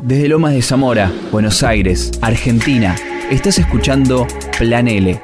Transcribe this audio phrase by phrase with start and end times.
[0.00, 2.94] Desde Lomas de Zamora, Buenos Aires, Argentina,
[3.30, 5.20] estás escuchando Plan L,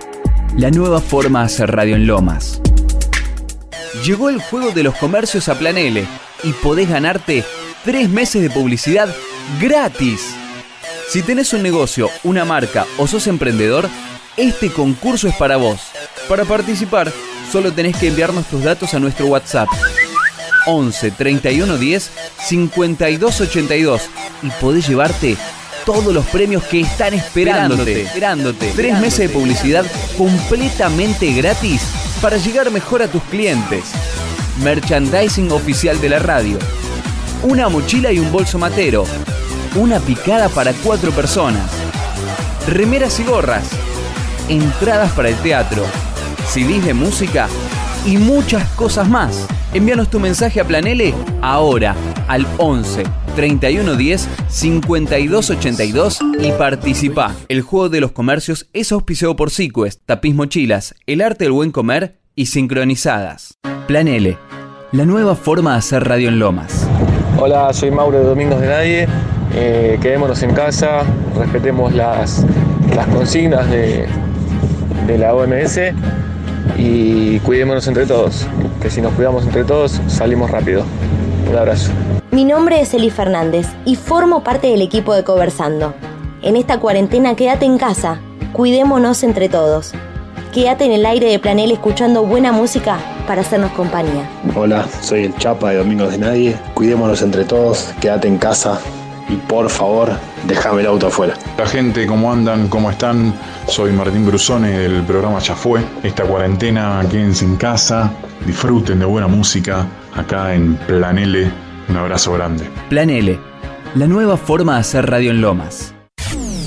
[0.57, 2.61] la nueva forma de hacer radio en Lomas.
[4.05, 6.05] Llegó el juego de los comercios a Plan L
[6.43, 7.45] y podés ganarte
[7.85, 9.09] tres meses de publicidad
[9.61, 10.35] gratis.
[11.09, 13.89] Si tenés un negocio, una marca o sos emprendedor,
[14.37, 15.81] este concurso es para vos.
[16.29, 17.13] Para participar,
[17.53, 19.69] solo tenés que enviarnos tus datos a nuestro WhatsApp
[20.67, 22.11] 11 31 10
[22.47, 24.03] 52 82
[24.43, 25.37] y podés llevarte
[25.85, 28.03] todos los premios que están esperándote.
[28.03, 28.73] esperándote.
[28.75, 29.85] Tres meses de publicidad
[30.17, 31.83] completamente gratis
[32.21, 33.85] para llegar mejor a tus clientes.
[34.63, 36.59] Merchandising oficial de la radio.
[37.43, 39.05] Una mochila y un bolso matero.
[39.75, 41.71] Una picada para cuatro personas.
[42.67, 43.69] Remeras y gorras.
[44.49, 45.85] Entradas para el teatro.
[46.49, 47.49] CDs de música
[48.07, 49.47] y muchas cosas más.
[49.75, 51.97] Envíanos tu mensaje a Planele ahora
[52.29, 53.03] al 11
[53.35, 57.35] 3110 5282 y participa.
[57.49, 61.73] El juego de los comercios es auspiciado por Sequest, Tapiz Mochilas, El Arte del Buen
[61.73, 63.59] Comer y Sincronizadas.
[63.89, 64.39] Plan L,
[64.93, 66.87] la nueva forma de hacer radio en Lomas.
[67.41, 69.09] Hola, soy Mauro de Domingos de Nadie.
[69.57, 71.03] Eh, quedémonos en casa,
[71.37, 72.47] respetemos las,
[72.95, 74.07] las consignas de,
[75.09, 75.81] de la OMS
[76.77, 78.47] y cuidémonos entre todos,
[78.81, 80.85] que si nos cuidamos entre todos salimos rápido.
[81.49, 81.91] Un abrazo.
[82.31, 85.95] Mi nombre es Eli Fernández y formo parte del equipo de Conversando.
[86.43, 88.19] En esta cuarentena quédate en casa,
[88.53, 89.93] cuidémonos entre todos.
[90.53, 94.29] Quédate en el aire de Planel escuchando buena música para hacernos compañía.
[94.55, 96.57] Hola, soy el Chapa de Domingos de Nadie.
[96.75, 98.81] Cuidémonos entre todos, quédate en casa
[99.29, 100.11] y por favor,
[100.47, 101.35] déjame el auto afuera.
[101.57, 102.69] La gente, ¿cómo andan?
[102.69, 103.35] ¿Cómo están?
[103.67, 105.83] Soy Martín Brusone del programa Ya Fue.
[106.03, 108.13] Esta cuarentena, quédense en casa,
[108.47, 111.51] disfruten de buena música acá en Plan L.
[111.89, 112.69] Un abrazo grande.
[112.89, 113.39] Plan L,
[113.95, 115.95] la nueva forma de hacer radio en Lomas.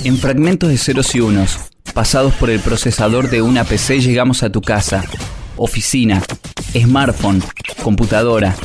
[0.03, 1.59] En fragmentos de ceros y unos,
[1.93, 5.03] pasados por el procesador de una PC, llegamos a tu casa,
[5.57, 6.21] oficina,
[6.73, 7.41] smartphone,
[7.83, 8.55] computadora,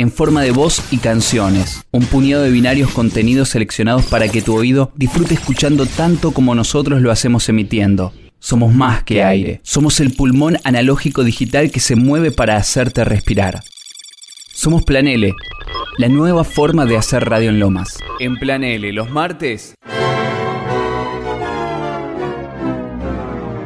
[0.00, 1.82] en forma de voz y canciones.
[1.90, 7.02] Un puñado de binarios contenidos seleccionados para que tu oído disfrute escuchando tanto como nosotros
[7.02, 8.14] lo hacemos emitiendo.
[8.38, 9.60] Somos más que aire.
[9.62, 13.62] Somos el pulmón analógico digital que se mueve para hacerte respirar.
[14.54, 15.34] Somos Plan L,
[15.98, 17.98] la nueva forma de hacer radio en Lomas.
[18.20, 19.74] En Plan L, los martes.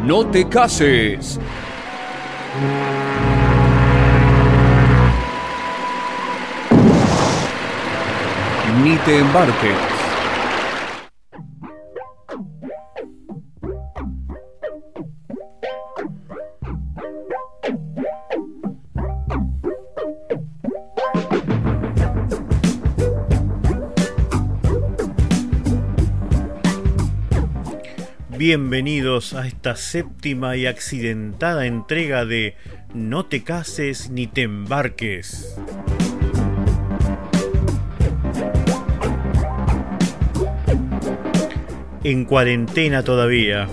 [0.05, 1.39] No te cases.
[8.83, 9.77] Ni te embarques.
[28.37, 32.57] Bienvenidos a esta séptima y accidentada entrega de
[32.93, 35.57] No te cases ni te embarques.
[42.05, 43.67] En cuarentena todavía.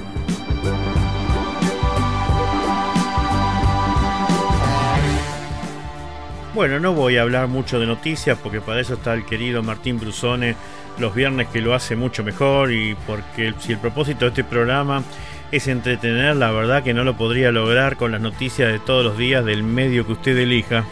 [6.53, 9.99] Bueno, no voy a hablar mucho de noticias porque para eso está el querido Martín
[9.99, 10.55] Brusone
[10.97, 15.03] los viernes que lo hace mucho mejor y porque si el propósito de este programa
[15.51, 19.17] es entretener, la verdad que no lo podría lograr con las noticias de todos los
[19.17, 20.85] días del medio que usted elija.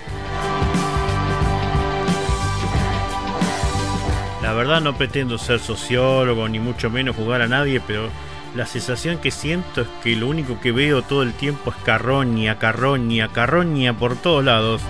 [4.59, 8.09] Verdad no pretendo ser sociólogo ni mucho menos jugar a nadie, pero
[8.57, 12.59] la sensación que siento es que lo único que veo todo el tiempo es carroña,
[12.59, 14.81] carroña, carroña por todos lados.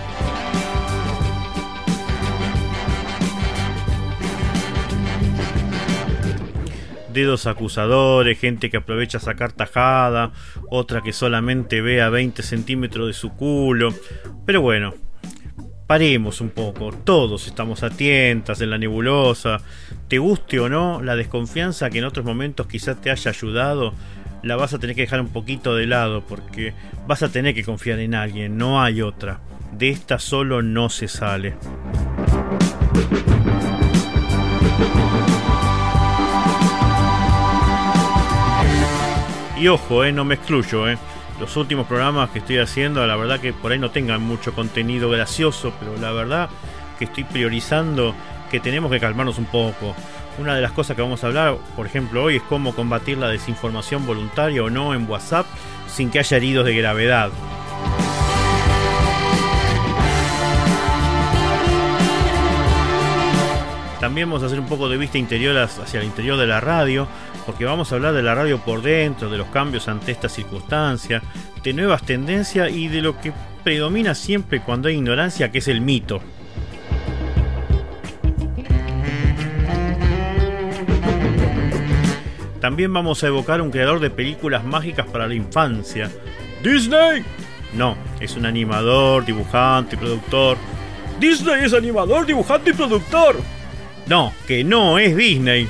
[7.13, 10.31] dedos acusadores, gente que aprovecha a sacar tajada,
[10.69, 13.93] otra que solamente ve a 20 centímetros de su culo.
[14.45, 14.95] Pero bueno,
[15.89, 19.57] paremos un poco, todos estamos a tientas en la nebulosa.
[20.07, 23.95] Te guste o no, la desconfianza que en otros momentos quizás te haya ayudado,
[24.43, 26.75] la vas a tener que dejar un poquito de lado porque
[27.07, 29.39] vas a tener que confiar en alguien, no hay otra.
[29.71, 31.55] De esta solo no se sale.
[39.57, 40.99] Y ojo, eh, no me excluyo, eh.
[41.39, 45.09] Los últimos programas que estoy haciendo, la verdad que por ahí no tengan mucho contenido
[45.09, 46.49] gracioso, pero la verdad
[46.97, 48.13] que estoy priorizando
[48.51, 49.95] que tenemos que calmarnos un poco.
[50.37, 53.29] Una de las cosas que vamos a hablar, por ejemplo, hoy es cómo combatir la
[53.29, 55.45] desinformación voluntaria o no en WhatsApp
[55.87, 57.31] sin que haya heridos de gravedad.
[64.01, 67.07] También vamos a hacer un poco de vista interior hacia el interior de la radio,
[67.49, 71.23] porque vamos a hablar de la radio por dentro, de los cambios ante esta circunstancia,
[71.63, 75.81] de nuevas tendencias y de lo que predomina siempre cuando hay ignorancia, que es el
[75.81, 76.21] mito.
[82.61, 86.11] También vamos a evocar un creador de películas mágicas para la infancia.
[86.63, 87.23] ¡Disney!
[87.73, 90.55] No, es un animador, dibujante y productor.
[91.19, 93.37] ¡Disney es animador, dibujante y productor!
[94.05, 95.67] No, que no es Disney.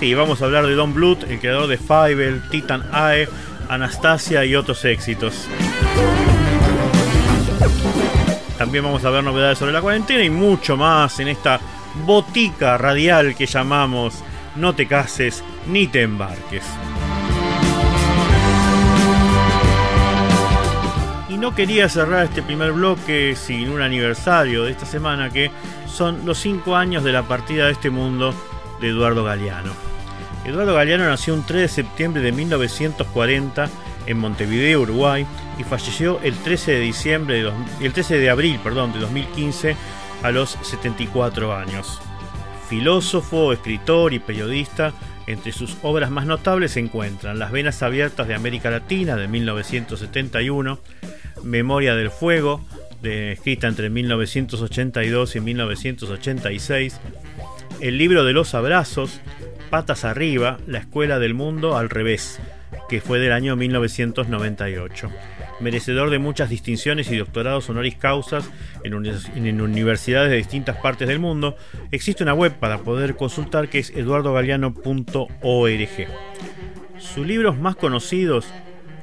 [0.00, 3.28] Sí, vamos a hablar de Don Bluth, el creador de Fievel, Titan Ae,
[3.68, 5.46] Anastasia y otros éxitos.
[8.56, 11.60] También vamos a ver novedades sobre la cuarentena y mucho más en esta
[12.06, 14.24] botica radial que llamamos
[14.56, 16.64] No te cases ni te embarques.
[21.28, 25.50] Y no quería cerrar este primer bloque sin un aniversario de esta semana que
[25.86, 28.34] son los 5 años de la partida de este mundo
[28.80, 29.89] de Eduardo Galeano.
[30.44, 33.68] Eduardo Galeano nació un 3 de septiembre de 1940
[34.06, 35.26] en Montevideo, Uruguay,
[35.58, 37.52] y falleció el 13 de diciembre de
[37.84, 39.76] el 13 de abril, perdón, de 2015
[40.22, 42.00] a los 74 años.
[42.68, 44.94] Filósofo, escritor y periodista,
[45.26, 50.78] entre sus obras más notables se encuentran Las Venas Abiertas de América Latina de 1971,
[51.42, 52.64] Memoria del Fuego,
[53.02, 57.00] de, escrita entre 1982 y 1986,
[57.80, 59.20] El libro de los abrazos,
[59.70, 62.40] Patas arriba, La Escuela del Mundo al revés,
[62.88, 65.10] que fue del año 1998
[65.60, 68.50] merecedor de muchas distinciones y doctorados honoris causas
[68.82, 71.56] en, universidades de distintas partes del mundo,
[71.90, 76.08] existe una web para poder consultar que es eduardogaleano.org.
[76.98, 78.46] Sus libros más conocidos,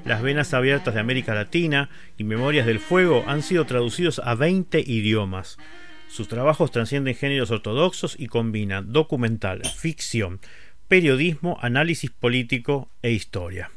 [0.05, 4.79] Las Venas Abiertas de América Latina y Memorias del Fuego, han sido traducidos a 20
[4.79, 5.57] idiomas.
[6.07, 10.39] Sus trabajos trascienden géneros ortodoxos y combinan documental, ficción,
[10.87, 13.71] periodismo, análisis político e historia.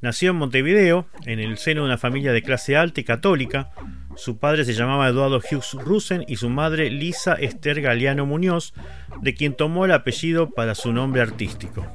[0.00, 3.70] Nació en Montevideo, en el seno de una familia de clase alta y católica.
[4.16, 8.72] Su padre se llamaba Eduardo Hughes Rusen y su madre Lisa Esther Galeano Muñoz,
[9.20, 11.86] de quien tomó el apellido para su nombre artístico.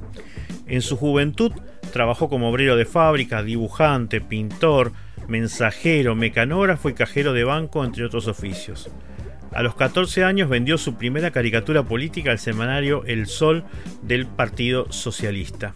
[0.68, 1.52] En su juventud
[1.92, 4.92] trabajó como obrero de fábrica, dibujante, pintor,
[5.28, 8.88] mensajero, mecanógrafo y cajero de banco, entre otros oficios.
[9.56, 13.64] A los 14 años vendió su primera caricatura política al semanario El Sol
[14.02, 15.74] del Partido Socialista.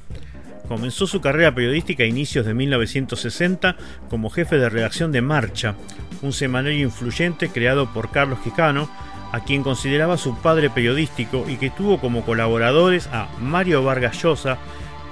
[0.67, 3.77] Comenzó su carrera periodística a inicios de 1960
[4.09, 5.75] como jefe de redacción de Marcha,
[6.21, 8.89] un semanario influyente creado por Carlos Quijano,
[9.31, 14.57] a quien consideraba su padre periodístico y que tuvo como colaboradores a Mario Vargas Llosa,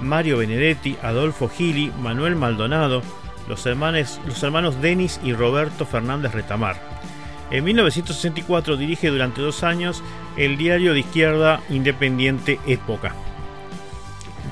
[0.02, 3.02] Mario Benedetti, Adolfo Gili, Manuel Maldonado,
[3.48, 6.97] los hermanos, los hermanos Denis y Roberto Fernández Retamar.
[7.50, 10.02] En 1964 dirige durante dos años
[10.36, 13.14] el diario de izquierda independiente Época.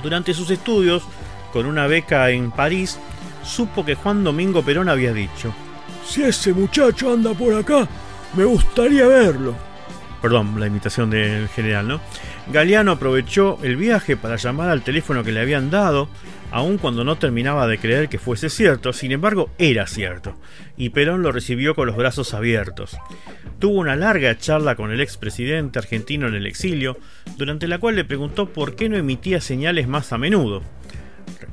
[0.01, 1.03] Durante sus estudios,
[1.53, 2.99] con una beca en París,
[3.43, 5.53] supo que Juan Domingo Perón había dicho,
[6.05, 7.87] Si ese muchacho anda por acá,
[8.35, 9.55] me gustaría verlo.
[10.21, 12.01] Perdón, la imitación del general, ¿no?
[12.51, 16.07] Galeano aprovechó el viaje para llamar al teléfono que le habían dado,
[16.49, 20.37] aun cuando no terminaba de creer que fuese cierto, sin embargo era cierto,
[20.77, 22.97] y Perón lo recibió con los brazos abiertos.
[23.59, 26.97] Tuvo una larga charla con el expresidente argentino en el exilio,
[27.37, 30.63] durante la cual le preguntó por qué no emitía señales más a menudo.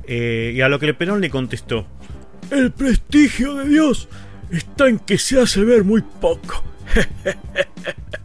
[0.07, 1.87] Eh, y a lo que Perón le contestó,
[2.51, 4.07] El prestigio de Dios
[4.49, 6.63] está en que se hace ver muy poco.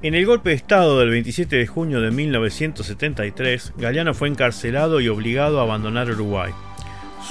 [0.00, 5.08] En el golpe de Estado del 27 de junio de 1973, Galeano fue encarcelado y
[5.08, 6.52] obligado a abandonar Uruguay.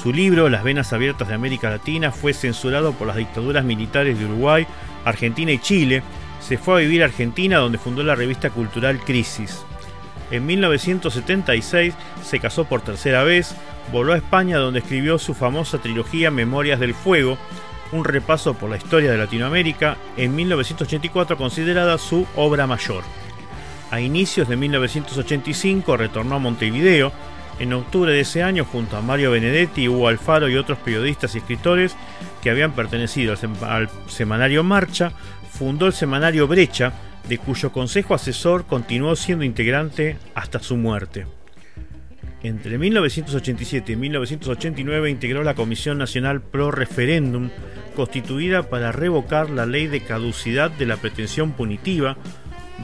[0.03, 4.25] Su libro, Las Venas Abiertas de América Latina, fue censurado por las dictaduras militares de
[4.25, 4.67] Uruguay,
[5.05, 6.03] Argentina y Chile.
[6.41, 9.63] Se fue a vivir a Argentina donde fundó la revista cultural Crisis.
[10.29, 13.55] En 1976 se casó por tercera vez,
[13.93, 17.37] voló a España donde escribió su famosa trilogía Memorias del Fuego,
[17.91, 23.03] un repaso por la historia de Latinoamérica, en 1984 considerada su obra mayor.
[23.91, 27.11] A inicios de 1985 retornó a Montevideo,
[27.59, 31.39] en octubre de ese año junto a Mario Benedetti, Hugo Alfaro y otros periodistas y
[31.39, 31.95] escritores
[32.41, 35.11] que habían pertenecido al, semanario Marcha,
[35.49, 36.93] fundó el semanario Brecha,
[37.27, 41.25] de cuyo consejo asesor continuó siendo integrante hasta su muerte.
[42.47, 47.49] Entre 1987 y 1989 integró la Comisión Nacional Pro Referéndum,
[47.93, 52.15] constituida para revocar la ley de caducidad de la pretensión punitiva,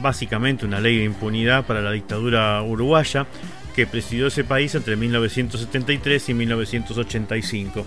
[0.02, 3.26] básicamente una ley de impunidad para la dictadura uruguaya,
[3.74, 7.86] que presidió ese país entre 1973 y 1985.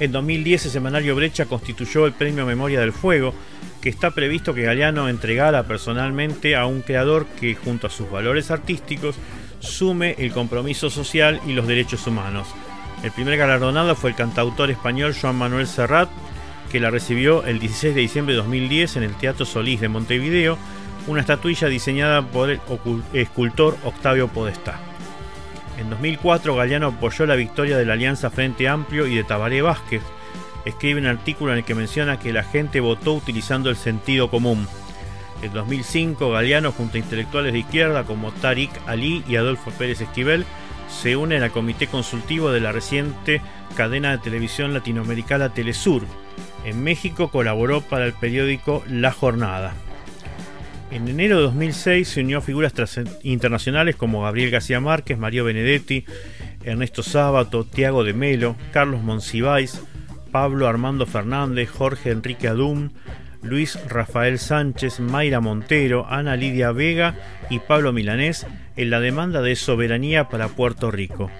[0.00, 3.34] En 2010 el semanario Brecha constituyó el Premio Memoria del Fuego,
[3.82, 8.50] que está previsto que Galeano entregara personalmente a un creador que, junto a sus valores
[8.50, 9.16] artísticos,
[9.60, 12.48] sume el compromiso social y los derechos humanos.
[13.02, 16.08] El primer galardonado fue el cantautor español Joan Manuel Serrat,
[16.70, 20.58] que la recibió el 16 de diciembre de 2010 en el Teatro Solís de Montevideo,
[21.06, 22.60] una estatuilla diseñada por el
[23.12, 24.78] escultor Octavio Podestá.
[25.78, 30.02] En 2004 Galeano apoyó la victoria de la Alianza Frente Amplio y de Tabaré Vázquez.
[30.64, 34.66] Escribe un artículo en el que menciona que la gente votó utilizando el sentido común.
[35.42, 40.44] En 2005 Galeano junto a intelectuales de izquierda como Tariq Ali y Adolfo Pérez Esquivel
[40.88, 43.40] se unen al comité consultivo de la reciente
[43.76, 46.02] cadena de televisión latinoamericana Telesur.
[46.64, 49.74] En México colaboró para el periódico La Jornada.
[50.90, 52.72] En enero de 2006 se unió a figuras
[53.22, 56.04] internacionales como Gabriel García Márquez, Mario Benedetti,
[56.64, 59.82] Ernesto Sábato, Tiago de Melo, Carlos Monsiváis,
[60.32, 62.90] Pablo Armando Fernández, Jorge Enrique Adum,
[63.42, 67.14] Luis Rafael Sánchez, Mayra Montero, Ana Lidia Vega
[67.50, 71.30] y Pablo Milanés en la demanda de soberanía para Puerto Rico.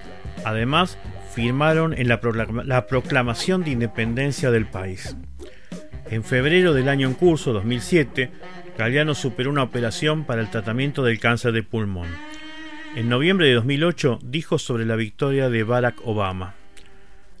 [0.45, 0.97] Además,
[1.33, 2.19] firmaron en la,
[2.65, 5.15] la proclamación de independencia del país.
[6.09, 8.31] En febrero del año en curso, 2007,
[8.77, 12.07] Galeano superó una operación para el tratamiento del cáncer de pulmón.
[12.95, 16.55] En noviembre de 2008 dijo sobre la victoria de Barack Obama.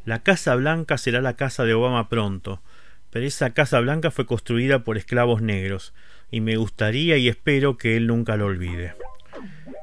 [0.05, 2.61] La Casa Blanca será la casa de Obama pronto,
[3.11, 5.93] pero esa Casa Blanca fue construida por esclavos negros,
[6.31, 8.93] y me gustaría y espero que él nunca lo olvide.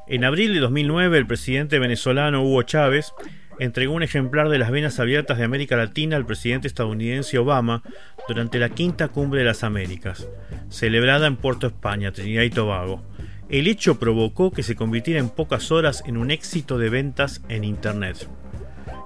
[0.09, 3.13] En abril de 2009 el presidente venezolano Hugo Chávez
[3.59, 7.83] entregó un ejemplar de las venas abiertas de América Latina al presidente estadounidense Obama
[8.29, 10.29] durante la quinta cumbre de las Américas,
[10.69, 13.03] celebrada en Puerto España, Trinidad y Tobago.
[13.49, 17.65] El hecho provocó que se convirtiera en pocas horas en un éxito de ventas en
[17.65, 18.29] Internet.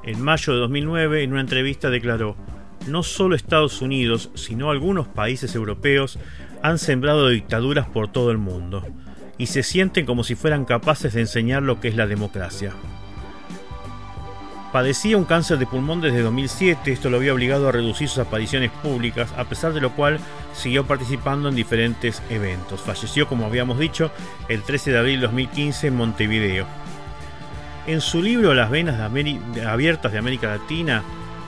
[0.02, 2.36] En mayo de 2009, en una entrevista declaró,
[2.86, 6.18] no solo Estados Unidos, sino algunos países europeos
[6.62, 8.86] han sembrado dictaduras por todo el mundo,
[9.38, 12.72] y se sienten como si fueran capaces de enseñar lo que es la democracia.
[14.72, 18.70] Padecía un cáncer de pulmón desde 2007, esto lo había obligado a reducir sus apariciones
[18.70, 20.20] públicas, a pesar de lo cual
[20.52, 22.80] siguió participando en diferentes eventos.
[22.80, 24.12] Falleció, como habíamos dicho,
[24.48, 26.66] el 13 de abril de 2015 en Montevideo.
[27.88, 31.02] En su libro Las venas abiertas de América Latina,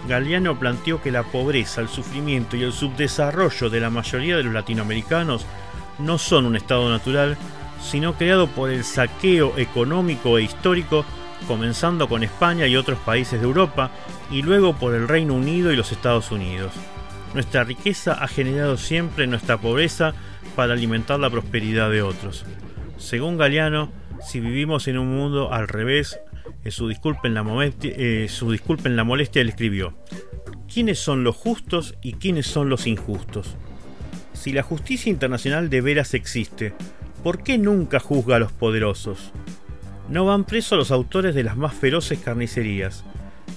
[0.09, 4.53] Galeano planteó que la pobreza, el sufrimiento y el subdesarrollo de la mayoría de los
[4.53, 5.47] latinoamericanos
[5.99, 7.37] no son un estado natural,
[7.81, 11.05] sino creado por el saqueo económico e histórico
[11.47, 13.91] comenzando con España y otros países de Europa,
[14.31, 16.73] y luego por el Reino Unido y los Estados Unidos.
[17.35, 20.15] Nuestra riqueza ha generado siempre nuestra pobreza
[20.57, 22.45] para alimentar la prosperidad de otros.
[22.99, 23.91] Según Galeano,
[24.25, 26.19] si vivimos en un mundo al revés,
[26.65, 29.95] en su en la, eh, su disculpa en la molestia, él escribió,
[30.73, 33.57] ¿quiénes son los justos y quiénes son los injustos?
[34.33, 36.75] Si la justicia internacional de veras existe,
[37.23, 39.33] ¿por qué nunca juzga a los poderosos?
[40.09, 43.05] No van presos los autores de las más feroces carnicerías.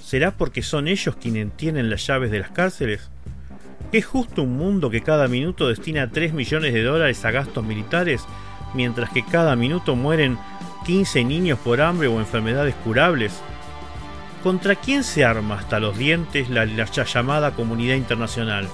[0.02, 3.10] ¿Será porque son ellos quienes tienen las llaves de las cárceles?
[3.92, 8.24] ¿Es justo un mundo que cada minuto destina 3 millones de dólares a gastos militares,
[8.74, 10.38] mientras que cada minuto mueren
[10.86, 13.42] 15 niños por hambre o enfermedades curables?
[14.42, 18.68] ¿Contra quién se arma hasta los dientes la, la llamada comunidad internacional?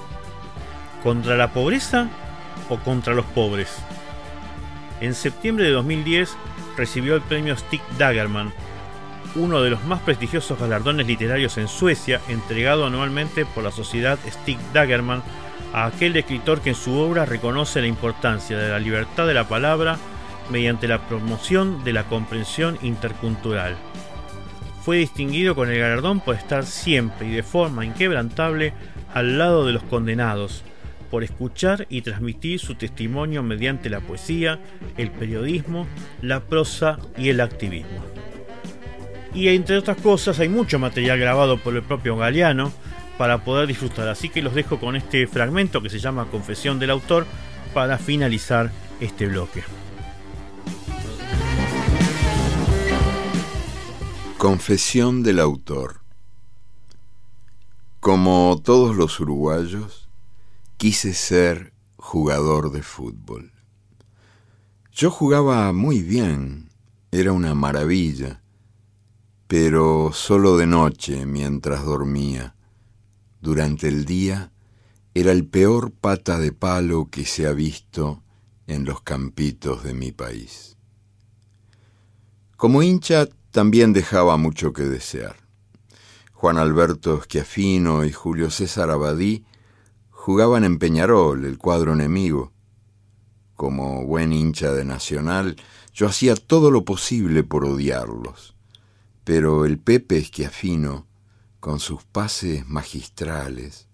[1.01, 2.09] ¿Contra la pobreza
[2.69, 3.79] o contra los pobres?
[5.01, 6.37] En septiembre de 2010,
[6.77, 8.53] recibió el premio Stig Dagerman,
[9.35, 14.59] uno de los más prestigiosos galardones literarios en Suecia, entregado anualmente por la sociedad Stig
[14.71, 15.23] Dagerman
[15.73, 19.47] a aquel escritor que en su obra reconoce la importancia de la libertad de la
[19.47, 19.97] palabra
[20.49, 23.75] mediante la promoción de la comprensión intercultural.
[24.83, 28.73] Fue distinguido con el galardón por estar siempre y de forma inquebrantable
[29.13, 30.63] al lado de los condenados,
[31.09, 34.59] por escuchar y transmitir su testimonio mediante la poesía,
[34.97, 35.87] el periodismo,
[36.21, 38.03] la prosa y el activismo.
[39.33, 42.73] Y entre otras cosas hay mucho material grabado por el propio Galeano
[43.17, 46.89] para poder disfrutar, así que los dejo con este fragmento que se llama Confesión del
[46.89, 47.25] autor
[47.73, 49.63] para finalizar este bloque.
[54.43, 56.01] Confesión del autor.
[58.01, 60.09] Como todos los uruguayos,
[60.75, 63.53] quise ser jugador de fútbol.
[64.91, 66.67] Yo jugaba muy bien,
[67.09, 68.43] era una maravilla,
[69.47, 72.53] pero solo de noche mientras dormía.
[73.39, 74.51] Durante el día
[75.13, 78.21] era el peor pata de palo que se ha visto
[78.67, 80.75] en los campitos de mi país.
[82.57, 85.35] Como hincha también dejaba mucho que desear.
[86.31, 89.45] Juan Alberto Schiaffino y Julio César Abadí
[90.09, 92.51] jugaban en Peñarol, el cuadro enemigo.
[93.55, 95.55] Como buen hincha de Nacional,
[95.93, 98.55] yo hacía todo lo posible por odiarlos.
[99.23, 101.05] Pero el Pepe Schiaffino,
[101.59, 103.87] con sus pases magistrales,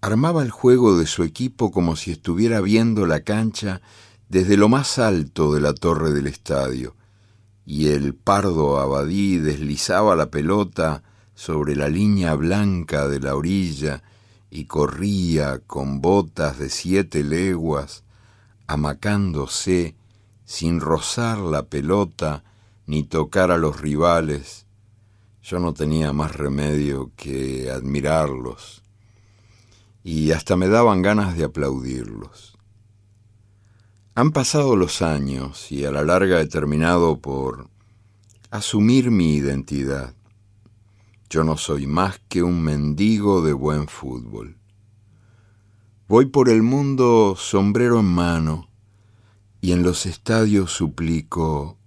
[0.00, 3.82] armaba el juego de su equipo como si estuviera viendo la cancha
[4.30, 6.96] desde lo más alto de la torre del estadio,
[7.70, 11.02] y el pardo Abadí deslizaba la pelota
[11.34, 14.02] sobre la línea blanca de la orilla
[14.48, 18.04] y corría con botas de siete leguas,
[18.66, 19.94] amacándose
[20.46, 22.42] sin rozar la pelota
[22.86, 24.64] ni tocar a los rivales.
[25.42, 28.82] Yo no tenía más remedio que admirarlos,
[30.02, 32.47] y hasta me daban ganas de aplaudirlos.
[34.18, 37.70] Han pasado los años y a la larga he terminado por
[38.50, 40.12] asumir mi identidad.
[41.30, 44.56] Yo no soy más que un mendigo de buen fútbol.
[46.08, 48.68] Voy por el mundo sombrero en mano
[49.60, 51.78] y en los estadios suplico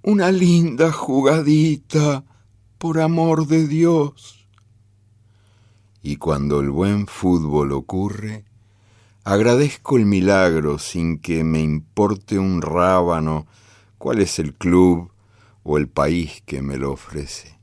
[0.00, 2.24] una linda jugadita,
[2.78, 4.48] por amor de Dios.
[6.02, 8.47] Y cuando el buen fútbol ocurre,
[9.28, 13.46] agradezco el milagro sin que me importe un rábano
[13.98, 15.12] cuál es el club
[15.64, 17.58] o el país que me lo ofrece.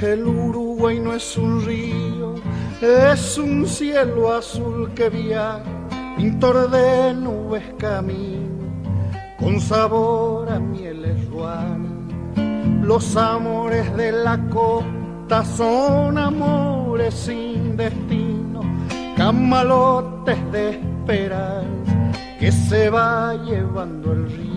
[0.00, 1.99] El Uruguay no es un río,
[2.80, 5.62] es un cielo azul que viaja,
[6.16, 8.64] pintor de nubes camino,
[9.38, 11.90] con sabor a mieles ruanas.
[12.82, 18.62] Los amores de la costa son amores sin destino,
[19.16, 24.50] camalotes de esperanza que se va llevando el río.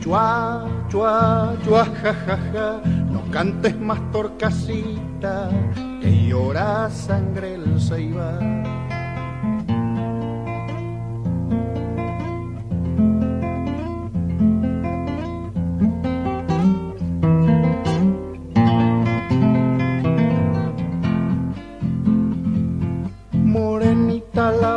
[0.00, 2.80] Chua, chua, chua, ja, ja, ja
[3.30, 5.50] cantes más torcasita
[6.00, 7.80] que llora sangre el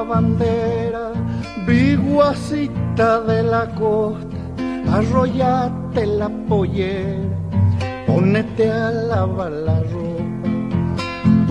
[0.04, 1.12] bandera,
[1.66, 4.38] viguacita de la costa,
[4.92, 7.34] arrollate la pollera
[8.06, 10.03] ponete a lavar la ropa.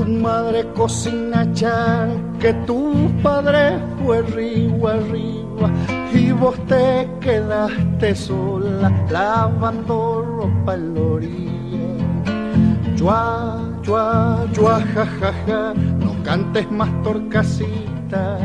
[0.02, 2.08] Tu madre cocina char,
[2.40, 5.70] que tu padre fue río arriba
[6.12, 12.96] y vos te quedaste sola lavando ropa en la orilla.
[12.96, 18.38] Chua, chua, chua, ja, ja, ja, no cantes más torcasita,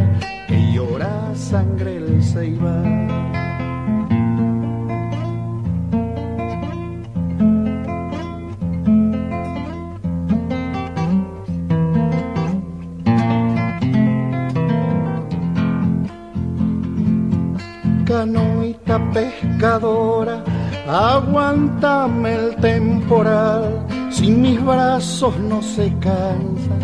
[0.48, 2.97] que llora sangre el ceibal.
[18.18, 20.44] Canoita pescadora,
[20.88, 26.82] aguántame el temporal, si mis brazos no se cansan,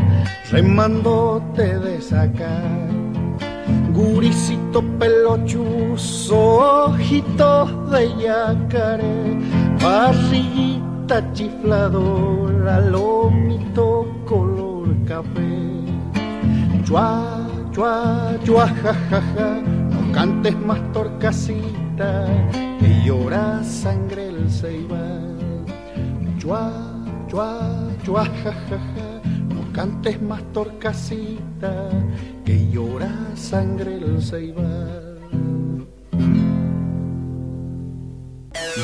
[0.51, 2.87] remándote de sacar.
[3.93, 9.17] Guricito pelochuzo, ojitos de yacaré,
[9.81, 15.53] barriguita chifladora, lomito color café.
[16.85, 19.72] Chua, chua, chua, ja, ja, ja
[20.13, 22.27] cantes más torcasita,
[22.79, 25.65] que llora sangre el ceibal.
[26.37, 26.71] Chua,
[27.27, 29.21] chua, chua, ja, ja, ja,
[29.53, 31.89] no cantes más torcasita,
[32.45, 35.19] que llora sangre el ceibal.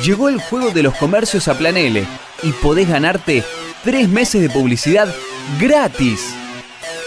[0.04, 2.06] Llegó el juego de los comercios a Planele
[2.42, 3.44] y podés ganarte
[3.84, 5.08] tres meses de publicidad
[5.60, 6.34] gratis.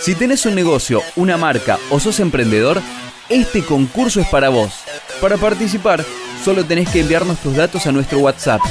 [0.01, 2.81] Si tenés un negocio, una marca o sos emprendedor,
[3.29, 4.73] este concurso es para vos.
[5.21, 6.03] Para participar,
[6.43, 8.61] solo tenés que enviarnos tus datos a nuestro WhatsApp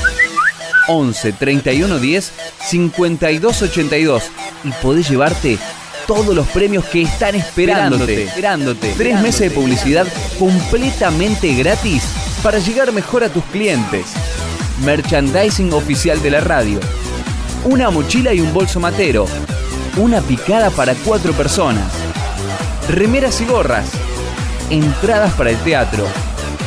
[0.88, 2.32] 11 31 10
[2.66, 4.22] 52 82
[4.64, 5.58] y podés llevarte
[6.06, 8.24] todos los premios que están esperándote.
[8.24, 8.92] esperándote.
[8.96, 10.06] Tres meses de publicidad
[10.38, 12.04] completamente gratis
[12.42, 14.06] para llegar mejor a tus clientes.
[14.84, 16.80] Merchandising oficial de la radio.
[17.64, 19.26] Una mochila y un bolso matero.
[19.96, 21.92] Una picada para cuatro personas.
[22.88, 23.88] Remeras y gorras
[24.70, 26.06] entradas para el teatro,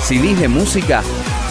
[0.02, 1.02] CDs de música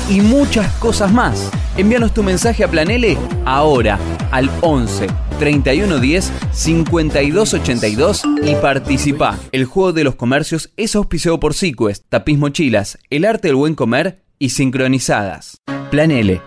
[0.09, 1.50] y muchas cosas más.
[1.76, 3.98] Envíanos tu mensaje a Planele ahora
[4.30, 5.07] al 11
[5.38, 9.38] 31 10 52 82 y participa.
[9.52, 13.74] El juego de los comercios es auspiciado por Sequest, Tapiz Mochilas, El Arte del Buen
[13.74, 15.61] Comer y Sincronizadas.
[15.90, 16.40] Planele,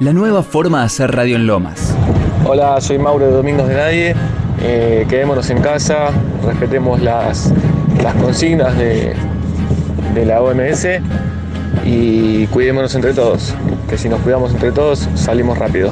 [0.00, 1.94] la nueva forma de hacer radio en Lomas.
[2.46, 4.14] Hola, soy Mauro de Domingos de Nadie.
[4.60, 6.10] Eh, quedémonos en casa,
[6.44, 7.52] respetemos las,
[8.08, 9.12] las consignas de,
[10.14, 10.86] de la OMS
[11.84, 13.54] y cuidémonos entre todos,
[13.86, 15.90] que si nos cuidamos entre todos salimos rápido.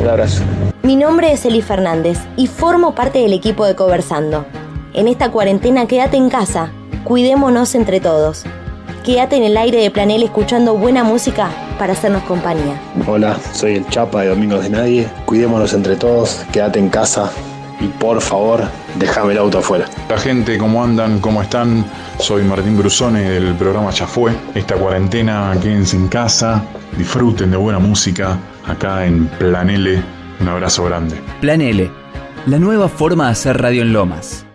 [0.00, 0.42] Un abrazo.
[0.82, 4.46] Mi nombre es Eli Fernández y formo parte del equipo de Conversando.
[4.94, 6.70] En esta cuarentena quédate en casa,
[7.04, 8.44] cuidémonos entre todos.
[9.04, 12.80] Quédate en el aire de Planel escuchando buena música para hacernos compañía.
[13.06, 15.06] Hola, soy el Chapa de Domingos de Nadie.
[15.26, 17.30] Cuidémonos entre todos, quédate en casa
[17.82, 18.62] y por favor,
[18.98, 19.86] déjame el auto afuera.
[20.08, 21.18] La gente, ¿cómo andan?
[21.18, 21.84] ¿Cómo están?
[22.18, 24.32] Soy Martín Brusone del programa Ya Fue.
[24.54, 26.62] Esta cuarentena, quédense en casa,
[26.96, 30.02] disfruten de buena música acá en Plan L.
[30.40, 31.20] Un abrazo grande.
[31.40, 31.90] Plan L,
[32.46, 34.46] la nueva forma de hacer radio en Lomas.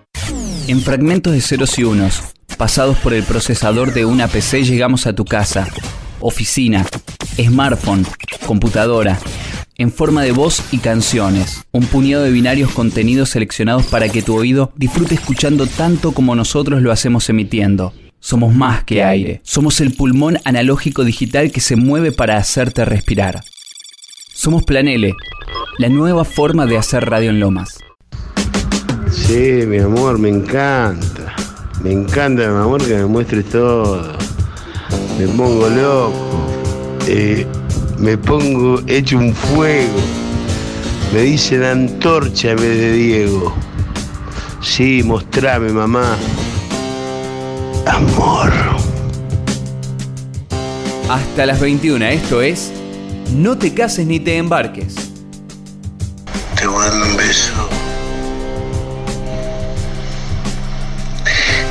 [0.68, 2.22] En fragmentos de ceros y unos,
[2.58, 5.68] pasados por el procesador de una PC, llegamos a tu casa,
[6.20, 6.86] oficina,
[7.38, 8.06] smartphone,
[8.46, 9.20] computadora,
[9.78, 11.64] en forma de voz y canciones.
[11.72, 16.82] Un puñado de binarios contenidos seleccionados para que tu oído disfrute escuchando tanto como nosotros
[16.82, 17.94] lo hacemos emitiendo.
[18.20, 19.42] Somos más que aire.
[19.44, 23.44] Somos el pulmón analógico digital que se mueve para hacerte respirar.
[24.34, 25.14] Somos Planele,
[25.78, 27.80] la nueva forma de hacer radio en Lomas.
[29.12, 31.36] Sí, mi amor, me encanta.
[31.84, 34.18] Me encanta, mi amor, que me muestres todo.
[35.20, 36.48] Me pongo loco.
[37.08, 37.46] Eh,
[37.98, 40.00] me pongo hecho un fuego.
[41.14, 43.56] Me dicen antorcha en vez de Diego.
[44.62, 46.16] Sí, mostrame, mamá.
[47.86, 48.52] Amor.
[51.10, 52.70] Hasta las 21, esto es
[53.34, 54.96] No te cases ni te embarques.
[56.56, 57.70] Te mando un beso.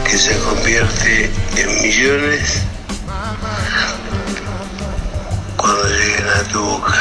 [0.09, 2.66] Que se convierte en millones
[5.67, 6.95] cuando lleguen a tu boca.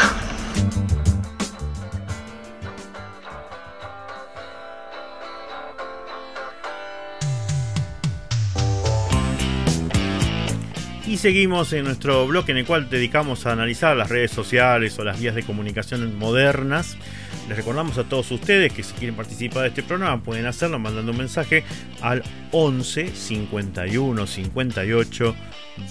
[11.08, 15.04] Y seguimos en nuestro bloque en el cual dedicamos a analizar las redes sociales o
[15.04, 16.98] las vías de comunicación modernas.
[17.48, 21.12] Les recordamos a todos ustedes que si quieren participar de este programa pueden hacerlo mandando
[21.12, 21.64] un mensaje
[22.02, 25.36] al 11 51 58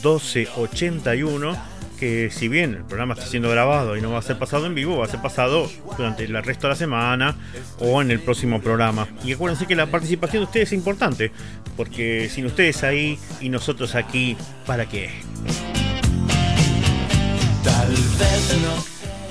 [0.03, 4.39] 12 81 que si bien el programa está siendo grabado y no va a ser
[4.39, 7.37] pasado en vivo, va a ser pasado durante el resto de la semana
[7.79, 9.09] o en el próximo programa.
[9.25, 11.33] Y acuérdense que la participación de ustedes es importante,
[11.77, 15.11] porque sin ustedes ahí y nosotros aquí, ¿para qué?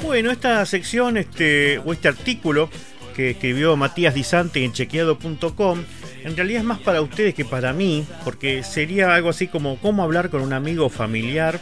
[0.01, 2.69] Bueno, esta sección este, o este artículo
[3.15, 5.83] que escribió Matías Disante en chequeado.com
[6.23, 10.03] en realidad es más para ustedes que para mí, porque sería algo así como cómo
[10.03, 11.59] hablar con un amigo familiar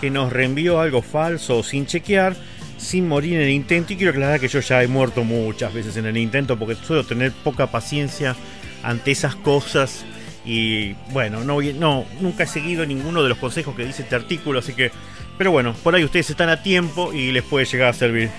[0.00, 2.36] que nos reenvió algo falso sin chequear,
[2.78, 3.92] sin morir en el intento.
[3.92, 7.04] Y quiero aclarar que yo ya he muerto muchas veces en el intento porque suelo
[7.04, 8.36] tener poca paciencia
[8.82, 10.04] ante esas cosas.
[10.44, 14.60] Y bueno, no, no, nunca he seguido ninguno de los consejos que dice este artículo,
[14.60, 14.92] así que.
[15.36, 18.30] Pero bueno, por ahí ustedes están a tiempo y les puede llegar a servir.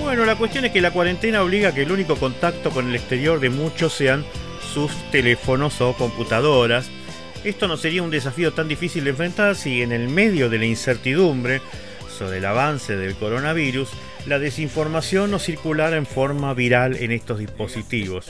[0.00, 2.94] Bueno, la cuestión es que la cuarentena obliga a que el único contacto con el
[2.94, 4.24] exterior de muchos sean
[4.78, 6.88] sus teléfonos o computadoras.
[7.42, 10.66] Esto no sería un desafío tan difícil de enfrentar si en el medio de la
[10.66, 11.60] incertidumbre
[12.16, 13.88] sobre el avance del coronavirus,
[14.26, 18.26] la desinformación no circulara en forma viral en estos dispositivos.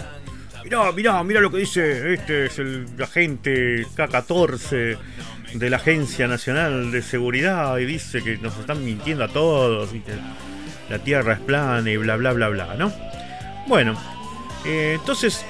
[0.64, 4.98] Mirá, mirá, mirá lo que dice, este es el agente K14
[5.54, 10.00] de la Agencia Nacional de Seguridad y dice que nos están mintiendo a todos y
[10.00, 10.12] que
[10.88, 12.92] la Tierra es plana y bla bla bla bla, ¿no?
[13.66, 13.98] Bueno,
[14.64, 15.44] eh, entonces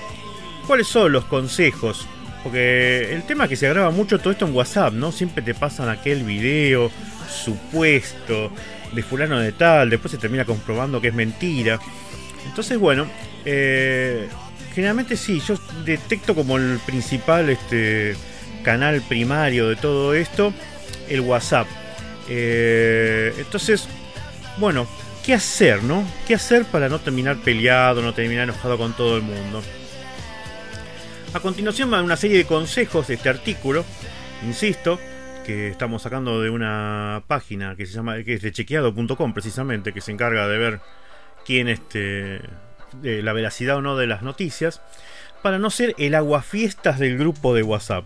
[0.68, 2.06] ¿Cuáles son los consejos?
[2.44, 5.12] Porque el tema es que se agrava mucho todo esto en WhatsApp, ¿no?
[5.12, 6.90] Siempre te pasan aquel video
[7.26, 8.52] supuesto
[8.92, 11.80] de fulano de tal, después se termina comprobando que es mentira.
[12.46, 13.06] Entonces, bueno,
[13.46, 14.28] eh,
[14.74, 18.14] generalmente sí, yo detecto como el principal este,
[18.62, 20.52] canal primario de todo esto
[21.08, 21.66] el WhatsApp.
[22.28, 23.88] Eh, entonces,
[24.58, 24.86] bueno,
[25.24, 26.04] ¿qué hacer, no?
[26.26, 29.62] ¿Qué hacer para no terminar peleado, no terminar enojado con todo el mundo?
[31.34, 33.84] A continuación va una serie de consejos de este artículo,
[34.46, 34.98] insisto,
[35.44, 40.00] que estamos sacando de una página que se llama que es de chequeado.com precisamente, que
[40.00, 40.80] se encarga de ver
[41.44, 42.40] quién este
[43.02, 44.80] la veracidad o no de las noticias,
[45.42, 48.04] para no ser el aguafiestas del grupo de WhatsApp.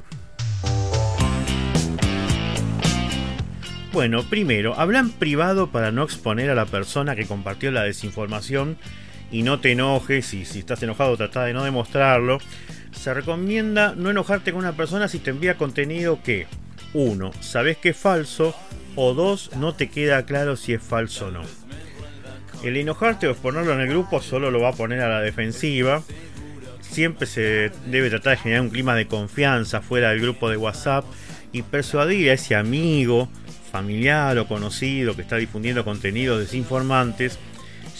[3.93, 8.79] Bueno, primero, habla en privado para no exponer a la persona que compartió la desinformación
[9.31, 12.39] y no te enojes y si estás enojado trata de no demostrarlo.
[12.93, 16.47] Se recomienda no enojarte con una persona si te envía contenido que,
[16.95, 18.55] uno, sabes que es falso
[18.95, 21.43] o dos, no te queda claro si es falso o no.
[22.63, 26.03] El enojarte o exponerlo en el grupo solo lo va a poner a la defensiva.
[26.81, 31.05] Siempre se debe tratar de generar un clima de confianza fuera del grupo de WhatsApp
[31.51, 33.29] y persuadir a ese amigo,
[33.73, 37.39] familiar o conocido que está difundiendo contenidos desinformantes,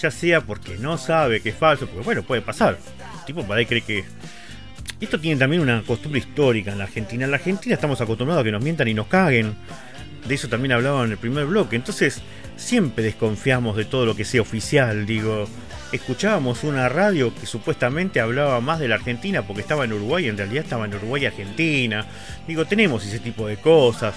[0.01, 2.79] ya sea porque no sabe que es falso, porque bueno, puede pasar.
[3.19, 4.05] El tipo para ahí cree que
[5.05, 7.25] esto tiene también una costumbre histórica en la Argentina.
[7.25, 9.55] En la Argentina estamos acostumbrados a que nos mientan y nos caguen.
[10.27, 11.75] De eso también hablaba en el primer bloque.
[11.75, 12.23] Entonces,
[12.57, 15.05] siempre desconfiamos de todo lo que sea oficial.
[15.05, 15.49] Digo,
[15.91, 20.39] escuchábamos una radio que supuestamente hablaba más de la Argentina porque estaba en Uruguay, en
[20.39, 22.07] realidad estaba en Uruguay y Argentina.
[22.47, 24.15] Digo, tenemos ese tipo de cosas.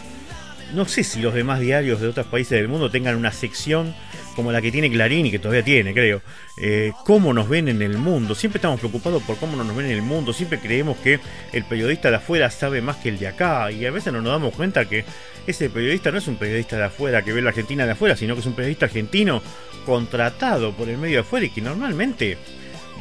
[0.75, 3.95] No sé si los demás diarios de otros países del mundo tengan una sección
[4.35, 6.21] como la que tiene Clarín y que todavía tiene, creo.
[6.57, 8.35] Eh, cómo nos ven en el mundo.
[8.35, 10.33] Siempre estamos preocupados por cómo nos ven en el mundo.
[10.33, 11.21] Siempre creemos que
[11.53, 13.71] el periodista de afuera sabe más que el de acá.
[13.71, 15.05] Y a veces no nos damos cuenta que
[15.47, 18.33] ese periodista no es un periodista de afuera que ve la Argentina de afuera, sino
[18.33, 19.41] que es un periodista argentino
[19.85, 22.37] contratado por el medio de afuera y que normalmente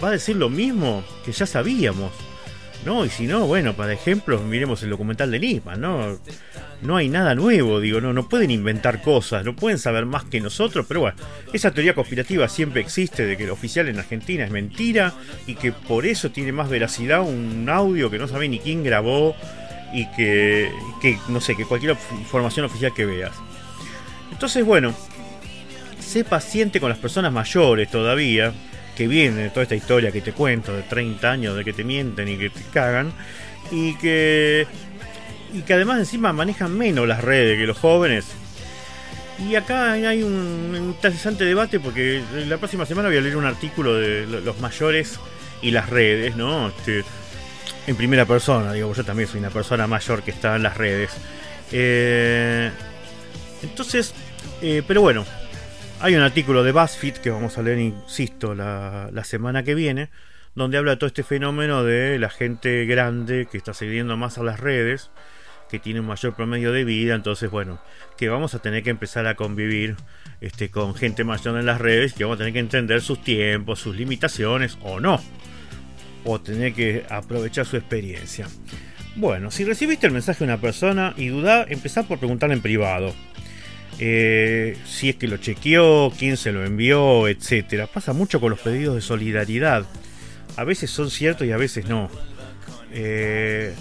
[0.03, 2.13] va a decir lo mismo que ya sabíamos.
[2.85, 3.05] ¿No?
[3.05, 6.19] Y si no, bueno, para ejemplo, miremos el documental de Nisman, ¿no?
[6.83, 10.41] No hay nada nuevo, digo, no, no pueden inventar cosas, no pueden saber más que
[10.41, 11.17] nosotros, pero bueno,
[11.53, 15.15] esa teoría conspirativa siempre existe de que el oficial en Argentina es mentira
[15.47, 19.35] y que por eso tiene más veracidad un audio que no sabe ni quién grabó
[19.95, 20.71] y que,
[21.01, 23.33] que no sé, que cualquier información oficial que veas.
[24.33, 24.95] Entonces, bueno,
[26.01, 28.53] sé paciente con las personas mayores todavía,
[28.97, 31.85] que viene de toda esta historia que te cuento de 30 años de que te
[31.85, 33.13] mienten y que te cagan
[33.71, 34.67] y que
[35.53, 38.27] y que además encima manejan menos las redes que los jóvenes.
[39.39, 43.95] Y acá hay un interesante debate porque la próxima semana voy a leer un artículo
[43.95, 45.19] de los mayores
[45.63, 46.69] y las redes, ¿no?
[46.69, 47.05] Este,
[47.87, 51.11] en primera persona, digo, yo también soy una persona mayor que está en las redes.
[51.73, 52.71] Eh,
[53.63, 54.15] entonces,
[54.63, 55.25] eh, pero bueno,
[56.05, 60.11] hay un artículo de BuzzFeed que vamos a leer, insisto, la, semana que viene,
[60.55, 64.61] donde habla todo este fenómeno de la gente grande que está siguiendo más a las
[64.61, 65.11] redes,
[65.71, 67.81] que tiene un mayor promedio de vida, entonces bueno,
[68.19, 69.97] que vamos a tener que empezar a convivir
[70.43, 73.79] este, con gente mayor en las redes, que vamos a tener que entender sus tiempos,
[73.79, 75.23] sus limitaciones o no,
[76.25, 78.47] o tener que aprovechar su experiencia.
[79.17, 83.15] Bueno, si recibiste el mensaje de una persona y duda, empezá por preguntarle en privado.
[83.99, 87.87] Eh, si es que lo chequeó, quién se lo envió, etcétera.
[87.87, 89.87] Pasa mucho con los pedidos de solidaridad.
[90.57, 92.11] A veces son ciertos y a veces no.
[92.93, 93.75] Eh,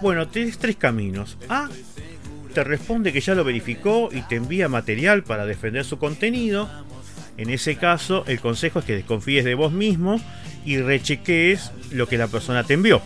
[0.00, 1.36] bueno, tienes tres caminos.
[1.48, 1.68] A.
[2.54, 6.68] Te responde que ya lo verificó y te envía material para defender su contenido.
[7.36, 10.20] En ese caso, el consejo es que desconfíes de vos mismo
[10.64, 13.00] y rechequees lo que la persona te envió.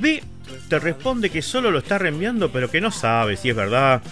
[0.00, 0.22] B.
[0.68, 4.02] Te responde que solo lo está reenviando pero que no sabe si es verdad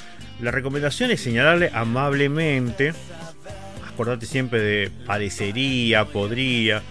[0.42, 2.92] la recomendación es señalarle amablemente,
[3.87, 6.83] acordate siempre de parecería, podría,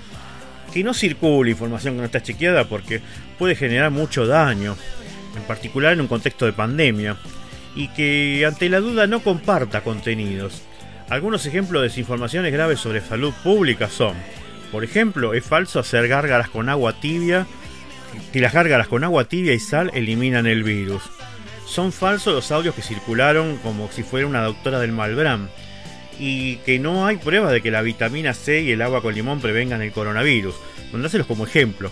[0.74, 3.02] que no circule información que no está chequeada porque
[3.38, 4.76] puede generar mucho daño,
[5.36, 7.18] en particular en un contexto de pandemia,
[7.76, 10.62] y que ante la duda no comparta contenidos.
[11.10, 14.16] Algunos ejemplos de desinformaciones graves sobre salud pública son,
[14.72, 17.48] por ejemplo, es falso hacer gárgaras con agua tibia,
[18.32, 21.02] que las gárgaras con agua tibia y sal eliminan el virus.
[21.70, 25.50] Son falsos los audios que circularon como si fuera una doctora del Malbram
[26.18, 29.40] y que no hay pruebas de que la vitamina C y el agua con limón
[29.40, 30.56] prevengan el coronavirus.
[30.92, 31.92] Mandáselos como ejemplo.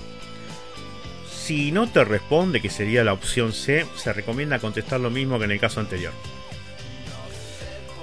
[1.31, 5.45] Si no te responde, que sería la opción C, se recomienda contestar lo mismo que
[5.45, 6.11] en el caso anterior.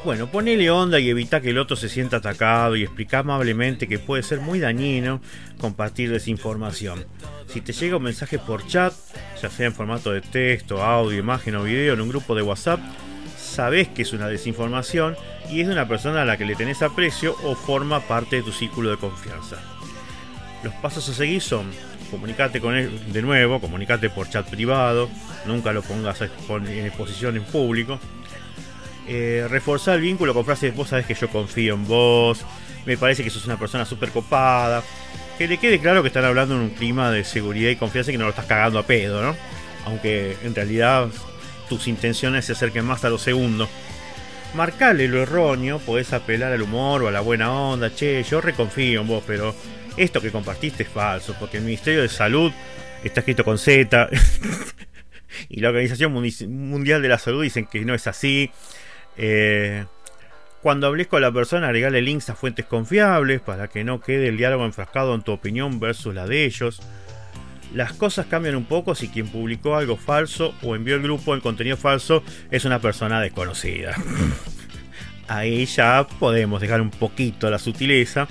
[0.05, 3.99] Bueno, ponele onda y evita que el otro se sienta atacado y explica amablemente que
[3.99, 5.23] puede ser muy dañino
[5.57, 7.07] compartir desinformación.
[7.47, 8.93] Si te llega un mensaje por chat,
[9.41, 12.81] ya sea en formato de texto, audio, imagen o video en un grupo de WhatsApp,
[13.39, 15.17] sabes que es una desinformación
[15.51, 18.43] y es de una persona a la que le tenés aprecio o forma parte de
[18.43, 19.57] tu círculo de confianza.
[20.63, 21.71] Los pasos a seguir son
[22.11, 25.09] comunicate con él de nuevo, comunicate por chat privado,
[25.47, 27.99] nunca lo pongas en exposición en público
[29.09, 32.45] eh, reforzar el vínculo con frases, vos sabés que yo confío en vos,
[32.87, 34.83] me parece que sos una persona súper copada.
[35.39, 38.15] Que le quede claro que están hablando en un clima de seguridad y confianza y
[38.15, 39.37] que no lo estás cagando a pedo, ¿no?
[39.85, 41.09] Aunque en realidad
[41.69, 43.69] tus intenciones se acerquen más a lo segundo.
[44.55, 49.01] Marcale lo erróneo, podés apelar al humor o a la buena onda, che, yo reconfío
[49.01, 49.55] en vos, pero
[49.97, 52.53] esto que compartiste es falso, porque el Ministerio de Salud
[53.03, 54.09] está escrito con Z
[55.49, 58.51] y la Organización Mundial de la Salud dicen que no es así.
[59.17, 59.85] Eh,
[60.63, 64.39] cuando hables con la persona, agregale links a fuentes confiables para que no quede el
[64.39, 66.81] diálogo enfrascado en tu opinión versus la de ellos.
[67.75, 71.43] Las cosas cambian un poco si quien publicó algo falso o envió al grupo el
[71.43, 73.95] contenido falso es una persona desconocida.
[75.29, 78.27] Ahí ya podemos dejar un poquito la sutileza.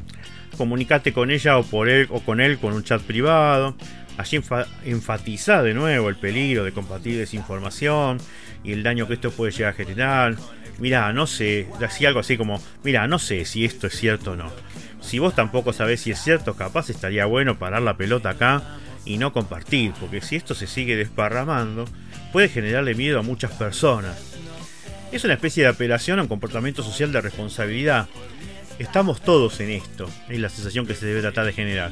[0.57, 3.75] Comunicate con ella o por él o con él con un chat privado.
[4.17, 4.41] Allí
[4.85, 8.17] enfatiza de nuevo el peligro de compartir desinformación
[8.63, 10.35] y el daño que esto puede llegar a generar
[10.79, 14.35] mira, no sé, decía algo así como, mira, no sé si esto es cierto o
[14.35, 14.51] no.
[15.01, 18.63] Si vos tampoco sabés si es cierto, capaz estaría bueno parar la pelota acá
[19.05, 21.85] y no compartir, porque si esto se sigue desparramando,
[22.31, 24.17] puede generarle miedo a muchas personas.
[25.11, 28.07] Es una especie de apelación a un comportamiento social de responsabilidad.
[28.79, 31.91] Estamos todos en esto, es la sensación que se debe tratar de generar.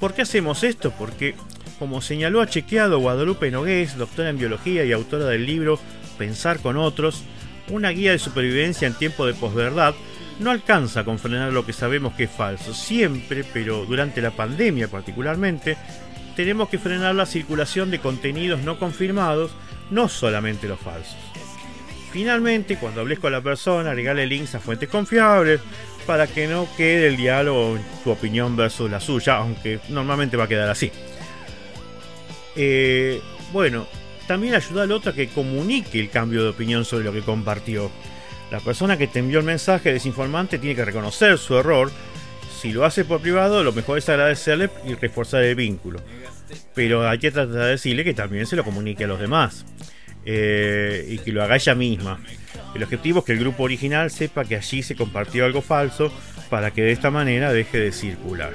[0.00, 0.92] ¿Por qué hacemos esto?
[0.98, 1.34] Porque,
[1.78, 5.78] como señaló a chequeado Guadalupe Nogués, doctora en biología y autora del libro
[6.18, 7.22] Pensar con otros,
[7.68, 9.94] una guía de supervivencia en tiempo de posverdad
[10.38, 12.74] no alcanza con frenar lo que sabemos que es falso.
[12.74, 15.76] Siempre, pero durante la pandemia particularmente,
[16.36, 19.52] tenemos que frenar la circulación de contenidos no confirmados,
[19.90, 21.16] no solamente los falsos.
[22.12, 25.60] Finalmente, cuando hables con la persona, regale links a fuentes confiables
[26.06, 30.44] para que no quede el diálogo en tu opinión versus la suya, aunque normalmente va
[30.44, 30.92] a quedar así.
[32.56, 33.20] Eh,
[33.52, 33.86] bueno,
[34.26, 37.90] también ayuda al otro a que comunique el cambio de opinión sobre lo que compartió.
[38.50, 41.90] La persona que te envió el mensaje desinformante tiene que reconocer su error.
[42.60, 46.00] Si lo hace por privado, lo mejor es agradecerle y reforzar el vínculo.
[46.74, 49.64] Pero hay que tratar de decirle que también se lo comunique a los demás.
[50.26, 52.18] Eh, y que lo haga ella misma.
[52.74, 56.10] El objetivo es que el grupo original sepa que allí se compartió algo falso
[56.48, 58.52] para que de esta manera deje de circular.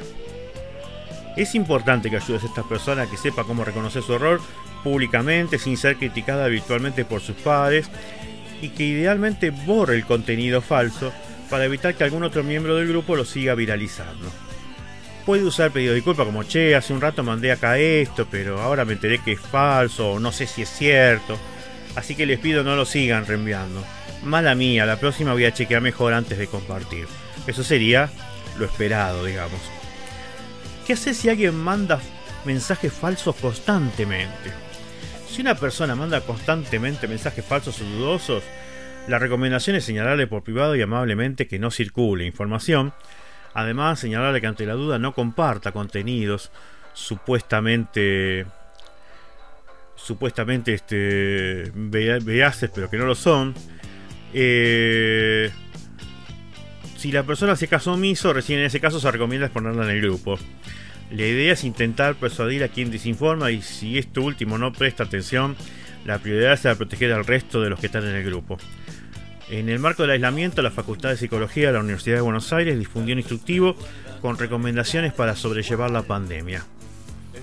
[1.39, 4.41] Es importante que ayudes a esta persona a que sepa cómo reconocer su error
[4.83, 7.89] públicamente sin ser criticada habitualmente por sus padres
[8.61, 11.13] y que idealmente borre el contenido falso
[11.49, 14.29] para evitar que algún otro miembro del grupo lo siga viralizando.
[15.25, 18.83] Puede usar pedido de disculpa como che, hace un rato mandé acá esto, pero ahora
[18.83, 21.39] me enteré que es falso o no sé si es cierto.
[21.95, 23.81] Así que les pido no lo sigan reenviando.
[24.23, 27.07] Mala mía, la próxima voy a chequear mejor antes de compartir.
[27.47, 28.09] Eso sería
[28.57, 29.78] lo esperado, digamos.
[30.89, 31.99] ¿Qué hace si alguien manda
[32.45, 34.51] mensajes falsos constantemente?
[35.29, 38.43] Si una persona manda constantemente mensajes falsos o dudosos,
[39.07, 42.91] la recomendación es señalarle por privado y amablemente que no circule información.
[43.53, 46.49] Además, señalarle que ante la duda no comparta contenidos
[46.93, 48.47] supuestamente
[49.95, 53.53] supuestamente este veaces pero que no lo son.
[54.33, 55.51] Eh,
[56.99, 60.01] si la persona hace caso omiso, recién en ese caso se recomienda exponerla en el
[60.01, 60.37] grupo.
[61.11, 65.55] La idea es intentar persuadir a quien desinforma y si esto último no presta atención,
[66.05, 68.57] la prioridad será proteger al resto de los que están en el grupo.
[69.49, 72.77] En el marco del aislamiento, la Facultad de Psicología de la Universidad de Buenos Aires
[72.77, 73.77] difundió un instructivo
[74.21, 76.65] con recomendaciones para sobrellevar la pandemia.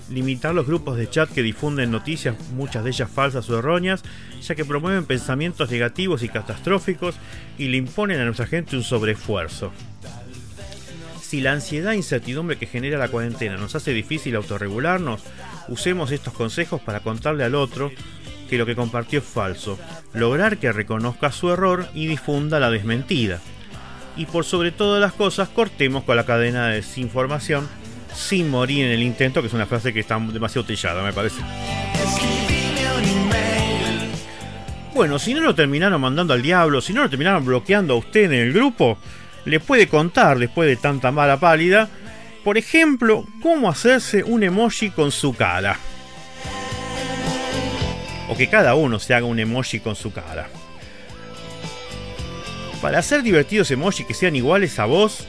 [0.09, 4.03] Limitar los grupos de chat que difunden noticias, muchas de ellas falsas o erróneas,
[4.41, 7.15] ya que promueven pensamientos negativos y catastróficos
[7.57, 9.71] y le imponen a nuestra gente un sobreesfuerzo
[11.27, 15.23] si la ansiedad e incertidumbre que genera la cuarentena nos hace difícil autorregularnos,
[15.67, 17.91] usemos estos consejos para contarle al otro
[18.49, 19.77] que lo que compartió es falso,
[20.13, 23.41] lograr que reconozca su error y difunda la desmentida.
[24.15, 27.67] Y por sobre todas las cosas, cortemos con la cadena de desinformación
[28.17, 31.39] sin morir en el intento, que es una frase que está demasiado trillada, me parece.
[34.93, 38.25] Bueno, si no lo terminaron mandando al diablo, si no lo terminaron bloqueando a usted
[38.25, 38.97] en el grupo,
[39.45, 41.89] le puede contar después de tanta mala pálida,
[42.43, 45.77] por ejemplo, cómo hacerse un emoji con su cara.
[48.29, 50.49] O que cada uno se haga un emoji con su cara.
[52.81, 55.27] Para hacer divertidos emojis que sean iguales a vos,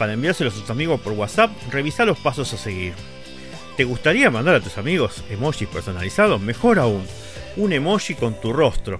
[0.00, 2.94] para enviárselos a tus amigos por WhatsApp, revisa los pasos a seguir.
[3.76, 6.40] ¿Te gustaría mandar a tus amigos emojis personalizados?
[6.40, 7.06] Mejor aún,
[7.56, 8.98] un emoji con tu rostro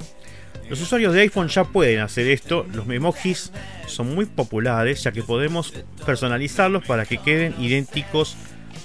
[0.70, 3.50] los usuarios de iPhone ya pueden hacer esto, los emojis
[3.88, 5.74] son muy populares ya que podemos
[6.06, 8.36] personalizarlos para que queden idénticos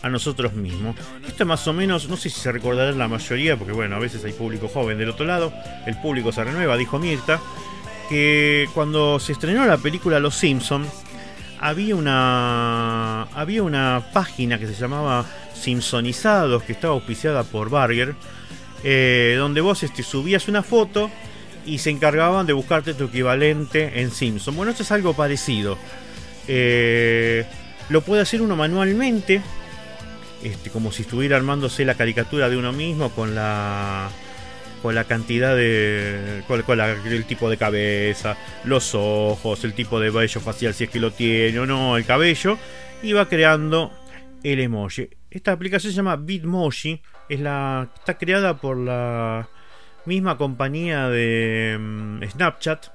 [0.02, 0.96] a nosotros mismos.
[1.28, 4.00] Esto más o menos, no sé si se recordará en la mayoría, porque bueno, a
[4.00, 5.54] veces hay público joven del otro lado,
[5.86, 7.40] el público se renueva, dijo Mirta,
[8.10, 10.88] que cuando se estrenó la película Los Simpson
[11.60, 18.16] había una había una página que se llamaba Simpsonizados que estaba auspiciada por Barger,
[18.84, 21.10] eh, donde vos este, subías una foto
[21.66, 24.56] y se encargaban de buscarte tu equivalente en Simpson.
[24.56, 25.78] Bueno, esto es algo parecido.
[26.48, 27.46] Eh,
[27.90, 29.42] lo puede hacer uno manualmente,
[30.44, 34.10] este, como si estuviera armándose la caricatura de uno mismo con la
[34.86, 36.44] con la cantidad de.
[36.48, 41.00] con, el tipo de cabeza, los ojos, el tipo de vello facial, si es que
[41.00, 42.60] lo tiene o no, el cabello,
[43.02, 43.92] y va creando
[44.44, 45.10] el emoji.
[45.32, 49.50] Esta aplicación se llama Bitmoji, es la, está creada por la
[50.06, 52.86] misma compañía de mm, Snapchat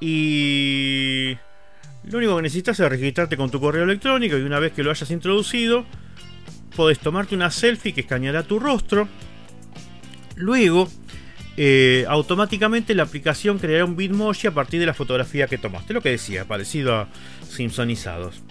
[0.00, 1.38] y
[2.02, 4.90] lo único que necesitas es registrarte con tu correo electrónico y una vez que lo
[4.90, 5.86] hayas introducido,
[6.74, 9.06] podés tomarte una selfie que escaneará tu rostro.
[10.34, 10.88] Luego,
[11.56, 15.94] eh, automáticamente la aplicación creará un Bitmoji a partir de la fotografía que tomaste.
[15.94, 17.08] Lo que decía, parecido a
[17.48, 18.42] Simpsonizados.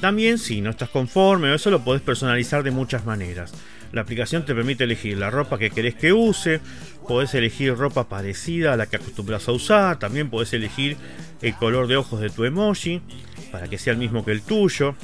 [0.00, 3.52] También, si no estás conforme o eso, lo podés personalizar de muchas maneras.
[3.92, 6.60] La aplicación te permite elegir la ropa que querés que use,
[7.06, 10.96] podés elegir ropa parecida a la que acostumbras a usar, también podés elegir
[11.42, 13.00] el color de ojos de tu emoji
[13.52, 14.96] para que sea el mismo que el tuyo.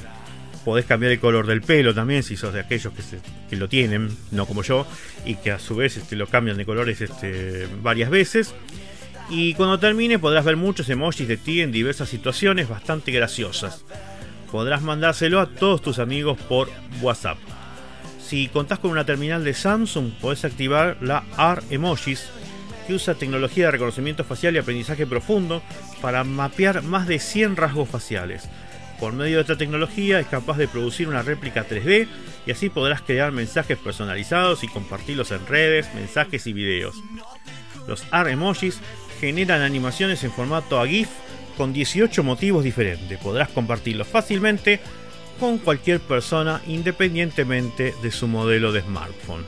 [0.65, 2.93] Podés cambiar el color del pelo también si sos de aquellos
[3.49, 4.85] que, lo tienen, no como yo,
[5.25, 8.53] y que a su vez este, lo cambian de colores este, varias veces.
[9.29, 13.83] Y cuando termine podrás ver muchos emojis de ti en diversas situaciones bastante graciosas.
[14.51, 16.69] Podrás mandárselo a todos tus amigos por
[17.01, 17.37] WhatsApp.
[18.31, 22.29] Si contás con una terminal de Samsung, podés activar la AR Emojis,
[22.87, 25.61] que usa tecnología de reconocimiento facial y aprendizaje profundo
[26.01, 28.49] para mapear más de 100 rasgos faciales.
[29.01, 32.07] Por medio de esta tecnología es capaz de producir una réplica 3D
[32.45, 36.95] y así podrás crear mensajes personalizados y compartirlos en redes, mensajes y videos.
[37.87, 38.79] Los AR Emojis
[39.19, 41.09] generan animaciones en formato a GIF
[41.57, 43.17] con 18 motivos diferentes.
[43.17, 44.79] Podrás compartirlos fácilmente
[45.39, 49.43] con cualquier persona independientemente de su modelo de smartphone.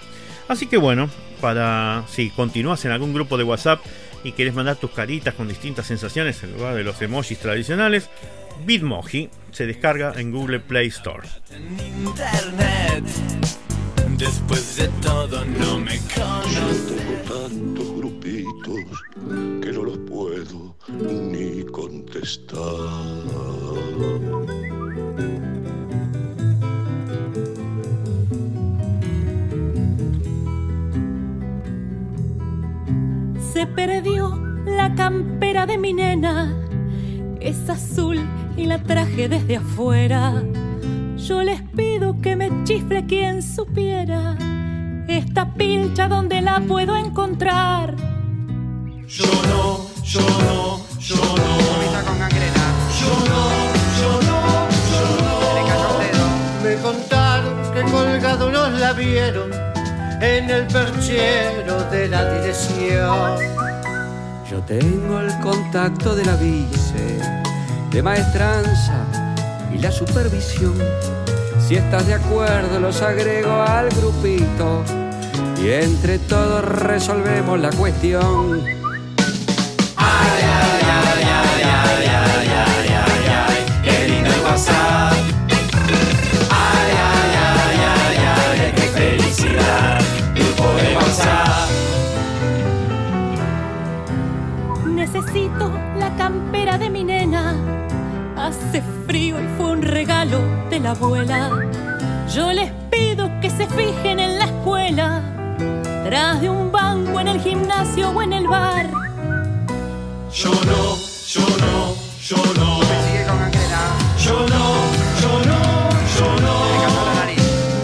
[0.47, 3.81] Así que bueno, para si continúas en algún grupo de WhatsApp
[4.23, 8.09] y quieres mandar tus caritas con distintas sensaciones en lugar de los emojis tradicionales,
[8.65, 11.27] Bitmoji se descarga en Google Play Store.
[11.51, 13.03] Internet,
[14.17, 19.03] después de todo no me tengo tantos grupitos
[19.61, 22.57] que no los puedo ni contestar.
[33.53, 34.35] Se perdió
[34.65, 36.57] la campera de mi nena,
[37.39, 38.19] es azul
[38.57, 40.41] y la traje desde afuera.
[41.17, 44.35] Yo les pido que me chifle quien supiera
[45.07, 47.95] esta pincha donde la puedo encontrar.
[49.07, 51.53] Yo no, yo no, yo no.
[51.79, 51.95] Yo
[53.29, 53.51] no,
[53.99, 55.03] yo no, yo
[56.11, 56.63] no.
[56.63, 59.72] Me contaron que colgado nos la vieron
[60.23, 63.37] en el perchero de la dirección.
[64.49, 67.19] Yo tengo el contacto de la vice,
[67.91, 69.05] de maestranza
[69.73, 70.75] y la supervisión.
[71.67, 74.83] Si estás de acuerdo, los agrego al grupito
[75.61, 78.82] y entre todos resolvemos la cuestión.
[96.23, 97.53] Campera de mi nena.
[98.37, 101.49] Hace frío y fue un regalo de la abuela.
[102.33, 105.21] Yo les pido que se fijen en la escuela,
[106.05, 108.85] tras de un banco en el gimnasio o en el bar.
[110.31, 110.83] Yo no,
[111.35, 111.77] yo no,
[112.29, 112.69] yo no.
[112.89, 113.39] Me sigue con
[114.25, 114.65] Yo no,
[115.21, 115.61] yo no,
[116.15, 116.55] yo no.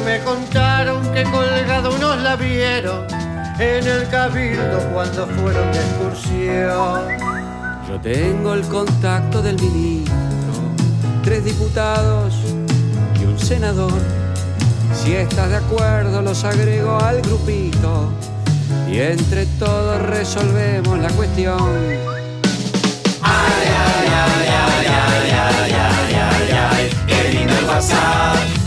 [0.06, 3.06] Me contaron que colgado unos la vieron
[3.60, 7.29] en el cabildo cuando fueron de excursión.
[7.90, 10.14] Yo tengo el contacto del ministro,
[11.24, 12.36] tres diputados
[13.20, 13.92] y un senador.
[14.94, 18.12] Si estás de acuerdo, los agrego al grupito
[18.92, 21.58] y entre todos resolvemos la cuestión.
[23.24, 28.59] Ay, ay, ay, ay, ay, ay, ay, ay, ay, qué lindo el WhatsApp.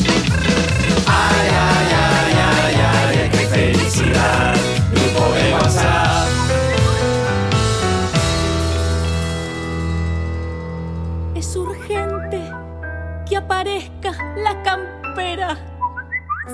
[14.36, 15.56] La campera.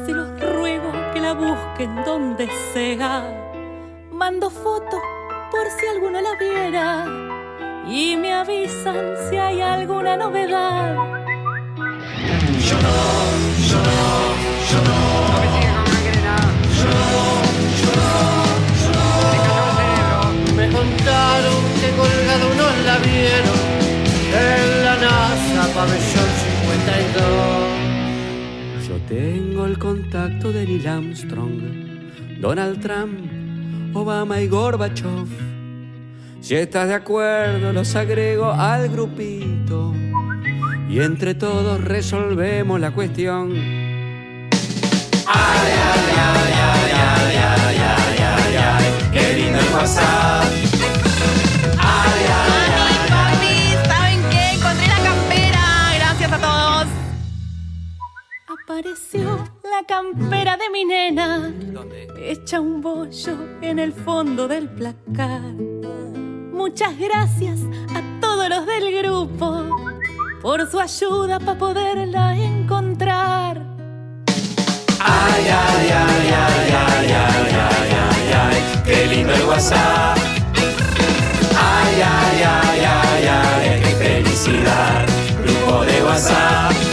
[0.05, 3.25] Se los ruego que la busquen donde sea.
[4.13, 5.01] Mando fotos
[5.51, 7.07] por si alguno la viera.
[7.87, 10.95] Y me avisan si hay alguna novedad.
[12.67, 12.99] Yo no,
[13.69, 14.01] yo no,
[14.71, 15.19] yo no.
[16.85, 17.09] No.
[20.55, 23.59] Me contaron que colgado unos la vieron
[24.35, 26.48] en la NASA Pabellón
[26.89, 28.89] 52.
[28.89, 31.61] Yo tengo el contacto de Neil Armstrong,
[32.41, 33.21] Donald Trump
[33.95, 35.27] Obama y Gorbachev.
[36.41, 39.93] Si estás de acuerdo, los agrego al grupito
[40.89, 43.53] y entre todos resolvemos la cuestión.
[45.27, 45.73] Ay, ay,
[46.17, 50.45] ay, ay, ay, ay, ay, ay, ay, qué lindo el WhatsApp.
[58.79, 61.53] Apareció la campera de mi nena.
[62.17, 65.53] Hecha un bollo en el fondo del placar.
[66.53, 67.59] Muchas gracias
[67.93, 69.65] a todos los del grupo
[70.41, 73.67] por su ayuda para poderla encontrar.
[75.01, 80.19] ay, ay, ay, ay, ay, ay, ay, ay, ay, qué lindo el WhatsApp.
[81.57, 85.05] Ay, ay, ay, ay, ay, qué felicidad.
[85.43, 86.88] Grupo de WhatsApp.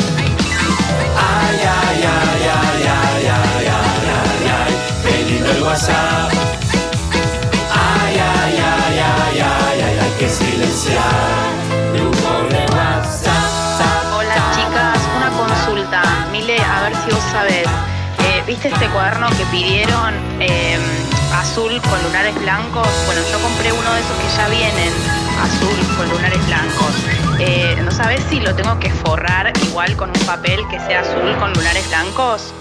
[14.16, 16.28] Hola chicas, una consulta.
[16.32, 17.68] Mile, a ver si vos sabés.
[18.20, 20.80] Eh, ¿Viste este cuaderno que pidieron eh,
[21.34, 22.88] azul con lunares blancos?
[23.06, 24.94] Bueno, yo compré uno de esos que ya vienen,
[25.44, 26.96] azul con lunares blancos.
[27.40, 31.36] Eh, ¿No sabés si lo tengo que forrar igual con un papel que sea azul
[31.38, 32.54] con lunares blancos?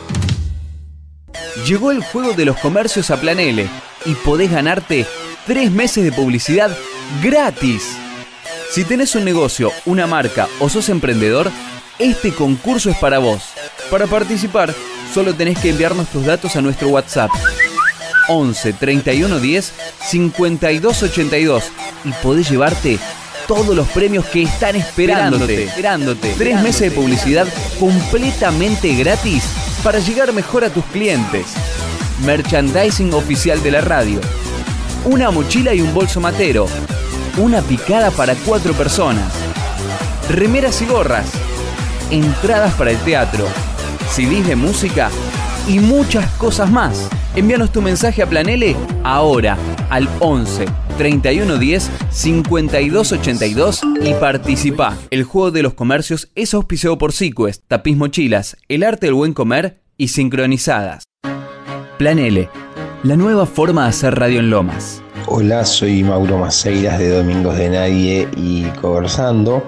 [1.63, 3.67] Llegó el juego de los comercios a Plan L
[4.05, 5.07] y podés ganarte
[5.47, 6.77] tres meses de publicidad
[7.23, 7.97] gratis.
[8.71, 11.51] Si tenés un negocio, una marca o sos emprendedor,
[12.01, 13.43] este concurso es para vos.
[13.89, 14.75] Para participar,
[15.15, 17.31] solo tenés que enviarnos tus datos a nuestro WhatsApp
[18.29, 21.65] 11 31 10 52 82
[22.05, 22.99] y podés llevarte
[23.47, 25.65] todos los premios que están esperándote.
[25.65, 26.35] esperándote.
[26.37, 27.47] Tres meses de publicidad
[27.79, 29.45] completamente gratis
[29.83, 31.47] para llegar mejor a tus clientes.
[32.25, 34.21] Merchandising oficial de la radio.
[35.05, 36.67] Una mochila y un bolso matero.
[37.37, 39.33] Una picada para cuatro personas.
[40.29, 41.27] Remeras y gorras.
[42.11, 43.47] Entradas para el teatro.
[44.11, 45.11] CDs de música
[45.69, 47.09] y muchas cosas más.
[47.35, 49.57] Envíanos tu mensaje a Planele ahora
[49.91, 54.97] al 11 31 10 52 82 y participa.
[55.11, 59.35] El juego de los comercios es auspiciado por Sequest, Tapiz Mochilas, El Arte del Buen
[59.35, 61.05] Comer y Sincronizadas.
[61.99, 62.49] Plan L,
[63.03, 65.03] la nueva forma de hacer radio en Lomas.
[65.27, 69.67] Hola, soy Mauro Maceiras de Domingos de Nadie y Conversando.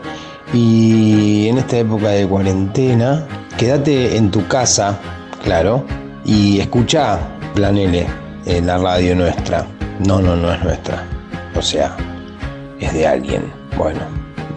[0.53, 3.27] Y en esta época de cuarentena,
[3.59, 5.01] quédate en tu casa,
[5.43, 5.85] claro,
[6.25, 7.19] y escucha
[7.55, 8.07] Plan L,
[8.45, 9.67] eh, la radio nuestra.
[10.07, 11.16] No, no, no es nuestra.
[11.57, 11.97] O sea,
[12.79, 13.51] es de alguien.
[13.79, 14.01] Bueno,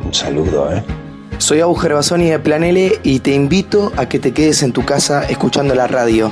[0.05, 0.83] un saludo, ¿eh?
[1.37, 5.23] Soy Abu Gervasoni de Planele y te invito a que te quedes en tu casa
[5.29, 6.29] escuchando la radio.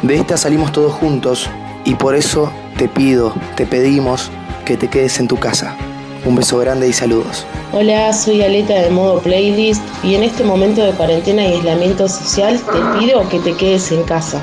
[0.00, 1.50] De esta salimos todos juntos
[1.84, 4.30] y por eso te pido, te pedimos
[4.64, 5.76] que te quedes en tu casa.
[6.24, 7.46] Un beso grande y saludos.
[7.74, 12.58] Hola, soy Aleta de modo playlist y en este momento de cuarentena y aislamiento social
[12.58, 14.42] te pido que te quedes en casa,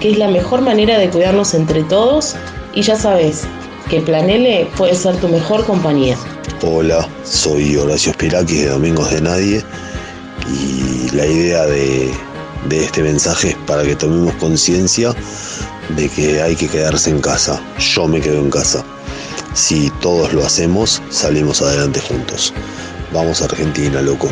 [0.00, 2.36] que es la mejor manera de cuidarnos entre todos
[2.72, 3.48] y ya sabes
[3.88, 6.16] que Planele puede ser tu mejor compañía.
[6.62, 9.64] Hola, soy Horacio Spirakis de Domingos de Nadie
[10.48, 12.10] y la idea de,
[12.68, 15.14] de este mensaje es para que tomemos conciencia
[15.96, 17.60] de que hay que quedarse en casa.
[17.78, 18.84] Yo me quedo en casa.
[19.54, 22.52] Si todos lo hacemos, salimos adelante juntos.
[23.12, 24.28] Vamos a Argentina, loco.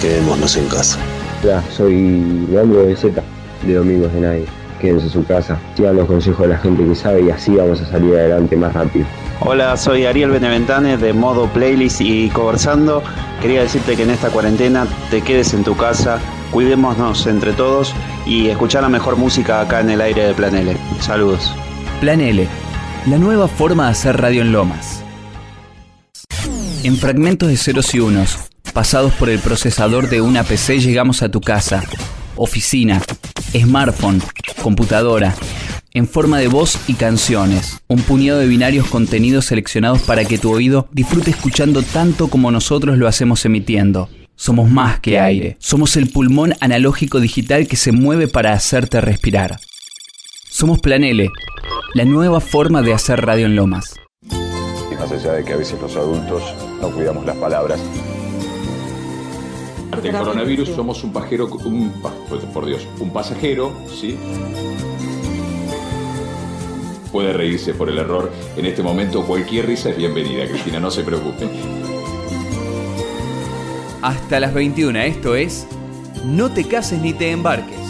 [0.00, 0.98] Quedémonos en casa.
[1.42, 3.22] Hola, soy Leandro de Z,
[3.66, 4.63] de Domingos de Nadie.
[4.84, 7.80] Quédense en su casa, sigan los consejos de la gente que sabe y así vamos
[7.80, 9.06] a salir adelante más rápido.
[9.40, 13.02] Hola, soy Ariel Beneventane de Modo Playlist y Conversando.
[13.40, 16.18] Quería decirte que en esta cuarentena te quedes en tu casa,
[16.50, 17.94] cuidémonos entre todos
[18.26, 20.76] y escuchar la mejor música acá en el aire de Plan L.
[21.00, 21.54] Saludos.
[22.02, 22.46] Plan L,
[23.06, 25.02] la nueva forma de hacer radio en Lomas.
[26.82, 28.36] En fragmentos de ceros y unos,
[28.74, 31.82] pasados por el procesador de una PC, llegamos a tu casa,
[32.36, 33.00] oficina,
[33.50, 34.20] smartphone,
[34.64, 35.36] computadora,
[35.92, 37.82] en forma de voz y canciones.
[37.86, 42.96] Un puñado de binarios contenidos seleccionados para que tu oído disfrute escuchando tanto como nosotros
[42.96, 44.08] lo hacemos emitiendo.
[44.36, 45.58] Somos más que aire.
[45.60, 49.60] Somos el pulmón analógico digital que se mueve para hacerte respirar.
[50.48, 51.28] Somos Planele,
[51.92, 53.96] la nueva forma de hacer radio en Lomas.
[54.22, 56.42] Y más allá de que a veces los adultos
[56.80, 57.80] no cuidamos las palabras.
[60.02, 61.92] Del coronavirus somos un pajero, un,
[62.52, 64.16] por Dios, un pasajero, ¿sí?
[67.12, 68.32] Puede reírse por el error.
[68.56, 71.48] En este momento cualquier risa es bienvenida, Cristina, no se preocupe.
[74.02, 75.66] Hasta las 21, esto es
[76.24, 77.83] No te cases ni te embarques.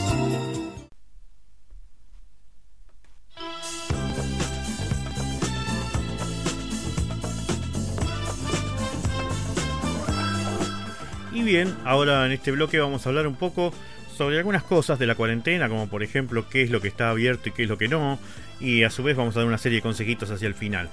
[11.45, 13.73] Bien, ahora en este bloque vamos a hablar un poco
[14.17, 17.49] sobre algunas cosas de la cuarentena, como por ejemplo qué es lo que está abierto
[17.49, 18.19] y qué es lo que no,
[18.61, 20.89] y a su vez vamos a dar una serie de consejitos hacia el final.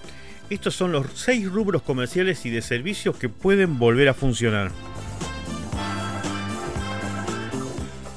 [0.50, 4.72] Estos son los seis rubros comerciales y de servicios que pueden volver a funcionar.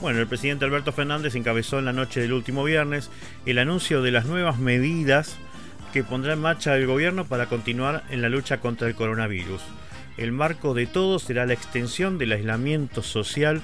[0.00, 3.10] Bueno, el presidente Alberto Fernández encabezó en la noche del último viernes
[3.46, 5.36] el anuncio de las nuevas medidas
[5.92, 9.62] que pondrá en marcha el gobierno para continuar en la lucha contra el coronavirus.
[10.16, 13.62] El marco de todo será la extensión del aislamiento social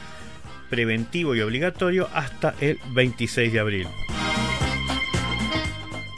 [0.68, 3.88] preventivo y obligatorio hasta el 26 de abril.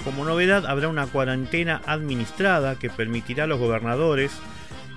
[0.05, 4.33] Como novedad habrá una cuarentena administrada que permitirá a los gobernadores,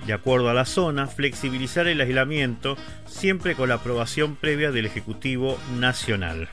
[0.06, 2.76] de acuerdo a la zona, flexibilizar el aislamiento
[3.06, 6.48] siempre con la aprobación previa del Ejecutivo Nacional.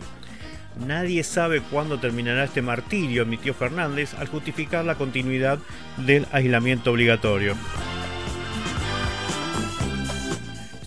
[0.88, 5.60] Nadie sabe cuándo terminará este martirio, admitió Fernández al justificar la continuidad
[5.98, 7.56] del aislamiento obligatorio.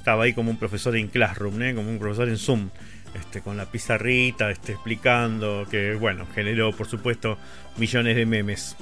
[0.07, 1.74] Estaba ahí como un profesor en Classroom, ¿eh?
[1.74, 2.70] como un profesor en Zoom,
[3.12, 7.38] este, con la pizarrita, este, explicando que, bueno, generó por supuesto
[7.76, 8.76] millones de memes.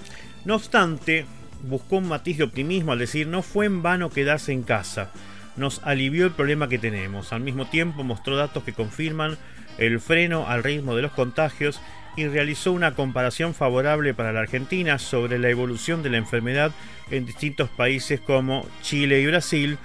[0.44, 1.24] No obstante,
[1.62, 5.12] buscó un matiz de optimismo al decir no fue en vano quedarse en casa,
[5.56, 7.32] nos alivió el problema que tenemos.
[7.32, 9.38] Al mismo tiempo mostró datos que confirman
[9.78, 11.80] el freno al ritmo de los contagios
[12.16, 16.72] y realizó una comparación favorable para la Argentina sobre la evolución de la enfermedad
[17.10, 19.78] en distintos países como Chile y Brasil.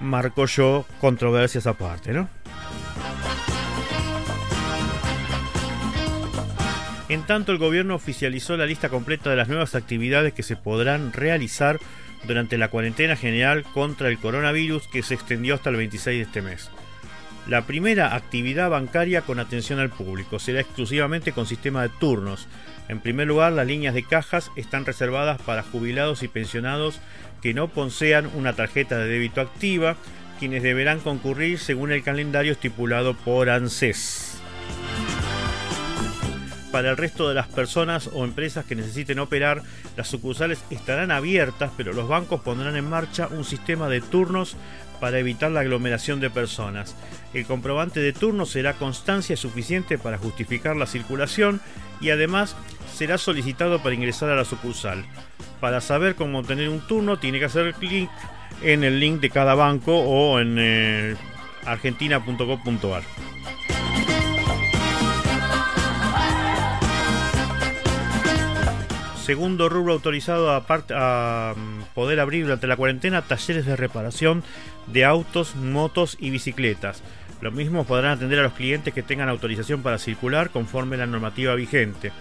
[0.00, 2.28] Marcó yo controversias aparte, ¿no?
[7.08, 11.12] En tanto, el gobierno oficializó la lista completa de las nuevas actividades que se podrán
[11.12, 11.80] realizar
[12.24, 16.42] durante la cuarentena general contra el coronavirus que se extendió hasta el 26 de este
[16.42, 16.70] mes.
[17.48, 22.46] La primera actividad bancaria con atención al público será exclusivamente con sistema de turnos.
[22.90, 26.98] En primer lugar, las líneas de cajas están reservadas para jubilados y pensionados
[27.40, 29.94] que no posean una tarjeta de débito activa,
[30.40, 34.40] quienes deberán concurrir según el calendario estipulado por ANSES.
[36.72, 39.62] Para el resto de las personas o empresas que necesiten operar,
[39.96, 44.56] las sucursales estarán abiertas, pero los bancos pondrán en marcha un sistema de turnos
[44.98, 46.96] para evitar la aglomeración de personas.
[47.32, 51.60] El comprobante de turno será constancia suficiente para justificar la circulación
[52.00, 52.56] y además
[52.92, 55.04] será solicitado para ingresar a la sucursal.
[55.60, 58.10] Para saber cómo obtener un turno tiene que hacer clic
[58.62, 61.16] en el link de cada banco o en eh,
[61.64, 63.02] argentina.gov.ar.
[69.30, 74.42] Segundo rubro autorizado a, mm, poder abrir durante la cuarentena talleres de reparación
[74.88, 77.04] de autos, motos y bicicletas.
[77.40, 81.54] Lo mismo podrán atender a los clientes que tengan autorización para circular conforme la normativa
[81.54, 82.12] vigente.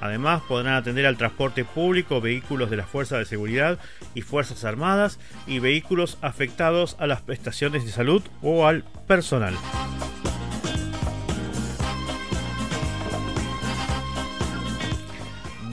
[0.00, 3.78] Además, podrán atender al transporte público, vehículos de las fuerzas de seguridad
[4.14, 5.18] y fuerzas armadas
[5.48, 9.54] y vehículos afectados a las prestaciones de salud o al personal.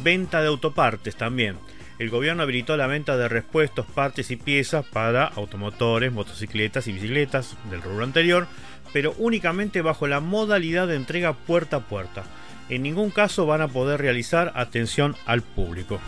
[0.01, 1.57] Venta de autopartes también.
[1.97, 7.55] El gobierno habilitó la venta de repuestos, partes y piezas para automotores, motocicletas y bicicletas
[7.71, 8.47] del rubro anterior,
[8.95, 12.23] pero únicamente bajo la modalidad de entrega puerta a puerta.
[12.69, 15.99] En ningún caso van a poder realizar atención al público.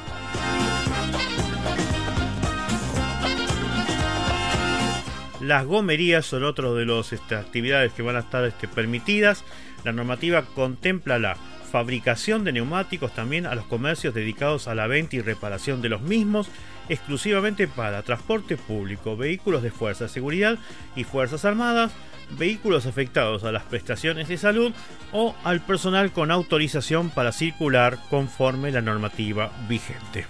[5.42, 9.44] Las gomerías son otro de las este, actividades que van a estar este, permitidas.
[9.84, 11.36] La normativa contempla la
[11.70, 16.02] fabricación de neumáticos también a los comercios dedicados a la venta y reparación de los
[16.04, 16.48] mismos,
[16.90, 20.58] exclusivamente para transporte público, vehículos de fuerza de seguridad
[20.96, 21.92] y fuerzas armadas,
[22.32, 24.74] vehículos afectados a las prestaciones de salud
[25.12, 30.26] o al personal con autorización para circular conforme la normativa vigente.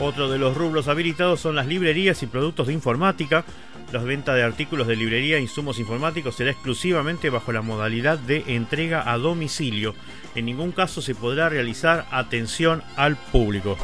[0.00, 3.44] Otro de los rubros habilitados son las librerías y productos de informática.
[3.92, 8.42] La venta de artículos de librería e insumos informáticos será exclusivamente bajo la modalidad de
[8.48, 9.94] entrega a domicilio.
[10.34, 13.76] En ningún caso se podrá realizar atención al público.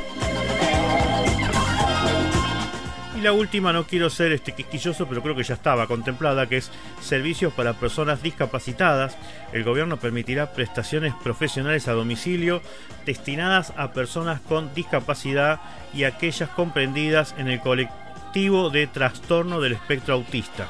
[3.18, 6.58] Y la última, no quiero ser este quisquilloso, pero creo que ya estaba contemplada, que
[6.58, 6.70] es
[7.00, 9.18] servicios para personas discapacitadas.
[9.52, 12.62] El gobierno permitirá prestaciones profesionales a domicilio
[13.06, 15.60] destinadas a personas con discapacidad
[15.92, 20.68] y aquellas comprendidas en el colectivo de trastorno del espectro autista.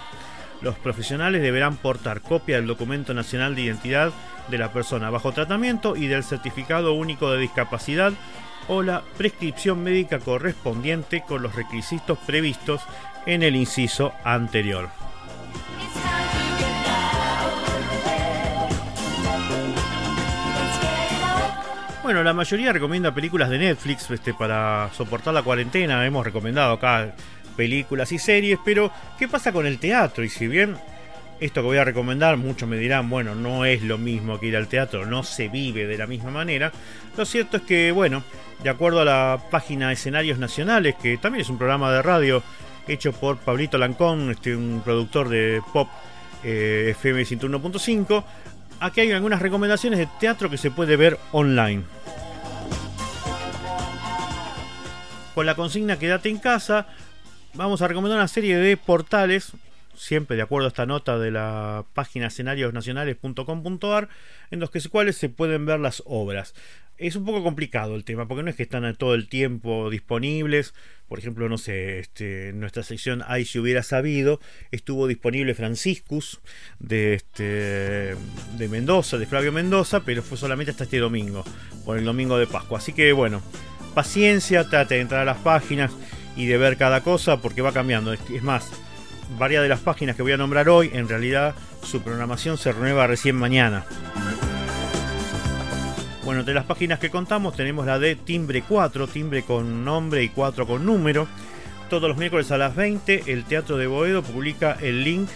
[0.62, 4.10] Los profesionales deberán portar copia del documento nacional de identidad
[4.50, 8.12] de la persona bajo tratamiento y del certificado único de discapacidad
[8.68, 12.82] o la prescripción médica correspondiente con los requisitos previstos
[13.26, 14.90] en el inciso anterior.
[22.08, 26.06] Bueno, la mayoría recomienda películas de Netflix este, para soportar la cuarentena.
[26.06, 27.14] Hemos recomendado acá
[27.54, 30.24] películas y series, pero ¿qué pasa con el teatro?
[30.24, 30.78] Y si bien
[31.40, 34.56] esto que voy a recomendar, muchos me dirán, bueno, no es lo mismo que ir
[34.56, 36.72] al teatro, no se vive de la misma manera,
[37.16, 38.22] lo cierto es que, bueno,
[38.62, 42.42] de acuerdo a la página Escenarios Nacionales, que también es un programa de radio
[42.88, 45.88] hecho por Pablito Lancón, este, un productor de pop
[46.42, 48.24] eh, FM 101.5,
[48.80, 51.84] aquí hay algunas recomendaciones de teatro que se puede ver online.
[55.34, 56.88] Con la consigna Quédate en casa,
[57.54, 59.52] vamos a recomendar una serie de portales,
[59.98, 64.08] siempre de acuerdo a esta nota de la página escenariosnacionales.com.ar,
[64.50, 66.54] en los que, cuales se pueden ver las obras.
[66.96, 70.74] Es un poco complicado el tema, porque no es que están todo el tiempo disponibles.
[71.08, 74.40] Por ejemplo, no sé, este, en nuestra sección Ay si hubiera sabido,
[74.72, 76.40] estuvo disponible Franciscus
[76.80, 78.16] de, este,
[78.56, 81.44] de Mendoza, de Flavio Mendoza, pero fue solamente hasta este domingo,
[81.84, 82.78] por el domingo de Pascua.
[82.78, 83.42] Así que bueno,
[83.94, 85.92] paciencia, trate de entrar a las páginas
[86.36, 88.12] y de ver cada cosa porque va cambiando.
[88.12, 88.70] Es más,
[89.36, 93.06] varias de las páginas que voy a nombrar hoy, en realidad su programación se renueva
[93.06, 93.84] recién mañana.
[96.24, 100.28] Bueno, entre las páginas que contamos tenemos la de Timbre 4, timbre con nombre y
[100.28, 101.26] 4 con número.
[101.88, 105.28] Todos los miércoles a las 20 el Teatro de Boedo publica el link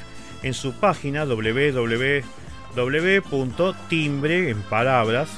[0.43, 2.20] en su página www.timbre
[4.51, 5.30] en palabras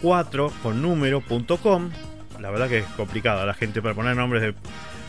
[0.00, 1.90] 4 con número.com.
[2.38, 4.54] La verdad que es complicada la gente para poner nombres de,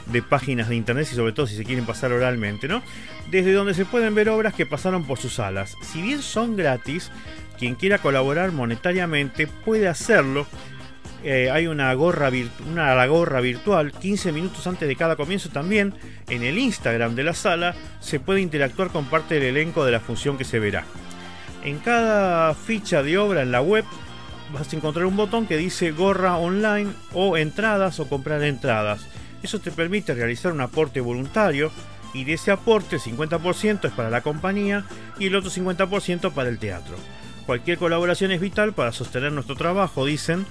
[0.08, 2.82] de páginas de internet y sobre todo si se quieren pasar oralmente, ¿no?
[3.30, 5.76] Desde donde se pueden ver obras que pasaron por sus salas.
[5.82, 7.12] Si bien son gratis,
[7.58, 10.48] quien quiera colaborar monetariamente puede hacerlo.
[11.24, 12.32] Eh, hay una gorra,
[12.68, 15.94] una gorra virtual 15 minutos antes de cada comienzo también
[16.28, 20.00] en el Instagram de la sala se puede interactuar con parte del elenco de la
[20.00, 20.84] función que se verá.
[21.64, 23.86] En cada ficha de obra en la web
[24.52, 29.08] vas a encontrar un botón que dice gorra online o entradas o comprar entradas.
[29.44, 31.72] Eso te permite realizar un aporte voluntario
[32.14, 34.86] y de ese aporte el 50% es para la compañía
[35.18, 36.96] y el otro 50% para el teatro.
[37.46, 40.46] Cualquier colaboración es vital para sostener nuestro trabajo, dicen,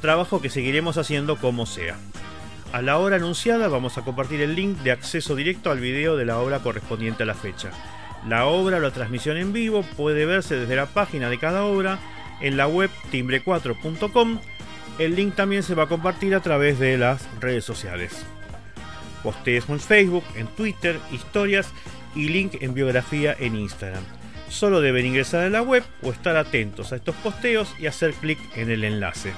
[0.00, 1.98] trabajo que seguiremos haciendo como sea.
[2.72, 6.26] A la hora anunciada vamos a compartir el link de acceso directo al video de
[6.26, 7.70] la obra correspondiente a la fecha.
[8.26, 11.98] La obra o la transmisión en vivo puede verse desde la página de cada obra
[12.40, 14.38] en la web timbre4.com.
[14.98, 18.24] El link también se va a compartir a través de las redes sociales.
[19.22, 21.70] Postees en Facebook, en Twitter, historias
[22.16, 24.02] y link en biografía en Instagram.
[24.48, 28.38] Solo deben ingresar a la web o estar atentos a estos posteos y hacer clic
[28.56, 29.32] en el enlace.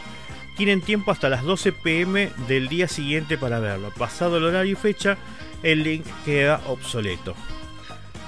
[0.56, 3.92] Tienen tiempo hasta las 12 pm del día siguiente para verlo.
[3.98, 5.18] Pasado el horario y fecha,
[5.62, 7.34] el link queda obsoleto.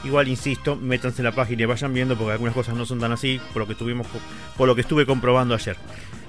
[0.04, 3.12] Igual insisto, métanse en la página y vayan viendo porque algunas cosas no son tan
[3.12, 4.06] así por lo que estuvimos
[4.56, 5.76] por lo que estuve comprobando ayer.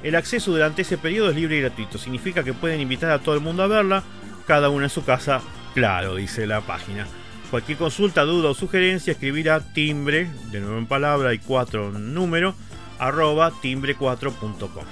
[0.04, 3.36] El acceso durante ese periodo es libre y gratuito, significa que pueden invitar a todo
[3.36, 4.04] el mundo a verla,
[4.46, 5.42] cada uno en su casa,
[5.74, 7.08] claro, dice la página.
[7.50, 12.54] Cualquier consulta, duda o sugerencia, escribir a timbre, de nuevo en palabra y cuatro número,
[13.00, 14.84] arroba timbre4.com.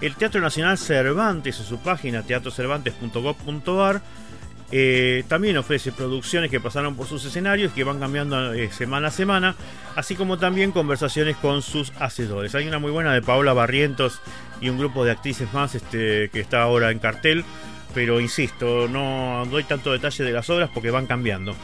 [0.00, 4.02] El Teatro Nacional Cervantes, en su página teatrocervantes.gov.ar,
[4.72, 9.10] eh, también ofrece producciones que pasaron por sus escenarios que van cambiando eh, semana a
[9.10, 9.54] semana,
[9.94, 12.54] así como también conversaciones con sus hacedores.
[12.54, 14.20] Hay una muy buena de Paola Barrientos
[14.60, 17.44] y un grupo de actrices más este, que está ahora en cartel,
[17.94, 21.54] pero insisto, no doy tanto detalle de las obras porque van cambiando.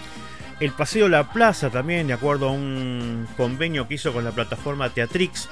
[0.61, 4.91] El Paseo La Plaza también, de acuerdo a un convenio que hizo con la plataforma
[4.91, 5.49] Teatrix.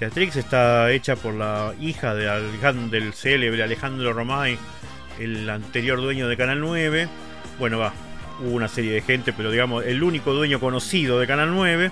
[0.00, 4.58] Teatrix está hecha por la hija del célebre Alejandro Romay,
[5.18, 7.08] el anterior dueño de Canal 9.
[7.58, 7.92] Bueno, va,
[8.40, 11.90] hubo una serie de gente, pero digamos, el único dueño conocido de Canal 9,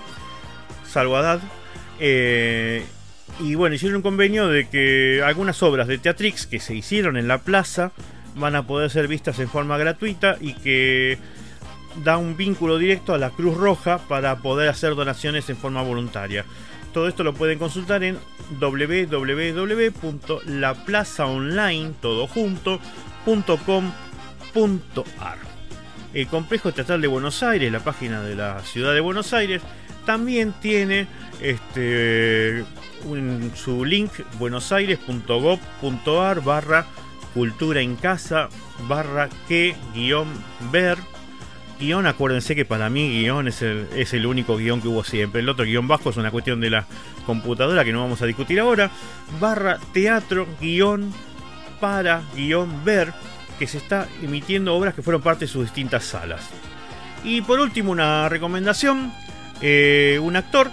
[0.87, 1.17] salvo.
[1.99, 2.85] Eh,
[3.39, 7.27] y bueno, hicieron un convenio de que algunas obras de Teatrix que se hicieron en
[7.27, 7.91] la plaza
[8.35, 11.17] van a poder ser vistas en forma gratuita y que
[12.03, 16.45] da un vínculo directo a la Cruz Roja para poder hacer donaciones en forma voluntaria.
[16.93, 18.17] Todo esto lo pueden consultar en
[26.13, 29.61] El Complejo Teatral de Buenos Aires, la página de la ciudad de Buenos Aires,
[30.05, 31.07] también tiene
[31.41, 32.63] este,
[33.55, 36.85] su link buenosaires.gov.ar barra
[37.33, 38.47] cultura en casa
[38.87, 40.29] barra que guion
[40.71, 40.97] ver
[41.79, 45.41] guion, acuérdense que para mí guion es el, es el único guion que hubo siempre.
[45.41, 46.85] El otro guion bajo es una cuestión de la
[47.25, 48.91] computadora que no vamos a discutir ahora.
[49.39, 51.13] Barra teatro, guion,
[51.79, 53.13] para, guion, ver,
[53.57, 56.41] que se está emitiendo obras que fueron parte de sus distintas salas.
[57.23, 59.11] Y por último, una recomendación.
[59.61, 60.69] Eh, un actor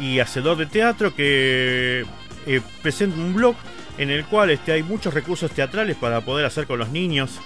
[0.00, 2.04] y hacedor de teatro que
[2.46, 3.54] eh, presenta un blog
[3.96, 7.38] en el cual este, hay muchos recursos teatrales para poder hacer con los niños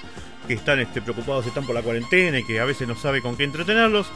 [0.47, 3.37] que están este, preocupados, están por la cuarentena y que a veces no sabe con
[3.37, 4.07] qué entretenerlos.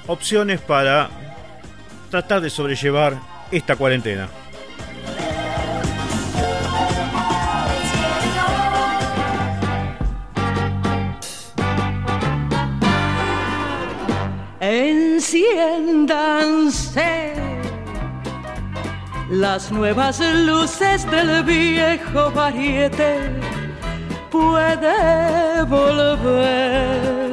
[0.07, 1.09] opciones para
[2.11, 3.19] tratar de sobrellevar
[3.51, 4.29] esta cuarentena.
[14.61, 17.35] Enciéndanse
[19.31, 23.54] las nuevas luces del viejo variete.
[24.35, 27.31] Puede volver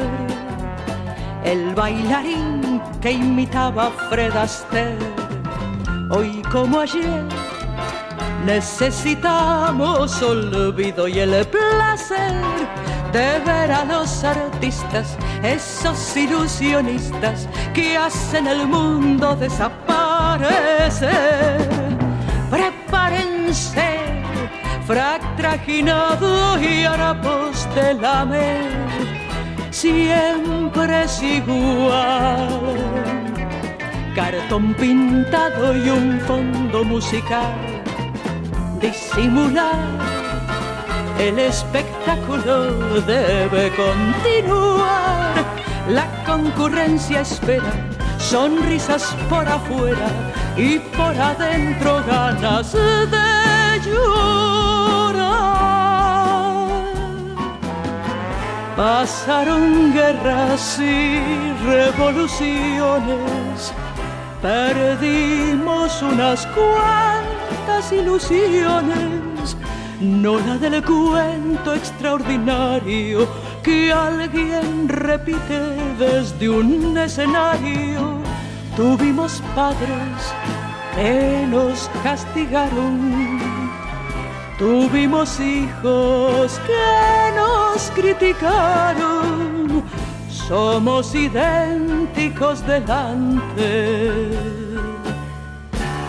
[1.43, 4.99] el bailarín que imitaba a Fred Astaire.
[6.11, 7.23] Hoy como ayer
[8.45, 12.35] necesitamos olvido y el placer
[13.11, 21.07] de ver a los artistas, esos ilusionistas que hacen el mundo desaparecer.
[22.51, 24.00] Prepárense,
[24.91, 28.69] frac trajinado y harapos de lamer,
[29.69, 32.49] siempre es igual.
[34.13, 37.55] Cartón pintado y un fondo musical,
[38.81, 39.79] disimular
[41.19, 45.31] el espectáculo debe continuar.
[45.87, 47.71] La concurrencia espera
[48.19, 50.09] sonrisas por afuera
[50.57, 53.40] y por adentro ganas de
[58.81, 61.19] Pasaron guerras y
[61.65, 63.71] revoluciones,
[64.41, 69.55] perdimos unas cuantas ilusiones.
[69.99, 73.27] No la del cuento extraordinario
[73.61, 75.59] que alguien repite
[75.99, 78.17] desde un escenario.
[78.75, 80.33] Tuvimos padres
[80.95, 83.39] que nos castigaron,
[84.61, 89.83] tuvimos hijos que nos criticaron,
[90.29, 94.29] somos idénticos delante.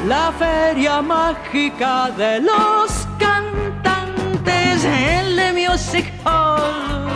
[0.07, 7.09] La feria mágica de los cantantes, el Music Hall,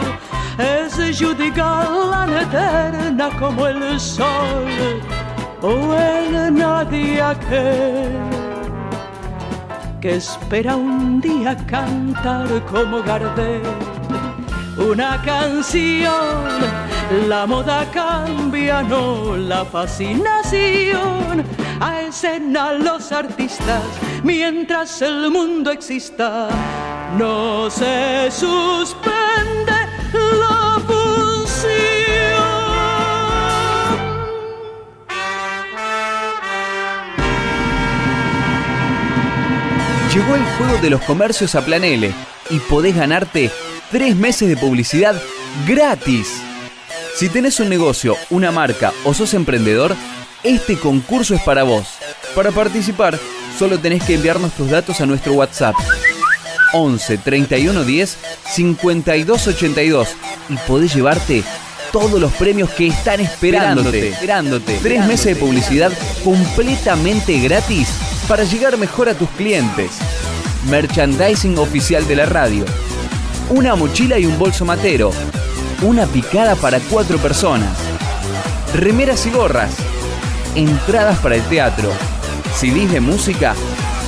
[0.57, 5.03] es Judy Garland eterna como el sol,
[5.61, 8.36] o el nadie aquel
[10.09, 13.63] espera un día cantar como Gardel
[14.79, 16.61] una canción.
[17.29, 21.45] La moda cambia, no la fascinación.
[21.81, 23.83] A escena los artistas,
[24.23, 26.49] mientras el mundo exista,
[27.19, 29.76] no se suspende
[40.17, 42.11] Llegó el juego de los comercios a Plan L
[42.49, 43.51] y podés ganarte
[43.91, 45.15] tres meses de publicidad
[45.69, 46.41] gratis.
[47.15, 49.95] Si tenés un negocio, una marca o sos emprendedor,
[50.43, 51.87] este concurso es para vos.
[52.35, 53.19] Para participar,
[53.59, 55.75] solo tenés que enviarnos tus datos a nuestro WhatsApp
[56.73, 58.19] 11 31 10
[58.55, 60.09] 52 82
[60.49, 61.45] y podés llevarte
[61.93, 64.09] todos los premios que están esperándote.
[64.09, 64.79] esperándote.
[64.83, 65.93] Tres meses de publicidad
[66.25, 67.91] completamente gratis
[68.29, 69.93] para llegar mejor a tus clientes.
[70.69, 72.65] Merchandising oficial de la radio.
[73.51, 75.13] Una mochila y un bolso matero.
[75.83, 77.77] Una picada para cuatro personas.
[78.75, 79.77] Remeras y gorras.
[80.55, 81.91] Entradas para el teatro.
[82.55, 83.55] CDs de música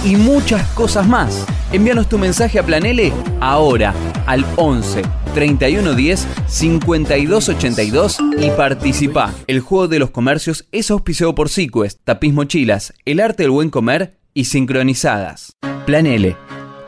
[0.04, 1.44] y muchas cosas más.
[1.72, 3.94] Envíanos tu mensaje a Planele ahora
[4.26, 5.02] al 11
[5.38, 9.32] 31 10 52 82 y participa.
[9.46, 13.70] El juego de los comercios es auspiciado por Sequest, Tapiz Mochilas, El Arte del Buen
[13.70, 15.52] Comer y Sincronizadas.
[15.86, 16.36] Plan L,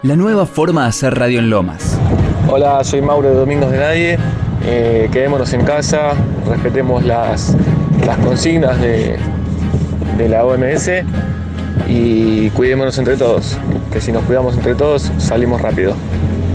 [0.02, 1.96] la nueva forma de hacer radio en Lomas.
[2.48, 4.18] Hola, soy Mauro de Domingos de Nadie.
[4.64, 6.14] Eh, quedémonos en casa,
[6.48, 7.56] respetemos las,
[8.04, 9.16] las consignas de,
[10.18, 10.90] de la OMS
[11.88, 13.56] y cuidémonos entre todos,
[13.92, 15.94] que si nos cuidamos entre todos salimos rápido.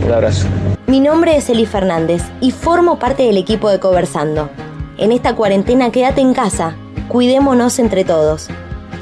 [0.05, 0.45] Un abrazo.
[0.85, 4.51] Mi nombre es Eli Fernández y formo parte del equipo de Conversando.
[4.99, 6.75] En esta cuarentena quédate en casa,
[7.07, 8.47] cuidémonos entre todos.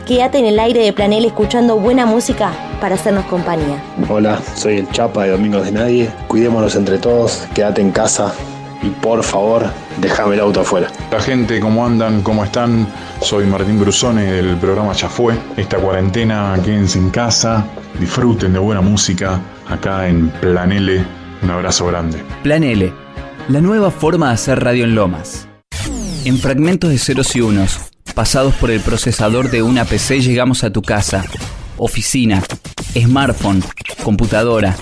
[0.08, 3.84] Quédate en el aire de Planel escuchando buena música para hacernos compañía.
[4.08, 6.10] Hola, soy el Chapa de Domingos de Nadie.
[6.30, 8.34] Cuidémonos entre todos, quédate en casa
[8.82, 9.66] y por favor,
[9.97, 10.88] déjame el auto afuera.
[11.12, 12.22] La gente, ¿cómo andan?
[12.22, 12.88] ¿Cómo están?
[13.20, 15.36] Soy Martín Brusone del programa Ya Fue.
[15.58, 17.66] Esta cuarentena, quédense en casa,
[17.99, 19.41] disfruten de buena música
[19.74, 21.06] acá en Plan L.
[21.42, 22.24] Un abrazo grande.
[22.42, 22.94] Plan L,
[23.50, 25.48] la nueva forma de hacer radio en Lomas.
[26.26, 27.80] En fragmentos de ceros y unos,
[28.16, 31.26] pasados por el procesador de una PC, llegamos a tu casa,
[31.78, 32.42] oficina,
[32.98, 33.62] smartphone,
[34.04, 34.78] computadora,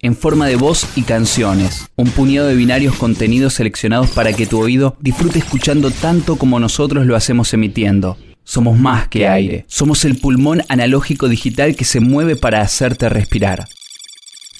[0.00, 1.86] en forma de voz y canciones.
[1.94, 7.06] Un puñado de binarios contenidos seleccionados para que tu oído disfrute escuchando tanto como nosotros
[7.06, 8.16] lo hacemos emitiendo.
[8.42, 9.64] Somos más que aire.
[9.68, 13.68] Somos el pulmón analógico digital que se mueve para hacerte respirar.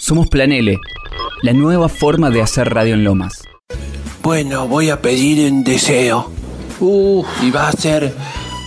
[0.01, 0.79] Somos Planele,
[1.43, 3.43] la nueva forma de hacer radio en Lomas.
[4.23, 6.31] Bueno, voy a pedir un deseo.
[6.81, 8.15] Uh, y va a ser.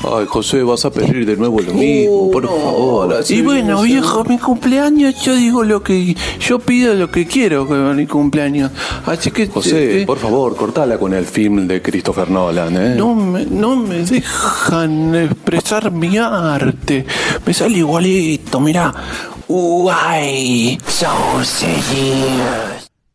[0.03, 3.13] Ay, José, vas a pedir de nuevo lo mismo, por favor.
[3.15, 6.15] así Y bueno, viejo, mi cumpleaños, yo digo lo que.
[6.39, 8.69] Yo pido lo que quiero con mi cumpleaños.
[9.07, 9.47] Así que.
[9.47, 12.95] José, eh, por favor, cortala con el film de Christopher Nolan, ¿eh?
[12.95, 17.07] No me, no me dejan expresar mi arte.
[17.43, 18.93] Me sale igualito, mirá.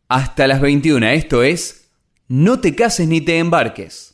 [0.09, 1.89] Hasta las 21, esto es
[2.29, 4.08] No te cases ni te embarques.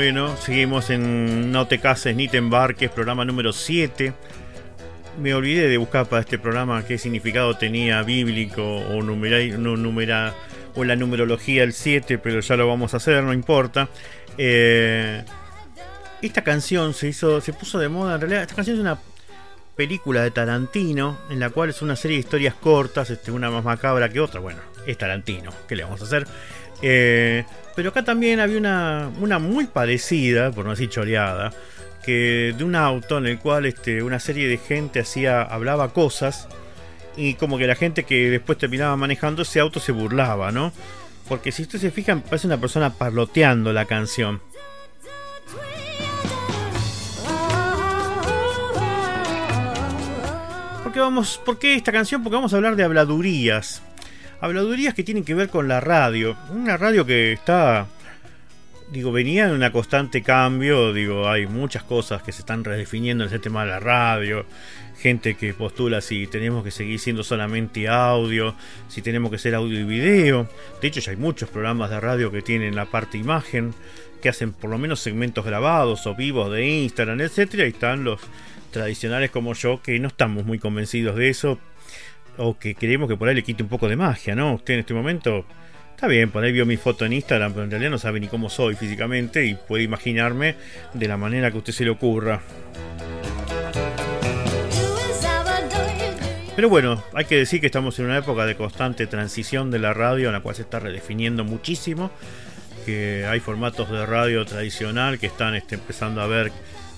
[0.00, 4.14] Bueno, seguimos en No te cases ni te embarques, programa número 7.
[5.20, 10.34] Me olvidé de buscar para este programa qué significado tenía bíblico o, numera,
[10.74, 13.90] o la numerología el 7, pero ya lo vamos a hacer, no importa.
[14.38, 15.22] Eh,
[16.22, 18.98] esta canción se hizo, se puso de moda, en realidad esta canción es una
[19.76, 23.64] película de Tarantino, en la cual es una serie de historias cortas, este, una más
[23.64, 24.40] macabra que otra.
[24.40, 26.26] Bueno, es Tarantino, ¿qué le vamos a hacer?
[26.80, 27.44] Eh,
[27.80, 31.50] pero acá también había una, una muy parecida, por no decir choreada,
[32.04, 36.46] que de un auto en el cual este, una serie de gente hacía, hablaba cosas
[37.16, 40.74] y como que la gente que después terminaba manejando ese auto se burlaba, ¿no?
[41.26, 44.42] Porque si ustedes se fijan, parece una persona parloteando la canción.
[50.82, 52.22] ¿Por qué, vamos, ¿Por qué esta canción?
[52.22, 53.80] Porque vamos a hablar de habladurías.
[54.40, 56.34] Habladurías que tienen que ver con la radio.
[56.50, 57.86] Una radio que está.
[58.90, 60.94] Digo, venía en una constante cambio.
[60.94, 64.46] Digo, hay muchas cosas que se están redefiniendo en ese tema de la radio.
[64.98, 68.54] Gente que postula si tenemos que seguir siendo solamente audio,
[68.88, 70.48] si tenemos que ser audio y video.
[70.80, 73.74] De hecho, ya hay muchos programas de radio que tienen la parte imagen,
[74.22, 77.66] que hacen por lo menos segmentos grabados o vivos de Instagram, etcétera.
[77.66, 78.20] Y están los
[78.70, 81.58] tradicionales como yo que no estamos muy convencidos de eso
[82.36, 84.54] o que creemos que por ahí le quite un poco de magia, ¿no?
[84.54, 85.44] Usted en este momento
[85.90, 88.28] está bien, por ahí vio mi foto en Instagram, pero en realidad no sabe ni
[88.28, 90.56] cómo soy físicamente y puede imaginarme
[90.94, 92.40] de la manera que a usted se le ocurra.
[96.56, 99.94] Pero bueno, hay que decir que estamos en una época de constante transición de la
[99.94, 102.10] radio en la cual se está redefiniendo muchísimo,
[102.84, 106.52] que hay formatos de radio tradicional que están este, empezando a ver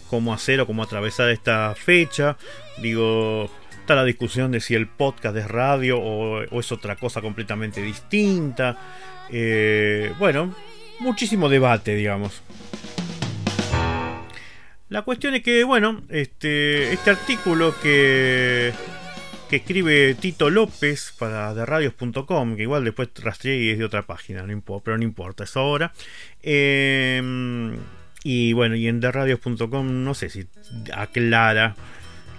[0.09, 2.37] cómo hacer o cómo atravesar esta fecha.
[2.79, 3.51] Digo,
[3.83, 8.79] está la discusión de si el podcast es radio o, es otra cosa completamente distinta.
[9.29, 10.55] Eh, bueno,
[11.01, 12.43] muchísimo debate, digamos.
[14.89, 18.73] La cuestión es que, bueno, este, este artículo que,
[19.51, 24.43] que escribe Tito López para derradios.com, que igual después rastreé y es de otra página,
[24.45, 25.93] no importa, pero no importa, es ahora.
[26.41, 27.21] Eh,
[28.23, 30.47] y bueno, y en derradios.com no sé si
[30.95, 31.75] aclara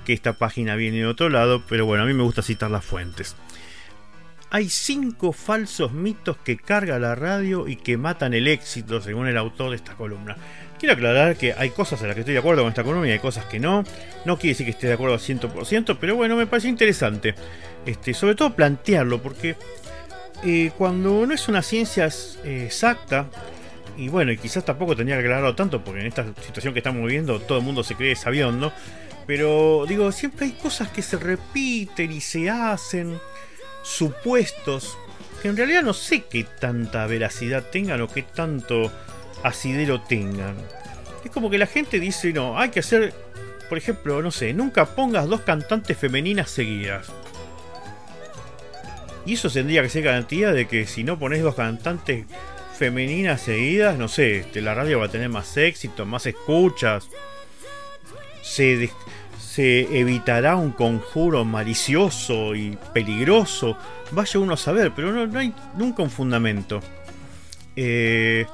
[0.03, 2.85] que esta página viene de otro lado, pero bueno, a mí me gusta citar las
[2.85, 3.35] fuentes.
[4.49, 9.37] Hay cinco falsos mitos que carga la radio y que matan el éxito, según el
[9.37, 10.37] autor de esta columna.
[10.79, 13.11] Quiero aclarar que hay cosas en las que estoy de acuerdo con esta columna y
[13.11, 13.83] hay cosas que no.
[14.25, 17.33] No quiere decir que esté de acuerdo al 100%, pero bueno, me parece interesante.
[17.85, 19.55] Este, sobre todo plantearlo, porque
[20.43, 22.07] eh, cuando no es una ciencia
[22.43, 23.27] eh, exacta,
[23.97, 27.01] y bueno, y quizás tampoco tenía que aclararlo tanto, porque en esta situación que estamos
[27.01, 28.73] viviendo todo el mundo se cree sabiendo.
[29.25, 33.19] Pero digo, siempre hay cosas que se repiten y se hacen,
[33.83, 34.97] supuestos,
[35.41, 38.91] que en realidad no sé qué tanta veracidad tengan o qué tanto
[39.43, 40.55] asidero tengan.
[41.23, 43.13] Es como que la gente dice, no, hay que hacer,
[43.69, 47.07] por ejemplo, no sé, nunca pongas dos cantantes femeninas seguidas.
[49.25, 52.25] Y eso tendría que ser garantía de que si no pones dos cantantes
[52.77, 57.07] femeninas seguidas, no sé, este, la radio va a tener más éxito, más escuchas.
[58.41, 58.89] Se,
[59.53, 63.77] se evitará un conjuro malicioso y peligroso.
[64.09, 66.79] Vaya uno a saber, pero no, hay nunca un fundamento.
[67.75, 68.47] Eh,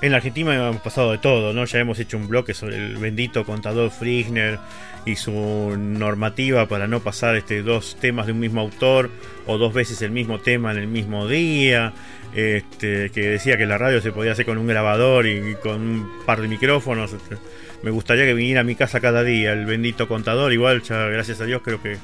[0.00, 1.64] En la Argentina hemos pasado de todo, ¿no?
[1.64, 4.58] Ya hemos hecho un bloque sobre el bendito contador Frischner
[5.06, 5.32] y su
[5.78, 9.10] normativa para no pasar este, dos temas de un mismo autor
[9.46, 11.92] o dos veces el mismo tema en el mismo día.
[12.34, 16.08] Este, que decía que la radio se podía hacer con un grabador y con un
[16.26, 17.12] par de micrófonos.
[17.12, 17.36] Este,
[17.82, 20.52] me gustaría que viniera a mi casa cada día el bendito contador.
[20.52, 21.96] Igual, ya gracias a Dios creo que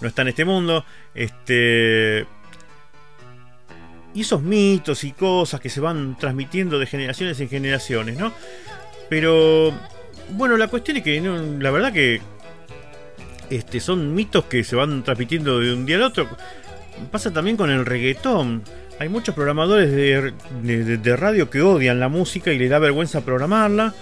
[0.00, 0.84] no está en este mundo.
[1.14, 2.26] Este,
[4.14, 8.32] y esos mitos y cosas que se van transmitiendo de generaciones en generaciones, ¿no?
[9.08, 9.72] Pero
[10.30, 12.20] bueno, la cuestión es que la verdad que
[13.50, 16.28] este, son mitos que se van transmitiendo de un día al otro.
[17.10, 18.62] Pasa también con el reggaetón.
[18.98, 23.94] Hay muchos programadores de, de radio que odian la música y les da vergüenza programarla.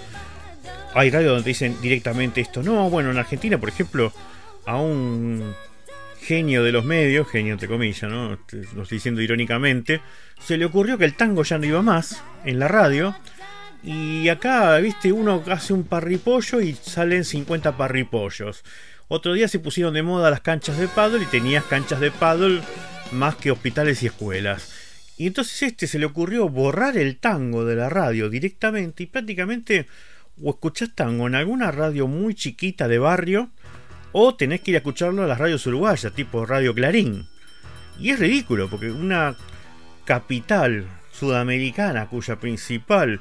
[0.95, 2.63] Hay radio donde dicen directamente esto.
[2.63, 4.13] No, bueno, en Argentina, por ejemplo,
[4.65, 5.55] a un
[6.21, 8.39] genio de los medios, genio entre comillas, ¿no?
[8.75, 10.01] Lo estoy diciendo irónicamente,
[10.41, 13.15] se le ocurrió que el tango ya no iba más en la radio.
[13.85, 18.65] Y acá, viste, uno hace un parripollo y salen 50 parripollos.
[19.09, 22.61] Otro día se pusieron de moda las canchas de paddle y tenías canchas de paddle
[23.13, 24.73] más que hospitales y escuelas.
[25.17, 29.87] Y entonces este se le ocurrió borrar el tango de la radio directamente y prácticamente
[30.43, 33.51] o escuchás tango en alguna radio muy chiquita de barrio
[34.13, 37.27] o tenés que ir a escucharlo a las radios uruguayas, tipo Radio Clarín.
[37.99, 39.37] Y es ridículo, porque una
[40.05, 43.21] capital sudamericana cuya principal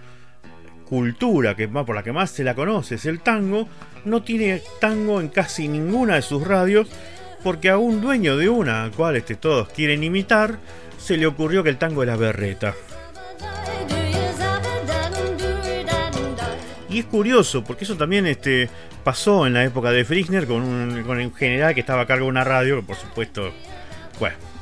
[0.85, 3.67] cultura, que por la que más se la conoce, es el tango,
[4.05, 6.87] no tiene tango en casi ninguna de sus radios,
[7.43, 10.59] porque a un dueño de una, a cual este, todos quieren imitar,
[10.97, 12.73] se le ocurrió que el tango era berreta.
[16.95, 18.69] Y es curioso, porque eso también este,
[19.03, 22.23] pasó en la época de Frischner con un, con un general que estaba a cargo
[22.23, 23.51] de una radio, que por supuesto,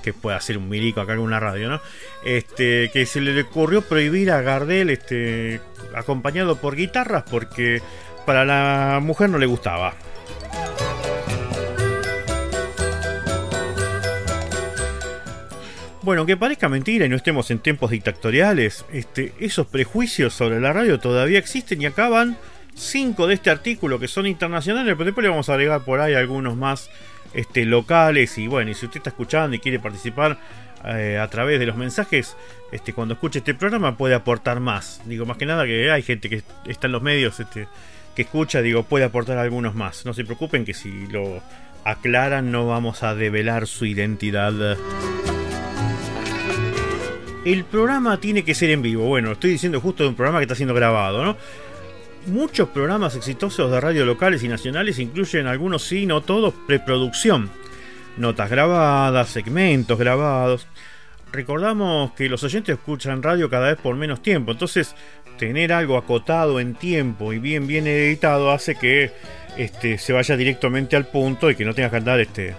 [0.02, 1.80] que puede hacer un milico a cargo de una radio, ¿no?
[2.26, 5.62] Este, que se le ocurrió prohibir a Gardel, este,
[5.94, 7.84] acompañado por guitarras, porque
[8.26, 9.94] para la mujer no le gustaba.
[16.04, 20.74] Bueno, aunque parezca mentira y no estemos en tiempos dictatoriales, este, esos prejuicios sobre la
[20.74, 22.38] radio todavía existen y acaban
[22.76, 26.14] cinco de este artículo que son internacionales, pero después le vamos a agregar por ahí
[26.14, 26.90] algunos más
[27.34, 28.38] este, locales.
[28.38, 30.38] Y bueno, y si usted está escuchando y quiere participar
[30.84, 32.36] eh, a través de los mensajes,
[32.74, 35.00] este, cuando escuche este programa puede aportar más.
[35.06, 37.42] Digo, más que nada que hay gente que está en los medios
[38.14, 40.06] que escucha, digo, puede aportar algunos más.
[40.06, 41.42] No se preocupen que si lo
[41.86, 44.78] aclaran no vamos a develar su identidad.
[47.46, 49.06] El programa tiene que ser en vivo.
[49.06, 51.38] Bueno, estoy diciendo justo de un programa que está siendo grabado, ¿no?
[52.28, 57.50] Muchos programas exitosos de radio locales y nacionales incluyen algunos, sí, no todos, preproducción.
[58.16, 60.68] Notas grabadas, segmentos grabados.
[61.34, 64.96] Recordamos que los oyentes escuchan radio cada vez por menos tiempo, entonces
[65.38, 69.12] tener algo acotado en tiempo y bien bien editado hace que
[69.58, 72.56] este, se vaya directamente al punto y que no tengas que andar este.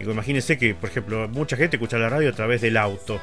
[0.00, 3.20] Imagínense que, por ejemplo, mucha gente escucha la radio a través del auto.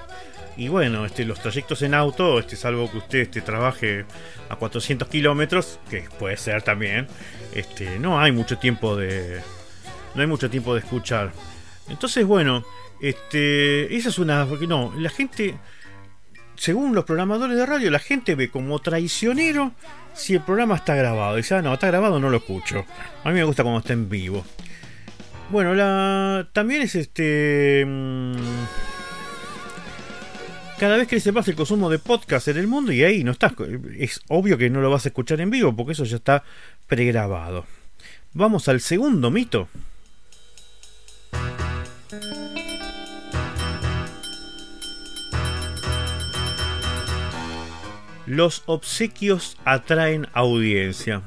[0.58, 4.06] Y bueno, este, los trayectos en auto, este, salvo que usted este, trabaje
[4.50, 7.08] a 400 kilómetros, que puede ser también,
[7.54, 9.42] este, no hay mucho tiempo de.
[10.14, 11.34] No hay mucho tiempo de escuchar.
[11.90, 12.64] Entonces, bueno,
[13.02, 14.46] este, esa es una.
[14.46, 15.56] No, la gente.
[16.56, 19.74] Según los programadores de radio, la gente ve como traicionero
[20.14, 21.36] si el programa está grabado.
[21.36, 22.86] Dice, ah, no, está grabado, no lo escucho.
[23.26, 24.46] A mí me gusta cuando está en vivo.
[25.50, 26.48] Bueno, la.
[26.54, 27.84] También es este.
[27.86, 28.36] Mm,
[30.80, 33.32] cada vez que se pasa el consumo de podcast en el mundo y ahí no
[33.32, 33.54] estás.
[33.98, 36.44] Es obvio que no lo vas a escuchar en vivo porque eso ya está
[36.88, 37.66] pregrabado.
[38.34, 39.70] Vamos al segundo mito.
[48.26, 51.22] Los obsequios atraen audiencia.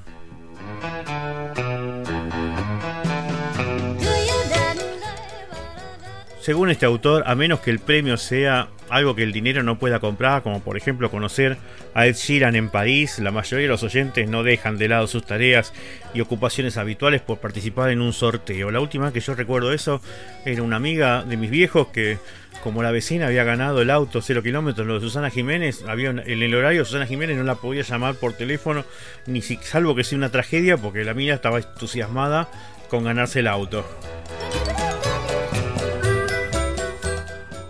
[6.41, 10.01] Según este autor, a menos que el premio sea algo que el dinero no pueda
[10.01, 11.57] comprar, como por ejemplo conocer
[11.95, 15.25] a Ed Sheeran en París, la mayoría de los oyentes no dejan de lado sus
[15.25, 15.73] tareas
[16.15, 18.71] y ocupaciones habituales por participar en un sorteo.
[18.71, 20.01] La última que yo recuerdo eso
[20.45, 22.19] era una amiga de mis viejos que,
[22.63, 26.43] como la vecina había ganado el auto 0 kilómetros, lo de Susana Jiménez, había en
[26.43, 28.85] el horario Susana Jiménez no la podía llamar por teléfono,
[29.27, 32.49] ni si, salvo que sea una tragedia, porque la mía estaba entusiasmada
[32.89, 33.85] con ganarse el auto.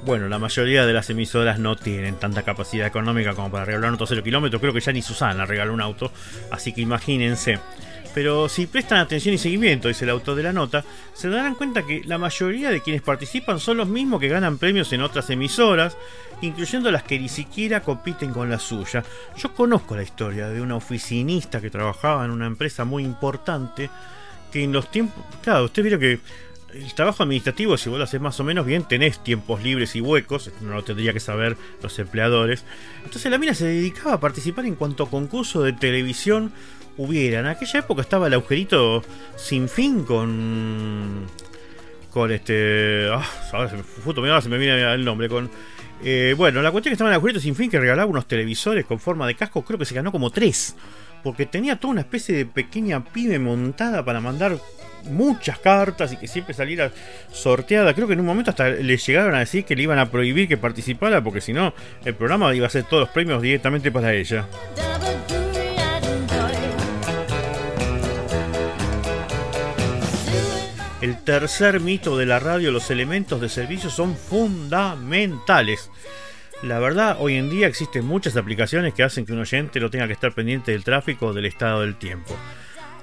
[0.09, 3.93] Bueno, la mayoría de las emisoras no tienen tanta capacidad económica como para regalar un
[3.97, 4.59] auto 0 kilómetros.
[4.59, 6.11] Creo que ya ni Susana regaló un auto.
[6.51, 7.59] Así que imagínense.
[8.15, 10.83] Pero si prestan atención y seguimiento, dice el autor de la nota,
[11.13, 14.91] se darán cuenta que la mayoría de quienes participan son los mismos que ganan premios
[14.95, 15.95] en otras emisoras,
[16.41, 19.05] incluyendo las que ni siquiera compiten con la suya.
[19.37, 23.91] Yo conozco la historia de una oficinista que trabajaba en una empresa muy importante,
[24.51, 25.23] que en los tiempos...
[25.43, 26.21] Claro, usted vieron que
[26.75, 30.01] el trabajo administrativo, si vos lo haces más o menos bien, tenés tiempos libres y
[30.01, 32.65] huecos, no lo tendría que saber los empleadores.
[33.05, 36.53] Entonces la mina se dedicaba a participar en cuanto concurso de televisión
[36.99, 37.41] hubiera.
[37.41, 39.03] En aquella época estaba el agujerito
[39.37, 41.27] sin fin con.
[42.11, 43.09] con este.
[43.11, 43.71] Ah, ahora
[44.43, 45.29] se me, viene el nombre.
[45.29, 45.51] Con.
[46.05, 48.85] eh, bueno, la cuestión es que estaba el agujerito sin fin que regalaba unos televisores
[48.85, 50.77] con forma de casco, creo que se ganó como tres.
[51.23, 54.59] Porque tenía toda una especie de pequeña pyme montada para mandar
[55.05, 56.91] muchas cartas y que siempre saliera
[57.33, 57.95] sorteada.
[57.95, 60.49] Creo que en un momento hasta le llegaron a decir que le iban a prohibir
[60.49, 64.15] que participara porque si no el programa iba a hacer todos los premios directamente para
[64.15, 64.47] ella.
[71.01, 75.91] El tercer mito de la radio, los elementos de servicio son fundamentales.
[76.63, 80.09] La verdad, hoy en día existen muchas aplicaciones que hacen que un oyente no tenga
[80.09, 82.37] que estar pendiente del tráfico o del estado del tiempo.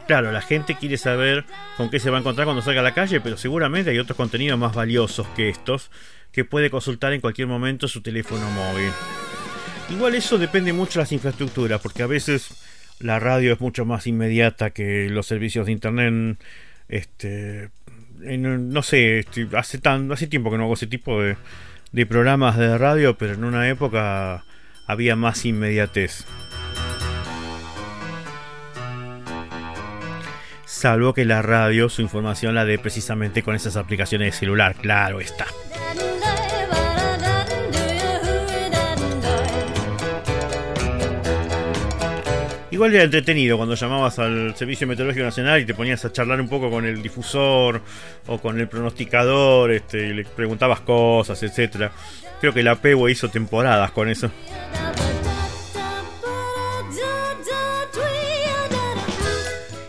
[0.07, 1.45] Claro, la gente quiere saber
[1.77, 4.15] con qué se va a encontrar cuando salga a la calle, pero seguramente hay otros
[4.15, 5.89] contenidos más valiosos que estos
[6.31, 8.91] que puede consultar en cualquier momento su teléfono móvil.
[9.89, 12.49] Igual eso depende mucho de las infraestructuras, porque a veces
[12.99, 16.37] la radio es mucho más inmediata que los servicios de internet.
[16.87, 17.69] Este,
[18.19, 21.37] no sé, este, hace tan, hace tiempo que no hago ese tipo de,
[21.91, 24.43] de programas de radio, pero en una época
[24.87, 26.25] había más inmediatez.
[30.85, 35.19] Salvo que la radio su información la dé precisamente con esas aplicaciones de celular, claro
[35.19, 35.47] está.
[42.69, 46.49] Igual era entretenido cuando llamabas al Servicio Meteorológico Nacional y te ponías a charlar un
[46.49, 47.81] poco con el difusor
[48.27, 51.91] o con el pronosticador, este, y le preguntabas cosas, etcétera.
[52.39, 54.29] Creo que la PEWE hizo temporadas con eso.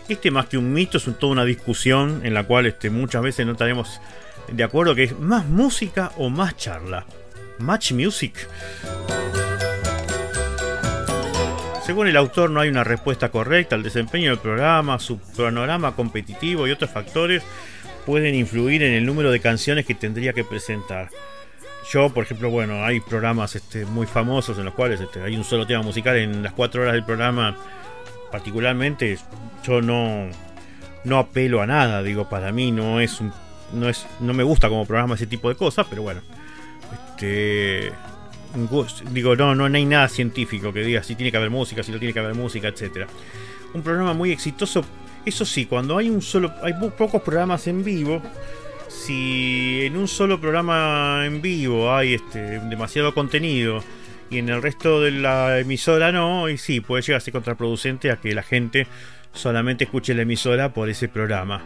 [0.09, 3.21] Este más que un mito es un- toda una discusión en la cual este, muchas
[3.21, 3.99] veces no estaremos
[4.51, 7.05] de acuerdo que es más música o más charla.
[7.59, 8.47] Match music.
[11.85, 16.67] Según el autor no hay una respuesta correcta al desempeño del programa, su panorama competitivo
[16.67, 17.43] y otros factores
[18.05, 21.09] pueden influir en el número de canciones que tendría que presentar.
[21.91, 25.45] Yo, por ejemplo, bueno, hay programas este, muy famosos en los cuales este, hay un
[25.45, 27.55] solo tema musical en las cuatro horas del programa.
[28.31, 29.17] Particularmente,
[29.63, 30.27] yo no,
[31.03, 32.03] no apelo a nada.
[32.03, 33.31] Digo, para mí no es un,
[33.73, 36.21] no es, no me gusta como programa ese tipo de cosas, pero bueno,
[37.15, 37.91] este,
[39.11, 41.99] digo, no, no, hay nada científico que diga si tiene que haber música, si no
[41.99, 43.07] tiene que haber música, etcétera.
[43.73, 44.83] Un programa muy exitoso.
[45.25, 48.21] Eso sí, cuando hay un solo, hay po- pocos programas en vivo,
[48.87, 53.83] si en un solo programa en vivo hay este demasiado contenido
[54.29, 58.11] y en el resto de la emisora no, y sí, puede llegar a ser contraproducente
[58.11, 58.87] a que la gente
[59.33, 61.61] solamente escuche la emisora por ese programa.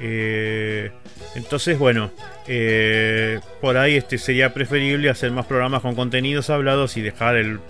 [0.00, 0.90] Eh,
[1.36, 2.10] entonces, bueno,
[2.48, 7.60] eh, por ahí este sería preferible hacer más programas con contenidos hablados y dejar el-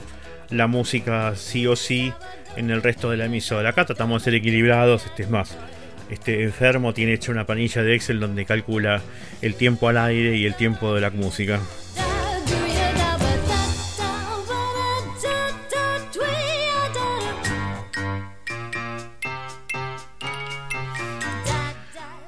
[0.50, 2.12] la música sí o sí
[2.56, 3.70] en el resto de la emisora.
[3.70, 5.56] Acá tratamos de ser equilibrados, este es más.
[6.10, 9.00] Este enfermo tiene hecha una panilla de Excel donde calcula
[9.42, 11.60] el tiempo al aire y el tiempo de la música.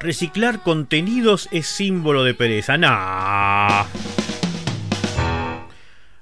[0.07, 2.78] Reciclar contenidos es símbolo de pereza.
[2.78, 3.87] Nah.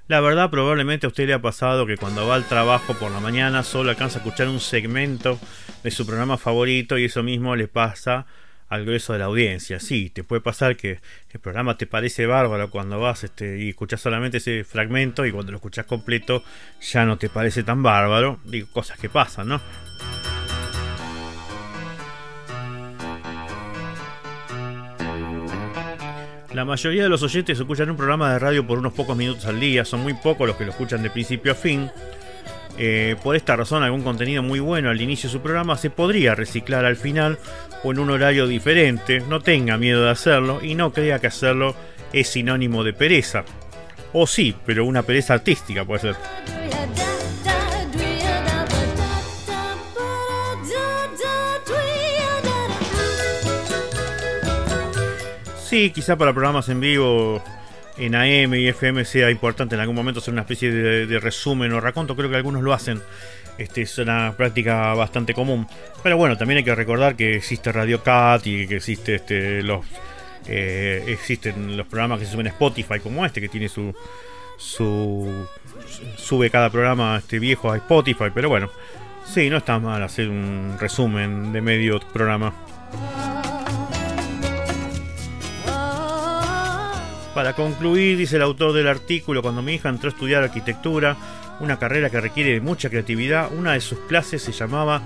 [0.07, 3.19] La verdad, probablemente a usted le ha pasado que cuando va al trabajo por la
[3.19, 5.39] mañana solo alcanza a escuchar un segmento
[5.83, 8.25] de su programa favorito y eso mismo le pasa
[8.69, 9.79] al grueso de la audiencia.
[9.79, 10.99] Sí, te puede pasar que
[11.31, 15.51] el programa te parece bárbaro cuando vas este, y escuchas solamente ese fragmento y cuando
[15.51, 16.43] lo escuchas completo
[16.81, 18.39] ya no te parece tan bárbaro.
[18.45, 19.61] Digo, cosas que pasan, ¿no?
[26.55, 29.59] La mayoría de los oyentes escuchan un programa de radio por unos pocos minutos al
[29.59, 31.91] día, son muy pocos los que lo escuchan de principio a fin.
[32.77, 36.33] Eh, por esta razón, algún contenido muy bueno al inicio de su programa se podría
[36.33, 37.39] reciclar al final
[37.83, 39.19] o en un horario diferente.
[39.27, 41.75] No tenga miedo de hacerlo y no crea que hacerlo
[42.13, 43.43] es sinónimo de pereza.
[44.13, 46.15] O sí, pero una pereza artística puede ser.
[55.75, 57.43] Sí, quizá para programas en vivo
[57.97, 61.81] en AM y FM sea importante en algún momento hacer una especie de, resumen o
[61.81, 62.15] raconto.
[62.15, 63.01] Creo que algunos lo hacen.
[63.57, 65.67] Este, es una práctica bastante común.
[66.01, 69.85] Pero bueno, también hay que recordar que existe Radio Cat y que existe este, los
[70.47, 73.93] eh, existen los programas que se suben a Spotify como este que tiene su
[74.55, 75.45] su
[76.15, 78.69] sube cada programa este viejo a Spotify, pero bueno,
[79.25, 82.53] sí, no está mal hacer un resumen de medio programa.
[87.35, 91.17] Para concluir, dice el autor del artículo, cuando mi hija entró a estudiar arquitectura,
[91.59, 95.01] una carrera que requiere de mucha creatividad, una de sus clases se llamaba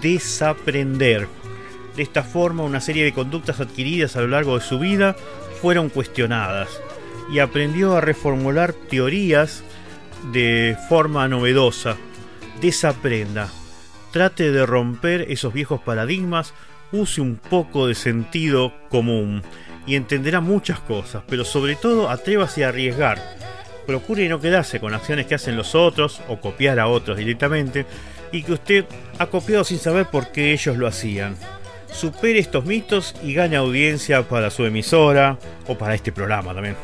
[0.00, 1.28] desaprender.
[1.94, 5.14] De esta forma, una serie de conductas adquiridas a lo largo de su vida
[5.60, 6.70] fueron cuestionadas
[7.30, 9.62] y aprendió a reformular teorías
[10.32, 11.98] de forma novedosa.
[12.62, 13.50] Desaprenda,
[14.10, 16.54] trate de romper esos viejos paradigmas,
[16.92, 19.42] use un poco de sentido común
[19.86, 23.20] y entenderá muchas cosas, pero sobre todo atrévase a arriesgar.
[23.86, 27.86] Procure no quedarse con acciones que hacen los otros o copiar a otros directamente
[28.32, 28.84] y que usted
[29.18, 31.36] ha copiado sin saber por qué ellos lo hacían.
[31.92, 35.38] Supere estos mitos y gane audiencia para su emisora
[35.68, 36.76] o para este programa también.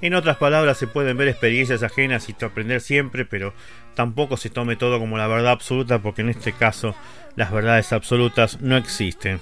[0.00, 3.54] En otras palabras, se pueden ver experiencias ajenas y aprender siempre, pero
[3.94, 6.94] tampoco se tome todo como la verdad absoluta, porque en este caso
[7.34, 9.40] las verdades absolutas no existen.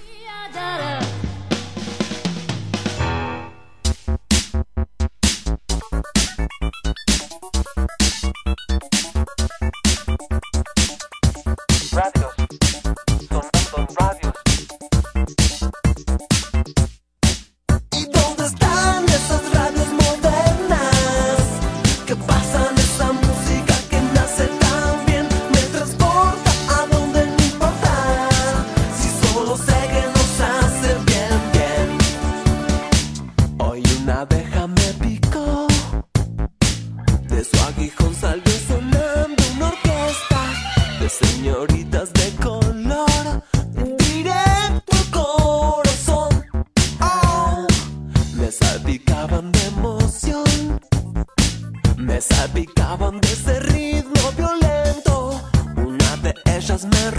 [53.35, 55.41] Ese ritmo violento.
[55.75, 57.11] Una de ellas me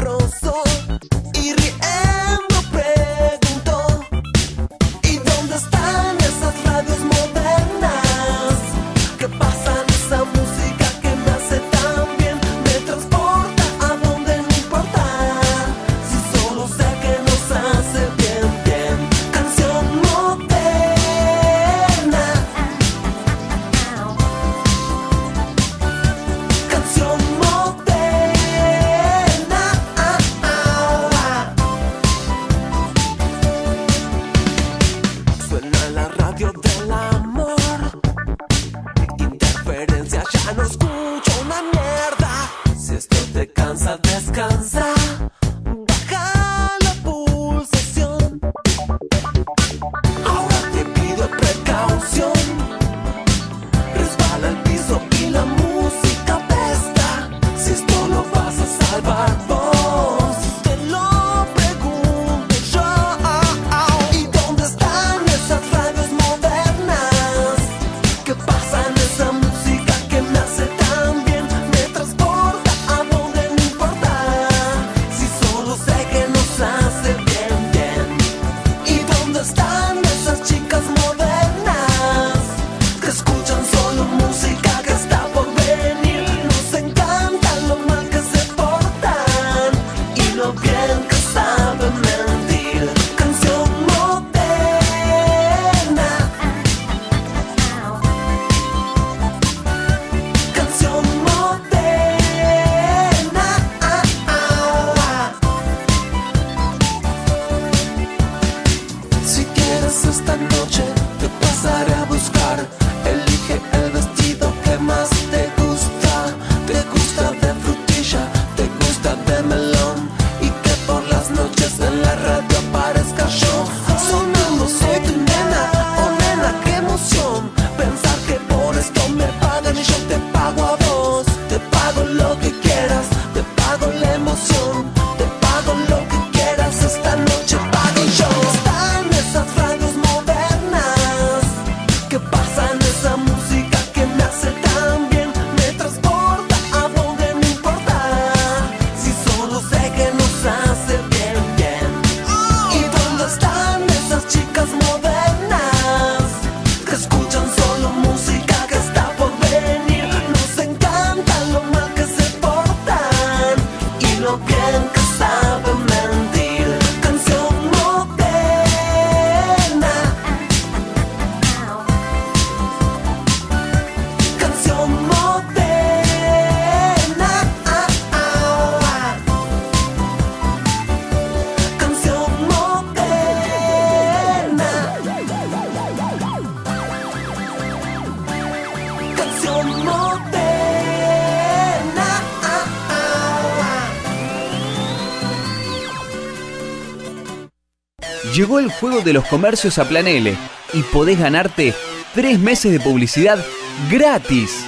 [198.47, 200.37] Llegó el juego de los comercios a Planele
[200.73, 201.75] y podés ganarte
[202.15, 203.45] tres meses de publicidad
[203.91, 204.65] gratis.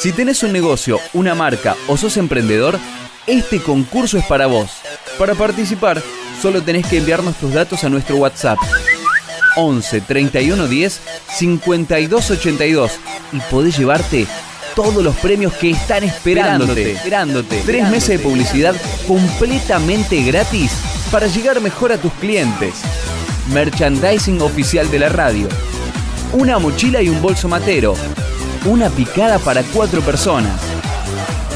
[0.00, 2.76] Si tenés un negocio, una marca o sos emprendedor,
[3.28, 4.72] este concurso es para vos.
[5.20, 6.02] Para participar,
[6.42, 8.58] solo tenés que enviarnos tus datos a nuestro WhatsApp
[9.54, 12.92] 11 31 10 52 82
[13.30, 14.26] y podés llevarte
[14.74, 16.94] todos los premios que están esperándote.
[16.94, 17.62] esperándote.
[17.64, 18.74] Tres meses de publicidad
[19.06, 20.72] completamente gratis
[21.10, 22.74] para llegar mejor a tus clientes.
[23.52, 25.48] Merchandising oficial de la radio.
[26.32, 27.94] Una mochila y un bolso matero.
[28.64, 30.60] Una picada para cuatro personas.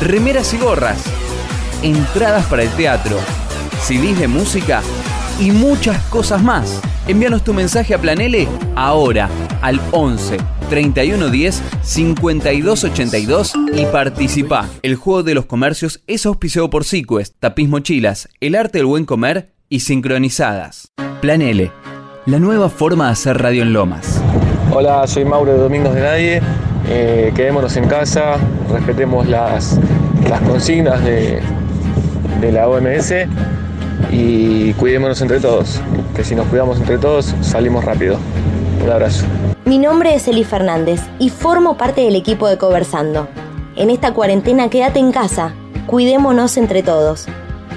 [0.01, 1.03] Remeras y gorras.
[1.83, 3.19] Entradas para el teatro.
[3.83, 4.83] CDs de música
[5.39, 6.81] y muchas cosas más.
[7.09, 8.47] Envíanos tu mensaje a Planele
[8.77, 9.29] ahora
[9.63, 14.69] al 11 3110 5282 y participa.
[14.83, 19.05] El juego de los comercios es auspiciado por Sequest, Tapiz Mochilas, El Arte del Buen
[19.05, 20.93] Comer y Sincronizadas.
[21.21, 21.71] Plan L,
[22.25, 24.23] la nueva forma de hacer radio en Lomas.
[24.73, 26.41] Hola, soy Mauro de Domingos de Nadie.
[26.89, 28.37] Eh, quedémonos en casa,
[28.73, 29.79] respetemos las,
[30.29, 31.41] las consignas de,
[32.41, 33.13] de la OMS
[34.13, 35.81] y cuidémonos entre todos,
[36.15, 38.19] que si nos cuidamos entre todos salimos rápido.
[38.83, 39.27] Un abrazo.
[39.65, 43.29] Mi nombre es Eli Fernández y formo parte del equipo de Conversando.
[43.77, 45.53] En esta cuarentena quédate en casa,
[45.87, 47.27] cuidémonos entre todos.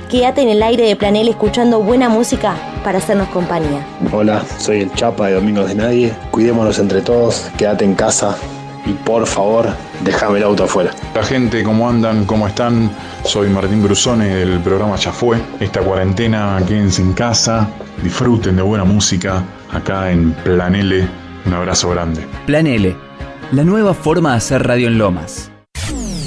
[0.10, 3.86] Quédate en el aire de Planel escuchando buena música para hacernos compañía.
[4.12, 6.14] Hola, soy el Chapa de Domingos de Nadie.
[6.32, 8.38] Cuidémonos entre todos, quédate en casa
[8.86, 9.68] y por favor,
[10.04, 10.92] déjame el auto afuera.
[11.16, 12.26] La gente, ¿cómo andan?
[12.26, 12.92] ¿Cómo están?
[13.24, 15.38] Soy Martín Brusone del programa Ya Fue.
[15.60, 17.68] Esta cuarentena, quédense en casa,
[18.02, 19.44] disfruten de buena música
[19.74, 21.08] acá en Plan L.
[21.46, 22.26] Un abrazo grande.
[22.46, 22.96] Plan L,
[23.52, 25.52] la nueva forma de hacer radio en Lomas.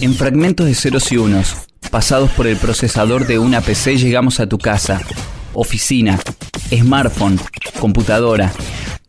[0.01, 1.57] En fragmentos de ceros y unos,
[1.91, 5.01] pasados por el procesador de una PC, llegamos a tu casa,
[5.55, 6.19] oficina,
[6.71, 7.39] smartphone,
[7.81, 8.53] computadora,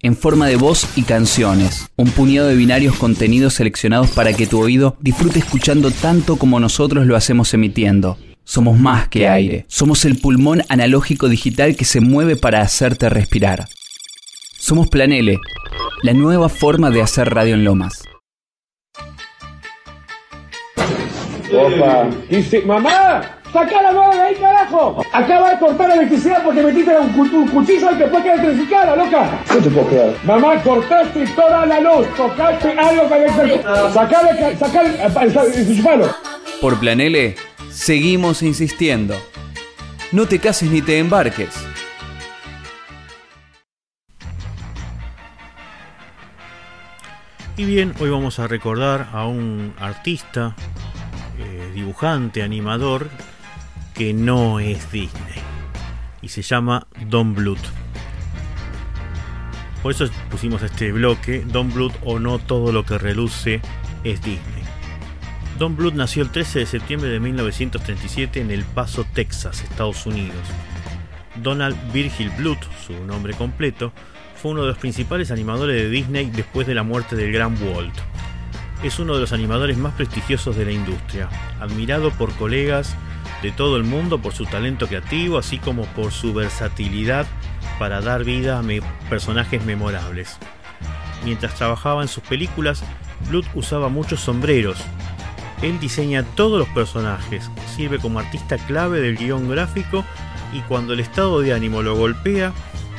[0.01, 1.87] en forma de voz y canciones.
[1.97, 7.05] Un puñado de binarios contenidos seleccionados para que tu oído disfrute escuchando tanto como nosotros
[7.05, 8.17] lo hacemos emitiendo.
[8.45, 9.65] Somos más que aire.
[9.67, 13.67] Somos el pulmón analógico digital que se mueve para hacerte respirar.
[14.57, 15.37] Somos Plan L,
[16.03, 18.03] la nueva forma de hacer radio en Lomas.
[21.53, 22.09] Opa.
[22.29, 23.21] Dice, mamá,
[23.53, 25.01] saca la mano de ahí, carajo.
[25.13, 28.39] Acaba de cortar la electricidad porque metiste un, cu- un cuchillo y te fue quedar
[28.39, 29.39] electrificada, loca.
[29.49, 30.13] ¿Qué te puedo quedar?
[30.25, 33.29] Mamá, cortaste toda la luz, tocaste algo con el
[33.93, 36.09] Sacale, sacale, el enchufalo.
[36.59, 37.35] Por Plan L,
[37.71, 39.15] seguimos insistiendo.
[40.11, 41.49] No te cases ni te embarques.
[47.57, 50.55] Y bien, hoy vamos a recordar a un artista,
[51.39, 53.09] eh, dibujante, animador,
[53.95, 55.41] que no es Disney.
[56.21, 57.57] Y se llama Don Bluth.
[59.81, 63.59] Por eso pusimos este bloque, Don Bluth o no todo lo que reluce
[64.03, 64.63] es Disney.
[65.57, 70.45] Don Bluth nació el 13 de septiembre de 1937 en El Paso, Texas, Estados Unidos.
[71.41, 73.93] Donald Virgil Bluth, su nombre completo,
[74.41, 77.95] fue uno de los principales animadores de Disney después de la muerte del gran Walt.
[78.83, 82.95] Es uno de los animadores más prestigiosos de la industria, admirado por colegas
[83.41, 87.25] de todo el mundo por su talento creativo, así como por su versatilidad
[87.79, 90.37] para dar vida a personajes memorables.
[91.25, 92.83] Mientras trabajaba en sus películas,
[93.29, 94.77] Bluth usaba muchos sombreros.
[95.63, 100.05] Él diseña todos los personajes, sirve como artista clave del guion gráfico
[100.53, 102.53] y cuando el estado de ánimo lo golpea,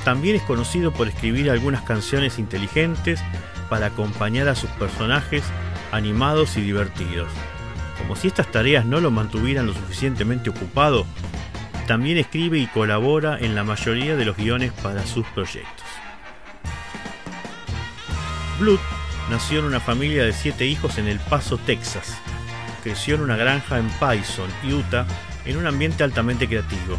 [0.05, 3.21] también es conocido por escribir algunas canciones inteligentes
[3.69, 5.45] para acompañar a sus personajes
[5.93, 7.29] animados y divertidos.
[7.99, 11.07] Como si estas tareas no lo mantuvieran lo suficientemente ocupado,
[11.87, 15.87] también escribe y colabora en la mayoría de los guiones para sus proyectos.
[18.59, 18.81] Bluth
[19.31, 22.19] nació en una familia de siete hijos en El Paso, Texas.
[22.83, 25.07] Creció en una granja en Payson, Utah,
[25.45, 26.99] en un ambiente altamente creativo.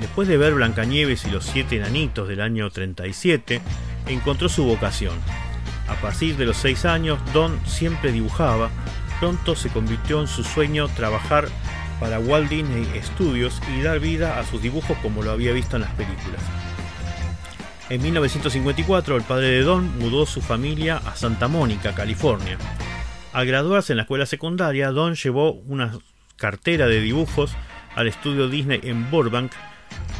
[0.00, 3.60] Después de ver Blancanieves y los siete enanitos del año 37,
[4.06, 5.14] encontró su vocación.
[5.88, 8.70] A partir de los seis años, Don siempre dibujaba.
[9.20, 11.48] Pronto se convirtió en su sueño trabajar
[11.98, 15.82] para Walt Disney Studios y dar vida a sus dibujos como lo había visto en
[15.82, 16.40] las películas.
[17.90, 22.58] En 1954, el padre de Don mudó su familia a Santa Mónica, California.
[23.32, 25.98] Al graduarse en la escuela secundaria, Don llevó una
[26.36, 27.52] cartera de dibujos
[27.94, 29.52] al estudio Disney en Burbank.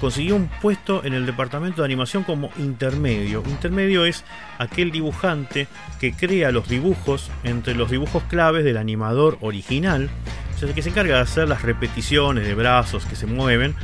[0.01, 3.43] Consiguió un puesto en el departamento de animación como intermedio.
[3.47, 4.25] Intermedio es
[4.59, 5.67] aquel dibujante
[6.01, 10.09] que crea los dibujos entre los dibujos claves del animador original,
[10.55, 13.75] o sea, que se encarga de hacer las repeticiones de brazos que se mueven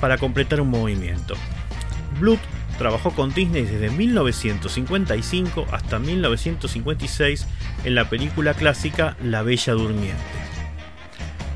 [0.00, 1.34] para completar un movimiento.
[2.20, 2.40] Bluth
[2.78, 7.46] Trabajó con Disney desde 1955 hasta 1956
[7.84, 10.22] en la película clásica La Bella Durmiente.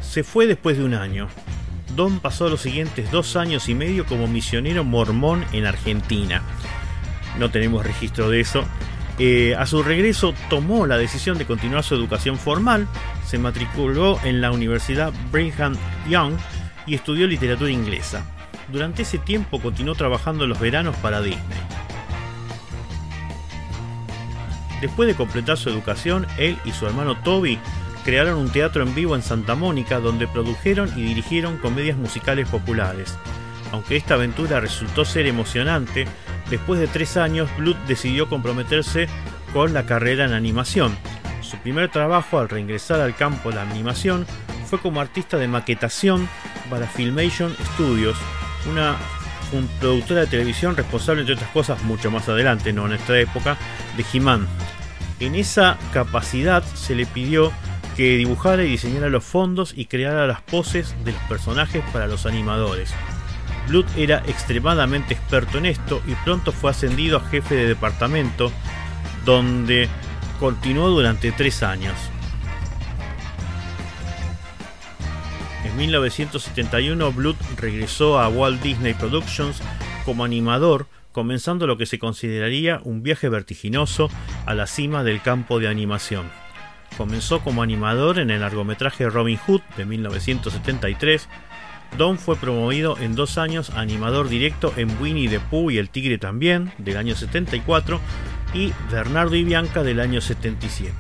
[0.00, 1.28] Se fue después de un año.
[1.98, 6.42] Don pasó los siguientes dos años y medio como misionero mormón en Argentina.
[7.40, 8.64] No tenemos registro de eso.
[9.18, 12.86] Eh, a su regreso tomó la decisión de continuar su educación formal,
[13.26, 15.76] se matriculó en la Universidad Brigham
[16.08, 16.34] Young
[16.86, 18.24] y estudió literatura inglesa.
[18.68, 21.58] Durante ese tiempo continuó trabajando los veranos para Disney.
[24.80, 27.58] Después de completar su educación, él y su hermano Toby
[28.08, 33.18] crearon un teatro en vivo en Santa Mónica donde produjeron y dirigieron comedias musicales populares.
[33.70, 36.06] Aunque esta aventura resultó ser emocionante,
[36.48, 39.08] después de tres años Blood decidió comprometerse
[39.52, 40.96] con la carrera en animación.
[41.42, 44.24] Su primer trabajo al reingresar al campo de la animación
[44.64, 46.30] fue como artista de maquetación
[46.70, 48.16] para Filmation Studios,
[48.70, 48.96] una
[49.52, 53.58] un productora de televisión responsable, entre otras cosas, mucho más adelante, no en esta época,
[53.98, 54.48] de He-Man.
[55.20, 57.52] En esa capacidad se le pidió
[57.98, 62.26] que dibujara y diseñara los fondos y creara las poses de los personajes para los
[62.26, 62.94] animadores.
[63.66, 68.52] Blood era extremadamente experto en esto y pronto fue ascendido a jefe de departamento,
[69.24, 69.88] donde
[70.38, 71.96] continuó durante tres años.
[75.64, 79.60] En 1971 Blood regresó a Walt Disney Productions
[80.04, 84.08] como animador, comenzando lo que se consideraría un viaje vertiginoso
[84.46, 86.30] a la cima del campo de animación.
[86.98, 91.28] Comenzó como animador en el largometraje Robin Hood de 1973.
[91.96, 95.90] Don fue promovido en dos años a animador directo en Winnie the Pooh y el
[95.90, 98.00] Tigre también, del año 74,
[98.52, 100.92] y Bernardo y Bianca del año 77.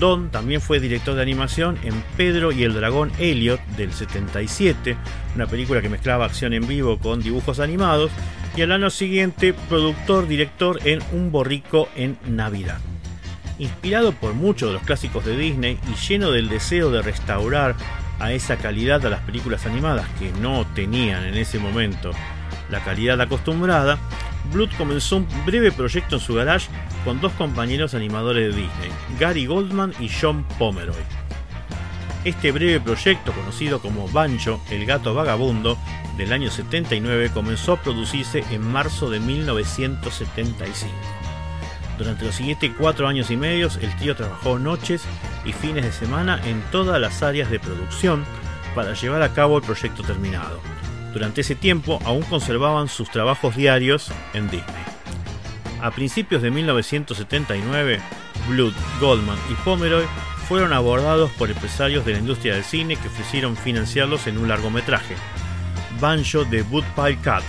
[0.00, 4.96] Don también fue director de animación en Pedro y el Dragón Elliot del 77,
[5.36, 8.10] una película que mezclaba acción en vivo con dibujos animados,
[8.56, 12.80] y al año siguiente productor-director en Un borrico en Navidad.
[13.58, 17.76] Inspirado por muchos de los clásicos de Disney y lleno del deseo de restaurar
[18.18, 22.12] a esa calidad a las películas animadas que no tenían en ese momento
[22.70, 23.98] la calidad acostumbrada,
[24.52, 26.68] Blood comenzó un breve proyecto en su garage
[27.04, 30.96] con dos compañeros animadores de Disney, Gary Goldman y John Pomeroy.
[32.24, 35.78] Este breve proyecto, conocido como Bancho, el gato vagabundo,
[36.16, 41.13] del año 79, comenzó a producirse en marzo de 1975.
[41.98, 45.02] Durante los siguientes cuatro años y medio, el trío trabajó noches
[45.44, 48.24] y fines de semana en todas las áreas de producción
[48.74, 50.60] para llevar a cabo el proyecto terminado.
[51.12, 54.84] Durante ese tiempo aún conservaban sus trabajos diarios en Disney.
[55.80, 58.00] A principios de 1979,
[58.48, 60.04] Blood, Goldman y Pomeroy
[60.48, 65.14] fueron abordados por empresarios de la industria del cine que ofrecieron financiarlos en un largometraje.
[66.00, 67.44] Banjo de Woodpile Cat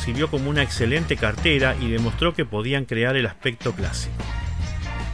[0.00, 4.16] sirvió como una excelente cartera y demostró que podían crear el aspecto clásico.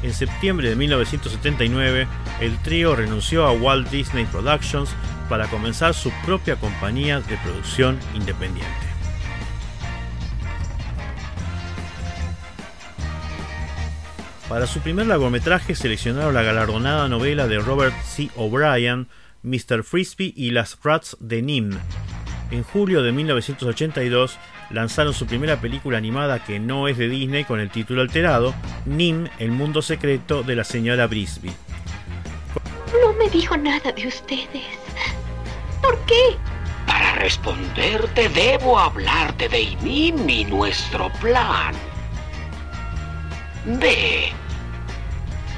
[0.02, 2.06] En septiembre de 1979,
[2.40, 4.90] el trío renunció a Walt Disney Productions
[5.28, 8.86] para comenzar su propia compañía de producción independiente.
[14.48, 18.30] Para su primer largometraje seleccionaron la galardonada novela de Robert C.
[18.36, 19.08] O'Brien,
[19.42, 19.82] Mr.
[19.82, 21.76] Frisbee y las Rats de Nim.
[22.52, 24.38] En julio de 1982
[24.70, 29.28] lanzaron su primera película animada que no es de Disney con el título alterado, Nim,
[29.38, 31.52] el mundo secreto de la señora Brisby.
[33.01, 34.64] No me dijo nada de ustedes.
[35.82, 36.36] ¿Por qué?
[36.86, 41.74] Para responderte debo hablarte de Inim y nuestro plan.
[43.64, 44.32] Ve.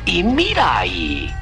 [0.07, 1.33] Y mira ahí.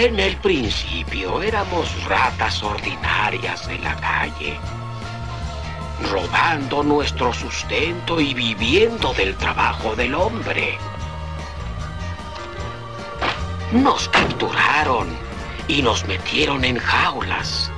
[0.00, 4.58] En el principio éramos ratas ordinarias de la calle,
[6.10, 10.78] robando nuestro sustento y viviendo del trabajo del hombre.
[13.72, 15.08] Nos capturaron
[15.68, 17.70] y nos metieron en jaulas.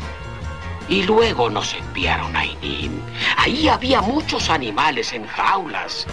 [0.89, 3.01] Y luego nos enviaron a Inim.
[3.37, 6.07] Ahí había muchos animales en jaulas.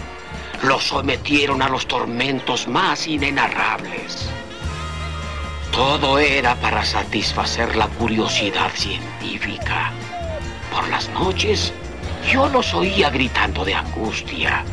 [0.63, 4.27] Los sometieron a los tormentos más inenarrables.
[5.79, 9.93] Todo era para satisfacer la curiosidad científica.
[10.73, 11.71] Por las noches,
[12.29, 14.65] yo los oía gritando de angustia.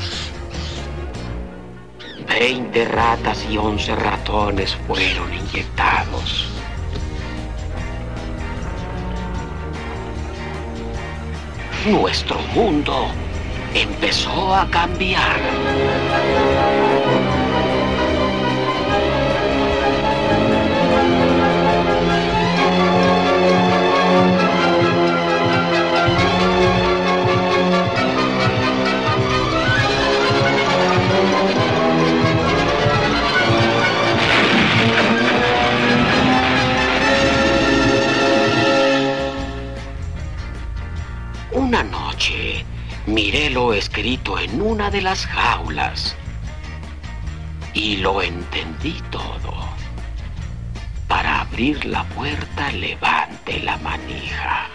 [2.27, 6.49] Veinte ratas y once ratones fueron inyectados.
[11.87, 13.07] Nuestro mundo
[13.75, 15.39] empezó a cambiar.
[43.07, 46.17] Miré lo escrito en una de las jaulas
[47.73, 49.55] y lo entendí todo.
[51.07, 54.67] Para abrir la puerta levante la manija.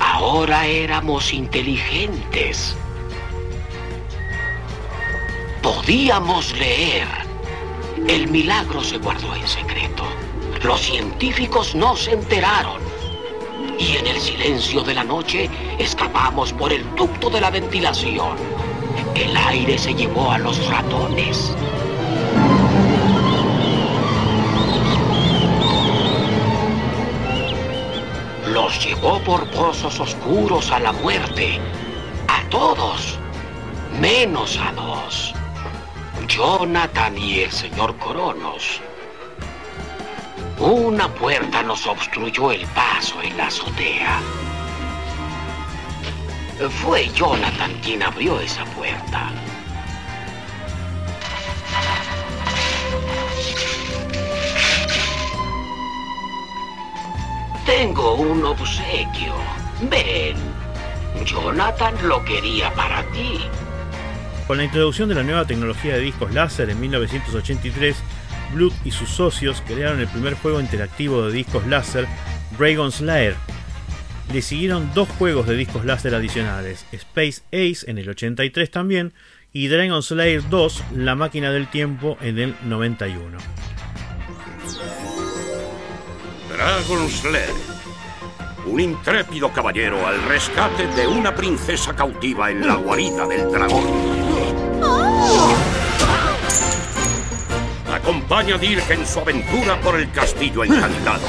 [0.00, 2.76] Ahora éramos inteligentes.
[5.60, 7.08] Podíamos leer.
[8.08, 10.04] El milagro se guardó en secreto.
[10.62, 12.93] Los científicos no se enteraron.
[13.78, 18.36] Y en el silencio de la noche escapamos por el ducto de la ventilación.
[19.14, 21.52] El aire se llevó a los ratones.
[28.52, 31.58] Los llevó por pozos oscuros a la muerte.
[32.28, 33.18] A todos.
[34.00, 35.34] Menos a dos.
[36.28, 38.80] Jonathan y el señor Cronos.
[40.58, 44.20] Una puerta nos obstruyó el paso en la azotea.
[46.82, 49.32] Fue Jonathan quien abrió esa puerta.
[57.66, 59.34] Tengo un obsequio.
[59.90, 60.36] Ven.
[61.24, 63.40] Jonathan lo quería para ti.
[64.46, 67.96] Con la introducción de la nueva tecnología de discos láser en 1983,
[68.52, 72.06] Blood y sus socios crearon el primer juego interactivo de discos láser,
[72.58, 73.36] Dragon's Lair.
[74.32, 79.12] Le siguieron dos juegos de discos láser adicionales, Space Ace en el 83 también
[79.52, 83.38] y Dragon's Lair 2, La máquina del tiempo en el 91.
[86.50, 87.50] Dragon Slayer.
[88.66, 95.13] Un intrépido caballero al rescate de una princesa cautiva en la guarida del dragón.
[97.94, 101.22] Acompaña a Dirk en su aventura por el castillo encantado.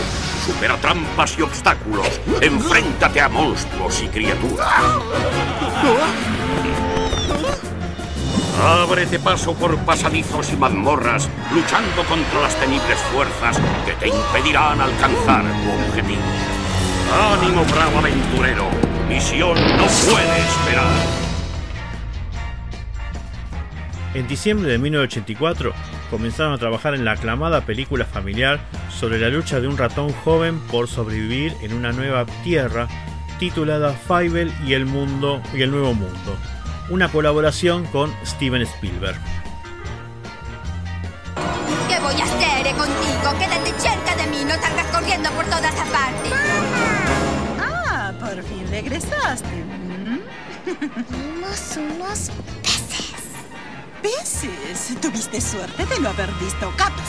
[0.44, 2.20] Supera trampas y obstáculos.
[2.42, 4.68] Enfréntate a monstruos y criaturas.
[8.60, 15.44] Ábrete paso por pasadizos y mazmorras, luchando contra las temibles fuerzas que te impedirán alcanzar
[15.44, 16.22] tu objetivo.
[17.32, 18.66] ¡Ánimo, bravo aventurero!
[19.08, 21.26] Misión no puede esperar.
[24.16, 29.60] En diciembre de 1984 comenzaron a trabajar en la aclamada película familiar sobre la lucha
[29.60, 32.88] de un ratón joven por sobrevivir en una nueva tierra
[33.38, 36.38] titulada Fievel y el mundo y el nuevo mundo,
[36.90, 39.20] una colaboración con Steven Spielberg.
[41.90, 43.38] ¿Qué voy a hacer contigo?
[43.38, 46.34] Quédate cerca de mí, no salgas corriendo por todas partes.
[47.60, 49.66] Ah, por fin regresaste.
[49.66, 50.20] ¿Mm?
[55.06, 57.06] Tuviste suerte de no haber visto gatos.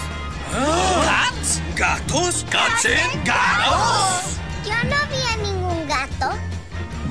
[0.53, 1.63] ¿Gats?
[1.75, 2.47] ¿Gatos?
[2.51, 3.25] ¿Gatzen?
[3.25, 4.37] ¿Gatos?
[4.65, 6.37] Yo no vi a ningún gato.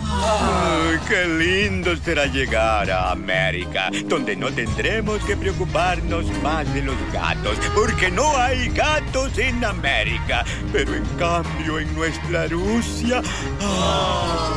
[0.07, 6.98] Ay, qué lindo será llegar a América, donde no tendremos que preocuparnos más de los
[7.12, 10.45] gatos, porque no hay gatos en América.
[10.72, 13.24] Pero en cambio en nuestra Rusia...
[13.62, 14.53] ah,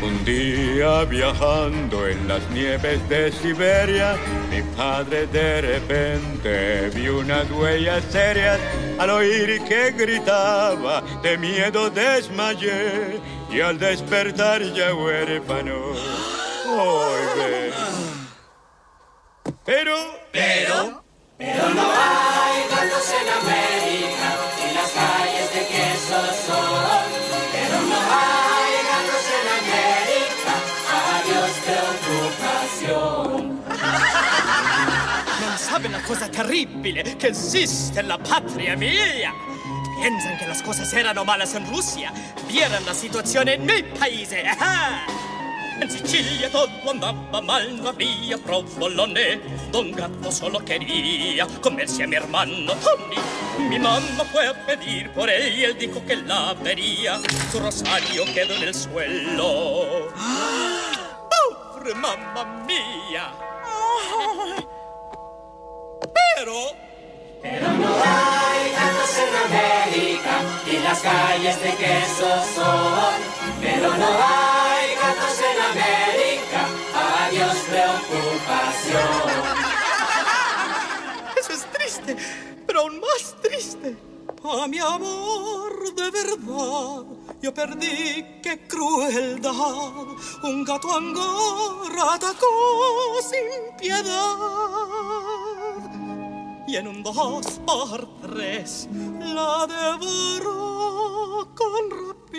[0.00, 4.16] Un día viajando en las nieves de Siberia,
[4.48, 8.60] mi padre de repente vio unas huellas serias.
[8.98, 13.20] Al oír que gritaba, de miedo desmayé
[13.50, 15.74] y al despertar ya huérfano.
[16.68, 17.72] Hoy.
[19.64, 19.96] Pero,
[20.32, 21.02] Pero,
[21.36, 24.47] pero no hay gatos en América
[36.08, 39.34] cosa terribile che esiste en la patria mia.
[40.00, 42.10] Piensan que las cosas erano malas en Rusia.
[42.48, 44.42] Vieran la situazione en mi paese.
[44.48, 45.04] Ajá.
[45.78, 49.38] En Sicilia todo andaba mal, no había provolone.
[49.70, 53.68] Don Gato solo quería comerse a mi hermano Tony.
[53.68, 57.20] Mi mamá fue a pedir por él y él dijo que la vería.
[57.52, 60.08] Su rosario quedó en el suelo.
[61.30, 63.30] ¡Pobre mamá mía!
[71.02, 73.14] Calles de queso son,
[73.60, 76.60] pero no hay gatos en América.
[77.26, 79.28] Adiós preocupación.
[81.38, 82.16] Eso es triste,
[82.66, 83.96] pero aún más triste.
[84.44, 87.04] A mi amor de verdad,
[87.42, 89.52] yo perdí, qué crueldad.
[90.42, 92.46] Un gato angora atacó
[93.20, 94.36] sin piedad.
[96.66, 98.88] Y en un dos por tres
[99.20, 100.57] la devoró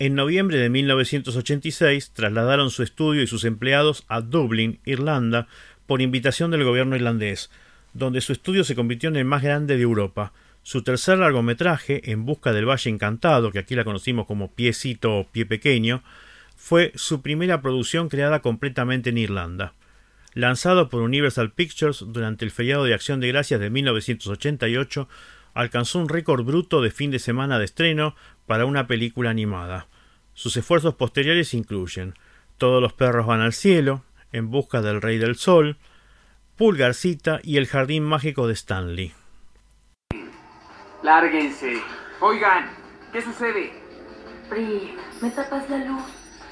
[0.00, 5.46] En noviembre de 1986 trasladaron su estudio y sus empleados a Dublín, Irlanda,
[5.86, 7.50] por invitación del gobierno irlandés,
[7.92, 10.32] donde su estudio se convirtió en el más grande de Europa.
[10.62, 15.28] Su tercer largometraje, En busca del Valle Encantado, que aquí la conocimos como Piecito o
[15.28, 16.02] Pie Pequeño,
[16.56, 19.74] fue su primera producción creada completamente en Irlanda.
[20.32, 25.10] Lanzado por Universal Pictures durante el feriado de Acción de Gracias de 1988,
[25.54, 28.14] alcanzó un récord bruto de fin de semana de estreno
[28.46, 29.86] para una película animada.
[30.34, 32.14] Sus esfuerzos posteriores incluyen
[32.58, 35.76] Todos los perros van al cielo, En busca del Rey del Sol,
[36.56, 39.12] Pulgarcita y El Jardín Mágico de Stanley.
[41.02, 41.80] Lárguense.
[42.20, 42.70] Oigan,
[43.12, 43.72] ¿qué sucede?
[44.48, 46.02] Pri, ¿me tapas la luz?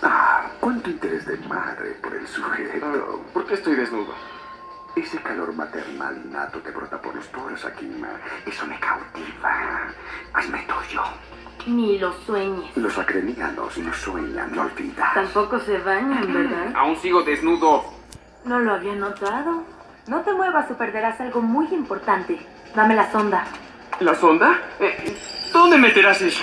[0.03, 3.25] Ah, cuánto interés de madre por el sujeto.
[3.33, 4.15] ¿Por qué estoy desnudo?
[4.97, 8.09] Ese calor maternal innato que brota por los poros aquí, ma,
[8.47, 9.93] eso me cautiva.
[10.33, 11.03] Hazme tuyo.
[11.67, 12.77] Ni lo sueñes.
[12.77, 15.15] Los acrenianos no sueñan, no olvidas.
[15.15, 16.73] Tampoco se bañan, ¿verdad?
[16.75, 17.85] Aún sigo desnudo.
[18.45, 19.65] No lo había notado.
[20.09, 22.39] No te muevas o perderás algo muy importante.
[22.75, 23.45] Dame la sonda.
[24.01, 24.59] ¿La sonda?
[24.81, 25.17] Eh,
[25.53, 26.43] ¿Dónde meterás eso?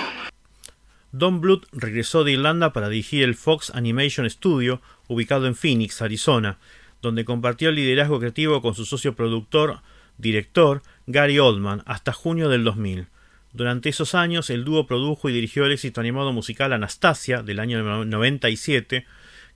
[1.10, 6.58] Don Bluth regresó de Irlanda para dirigir el Fox Animation Studio, ubicado en Phoenix, Arizona,
[7.06, 9.78] donde compartió el liderazgo creativo con su socio productor,
[10.18, 13.06] director, Gary Oldman, hasta junio del 2000.
[13.52, 18.04] Durante esos años, el dúo produjo y dirigió el éxito animado musical Anastasia, del año
[18.04, 19.06] 97,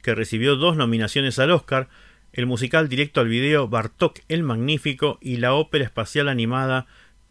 [0.00, 1.88] que recibió dos nominaciones al Oscar,
[2.32, 6.86] el musical directo al video Bartok el Magnífico y la ópera espacial animada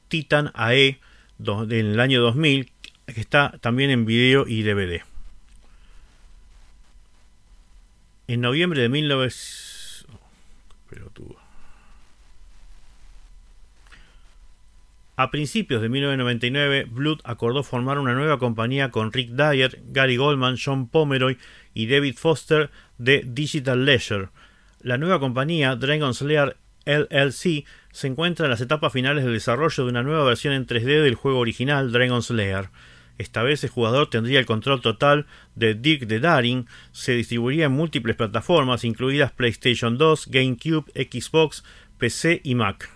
[0.09, 0.99] Titan AE
[1.37, 2.69] del año 2000,
[3.05, 5.01] que está también en video y DVD.
[8.27, 8.89] En noviembre de
[10.91, 11.49] 1900...
[15.19, 20.55] A principios de 1999, Blood acordó formar una nueva compañía con Rick Dyer, Gary Goldman,
[20.57, 21.37] John Pomeroy
[21.73, 24.29] y David Foster de Digital Leisure.
[24.81, 26.55] La nueva compañía, Dragon Slayer
[26.85, 31.03] LLC, se encuentra en las etapas finales del desarrollo de una nueva versión en 3D
[31.03, 32.69] del juego original Dragon Slayer.
[33.19, 37.73] Esta vez el jugador tendría el control total de Dirk the Daring, se distribuiría en
[37.73, 41.65] múltiples plataformas, incluidas PlayStation 2, GameCube, Xbox,
[41.97, 42.89] PC y Mac.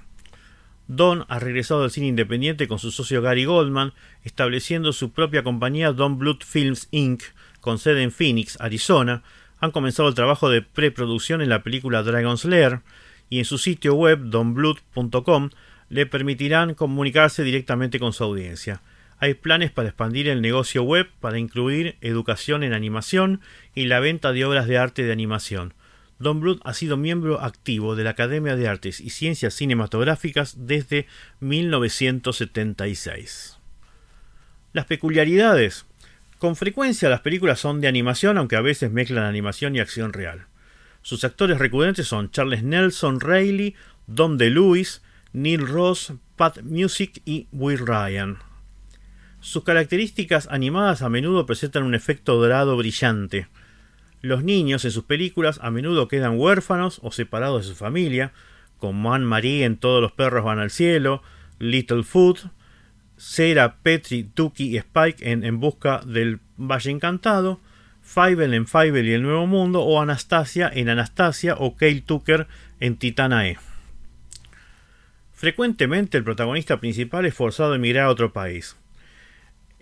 [0.88, 3.94] Don ha regresado al cine independiente con su socio Gary Goldman,
[4.24, 7.24] estableciendo su propia compañía Don Blood Films Inc.,
[7.60, 9.24] con sede en Phoenix, Arizona.
[9.60, 12.80] Han comenzado el trabajo de preproducción en la película Dragon Slayer
[13.30, 15.50] y en su sitio web donblood.com
[15.90, 18.82] le permitirán comunicarse directamente con su audiencia.
[19.24, 23.40] Hay planes para expandir el negocio web para incluir educación en animación
[23.74, 25.74] y la venta de obras de arte de animación.
[26.20, 31.08] Don Bluth ha sido miembro activo de la Academia de Artes y Ciencias Cinematográficas desde
[31.40, 33.60] 1976.
[34.74, 35.86] Las peculiaridades.
[36.38, 40.48] Con frecuencia las películas son de animación, aunque a veces mezclan animación y acción real.
[41.02, 43.74] Sus actores recurrentes son Charles Nelson Reilly,
[44.06, 45.00] Dom DeLuise,
[45.32, 48.40] Neil Ross, Pat Music y Will Ryan.
[49.44, 53.50] Sus características animadas a menudo presentan un efecto dorado brillante.
[54.22, 58.32] Los niños en sus películas a menudo quedan huérfanos o separados de su familia,
[58.78, 61.22] como Anne-Marie en Todos los perros van al cielo,
[61.60, 62.52] Littlefoot,
[63.18, 67.60] Sarah, Petri, Tuki y Spike en En busca del Valle Encantado,
[68.02, 72.48] Fievel en Fievel y el Nuevo Mundo o Anastasia en Anastasia o Cale Tucker
[72.80, 73.58] en Titanae.
[75.34, 78.78] Frecuentemente el protagonista principal es forzado a emigrar a otro país,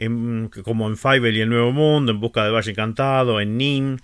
[0.01, 3.97] en- como en Fievel y el Nuevo Mundo, en Busca del Valle Encantado, en Nim,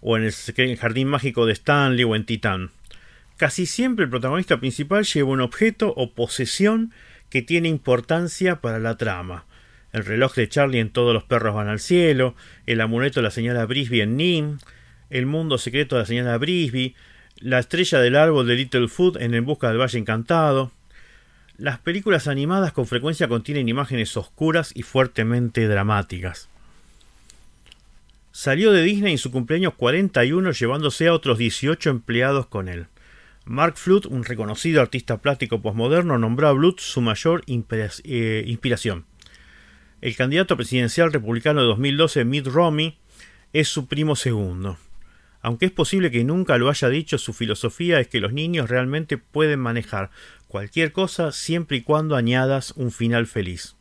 [0.00, 2.70] o en el Jardín Mágico de Stanley o en Titán.
[3.36, 6.92] Casi siempre el protagonista principal lleva un objeto o posesión
[7.30, 9.46] que tiene importancia para la trama.
[9.92, 12.34] El reloj de Charlie en Todos los perros van al cielo,
[12.66, 14.58] el amuleto de la señora Brisby en Nim,
[15.10, 16.94] el mundo secreto de la señora Brisby,
[17.38, 20.72] la estrella del árbol de Littlefoot en En busca del Valle Encantado.
[21.56, 26.48] Las películas animadas con frecuencia contienen imágenes oscuras y fuertemente dramáticas.
[28.32, 32.88] Salió de Disney en su cumpleaños 41 llevándose a otros 18 empleados con él.
[33.44, 39.04] Mark Flood, un reconocido artista plástico posmoderno, nombró a Bluth su mayor eh, inspiración.
[40.00, 42.98] El candidato presidencial republicano de 2012, Mitt Romney,
[43.52, 44.76] es su primo segundo.
[45.40, 49.18] Aunque es posible que nunca lo haya dicho, su filosofía es que los niños realmente
[49.18, 50.10] pueden manejar
[50.48, 53.76] cualquier cosa siempre y cuando añadas un final feliz.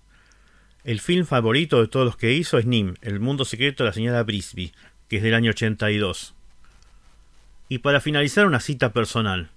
[0.84, 3.94] El film favorito de todos los que hizo es Nim, El mundo secreto de la
[3.94, 4.74] señora Brisby,
[5.08, 6.34] que es del año 82.
[7.70, 9.50] Y para finalizar una cita personal.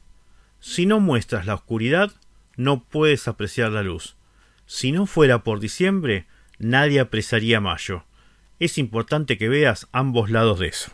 [0.61, 2.13] Si no muestras la oscuridad,
[2.57, 4.17] no puedes apreciar la luz.
[4.67, 6.27] Si no fuera por diciembre,
[6.59, 8.05] nadie apreciaría mayo.
[8.59, 10.93] Es importante que veas ambos lados de eso.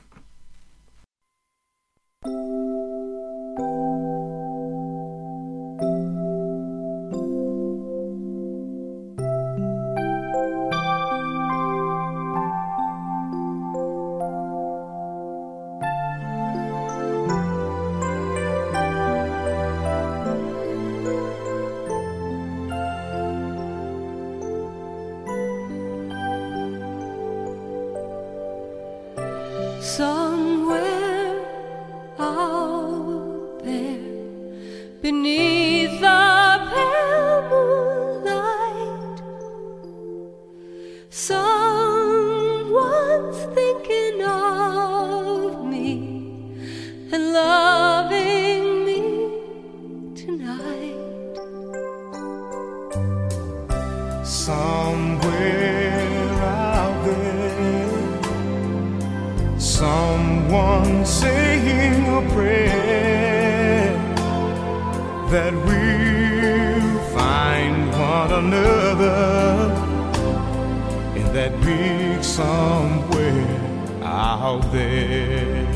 [74.73, 75.67] There.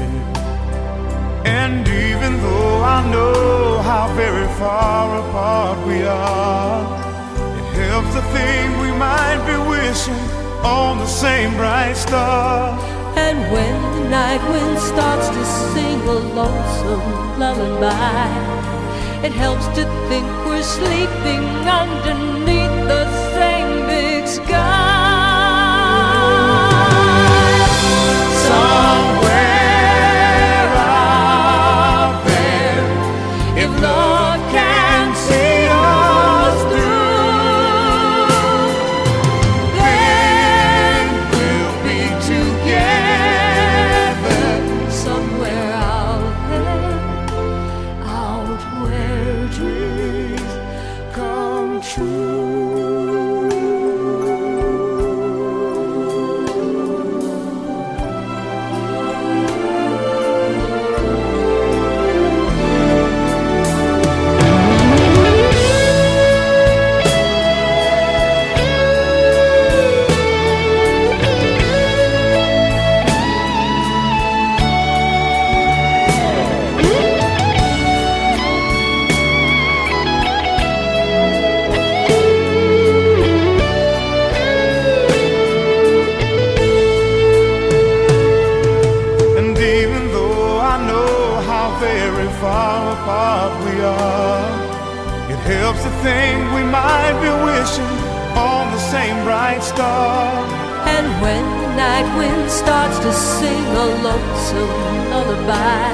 [1.45, 6.81] And even though I know how very far apart we are,
[7.59, 10.25] it helps to think we might be wishing
[10.65, 12.79] on the same bright star.
[13.17, 18.29] And when the night wind starts to sing a lonesome lullaby,
[19.27, 21.45] it helps to think we're sleeping
[21.83, 23.05] underneath the
[23.35, 24.96] same big sky.
[96.07, 97.95] Think we might be wishing
[98.51, 100.23] on the same bright star.
[100.95, 104.75] And when the night wind starts to sing a lonesome
[105.11, 105.87] lullaby,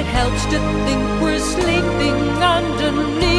[0.00, 2.18] it helps to think we're sleeping
[2.58, 3.31] underneath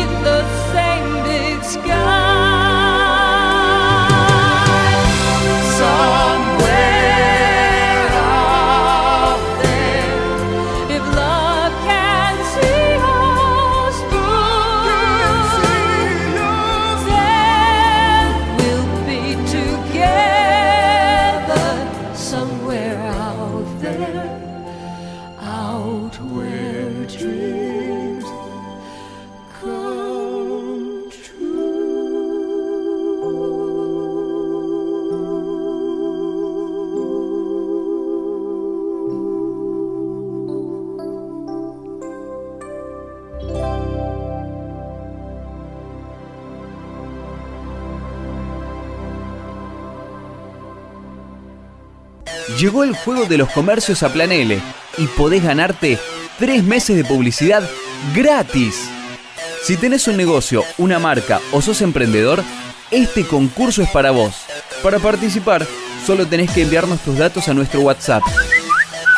[52.64, 54.58] Llegó el juego de los comercios a Plan L
[54.98, 56.00] y podés ganarte
[56.40, 57.62] tres meses de publicidad
[58.16, 58.88] gratis.
[59.62, 62.42] Si tenés un negocio, una marca o sos emprendedor,
[62.90, 64.46] este concurso es para vos.
[64.82, 65.68] Para participar,
[66.08, 68.24] solo tenés que enviarnos tus datos a nuestro WhatsApp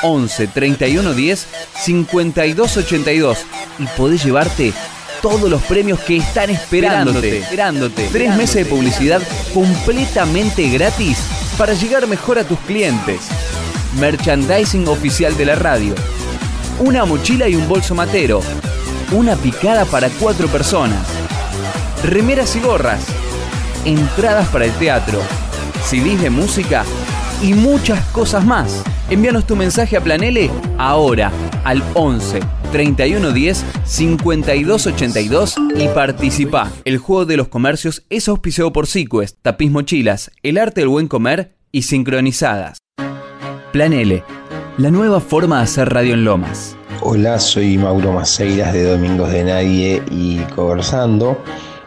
[0.02, 1.48] 11 31 10
[1.82, 3.38] 52 82
[3.78, 4.74] y podés llevarte
[5.22, 7.42] todos los premios que están esperándote.
[7.42, 8.10] esperándote.
[8.12, 9.22] Tres meses de publicidad
[9.54, 11.20] completamente gratis
[11.58, 13.28] para llegar mejor a tus clientes.
[14.00, 15.96] Merchandising oficial de la radio.
[16.80, 18.42] Una mochila y un bolso matero.
[19.12, 21.08] Una picada para cuatro personas.
[22.04, 23.06] Remeras y gorras.
[23.86, 25.20] Entradas para el teatro.
[25.84, 26.84] CDs de música
[27.42, 28.84] y muchas cosas más.
[29.10, 31.32] Envíanos tu mensaje a Planele ahora
[31.64, 36.70] al 11 31 10 52 82 y participa.
[36.84, 41.08] El juego de los comercios es auspiciado por Sequest, Tapiz Mochilas, El Arte del Buen
[41.08, 42.80] Comer y Sincronizadas.
[43.72, 44.22] Plan L,
[44.78, 46.76] la nueva forma de hacer radio en Lomas.
[47.00, 51.42] Hola, soy Mauro Maceiras de Domingos de Nadie y Conversando.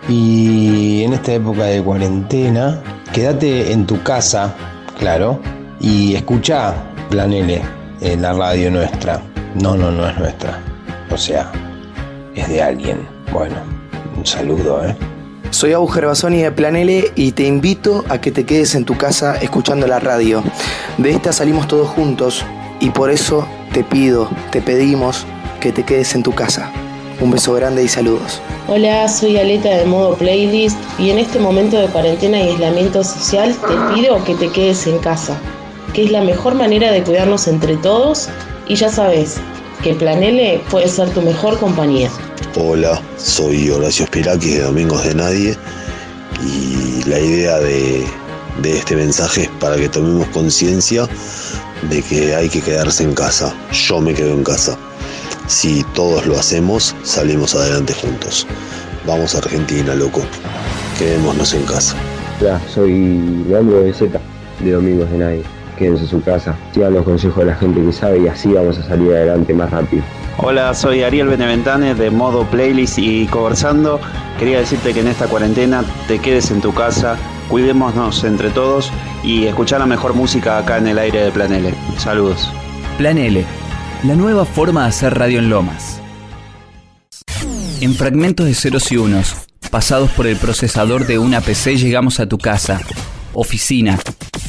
[0.08, 2.82] Y en esta época de cuarentena,
[3.12, 4.56] quédate en tu casa,
[4.98, 5.38] claro,
[5.80, 6.74] y escucha
[7.10, 7.60] Plan L
[8.00, 9.20] en la radio nuestra.
[9.54, 10.67] No, no, no es nuestra.
[11.10, 11.50] O sea,
[12.34, 13.06] es de alguien.
[13.32, 13.56] Bueno,
[14.16, 14.96] un saludo, ¿eh?
[15.50, 19.36] Soy Abu Gervasoni de Planele y te invito a que te quedes en tu casa
[19.36, 20.42] escuchando la radio.
[20.98, 22.44] De esta salimos todos juntos
[22.80, 25.24] y por eso te pido, te pedimos
[25.60, 26.70] que te quedes en tu casa.
[27.20, 28.40] Un beso grande y saludos.
[28.68, 33.56] Hola, soy Aleta de modo playlist y en este momento de cuarentena y aislamiento social
[33.56, 35.36] te pido que te quedes en casa,
[35.94, 38.28] que es la mejor manera de cuidarnos entre todos
[38.68, 39.40] y ya sabes
[39.82, 42.10] que Planele puede ser tu mejor compañía.
[42.56, 45.56] Hola, soy Horacio Spirakis de Domingos de Nadie
[46.44, 48.04] y la idea de,
[48.62, 51.08] de este mensaje es para que tomemos conciencia
[51.90, 53.54] de que hay que quedarse en casa.
[53.72, 54.76] Yo me quedo en casa.
[55.46, 58.46] Si todos lo hacemos, salimos adelante juntos.
[59.06, 60.22] Vamos a Argentina, loco.
[60.98, 61.94] Quedémonos en casa.
[62.40, 64.20] Hola, soy Leandro de Z,
[64.60, 65.57] de Domingos de Nadie.
[65.78, 68.78] Quédense en su casa, sigan los consejos de la gente que sabe y así vamos
[68.78, 70.02] a salir adelante más rápido.
[70.38, 74.00] Hola, soy Ariel Beneventane de Modo Playlist y conversando.
[74.38, 77.16] Quería decirte que en esta cuarentena te quedes en tu casa,
[77.48, 78.90] cuidémonos entre todos
[79.22, 81.72] y escuchar la mejor música acá en el aire de Plan L.
[81.96, 82.50] Saludos.
[82.98, 83.44] Plan L,
[84.04, 86.00] la nueva forma de hacer radio en Lomas.
[87.80, 89.34] En fragmentos de ceros y unos,
[89.70, 92.80] pasados por el procesador de una PC, llegamos a tu casa,
[93.32, 93.98] oficina,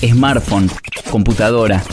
[0.01, 0.69] smartphone,
[1.09, 1.83] computadora,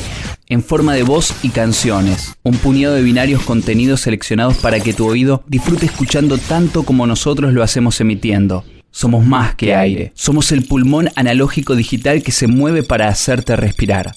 [0.48, 2.34] en forma de voz y canciones.
[2.42, 7.52] Un puñado de binarios contenidos seleccionados para que tu oído disfrute escuchando tanto como nosotros
[7.52, 8.64] lo hacemos emitiendo.
[8.90, 10.12] Somos más que aire.
[10.14, 14.14] Somos el pulmón analógico digital que se mueve para hacerte respirar.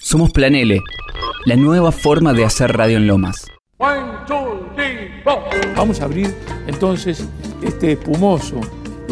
[0.00, 0.80] Somos Planele,
[1.44, 3.46] la nueva forma de hacer radio en Lomas.
[5.76, 6.34] Vamos a abrir
[6.66, 7.26] entonces
[7.62, 8.60] este espumoso.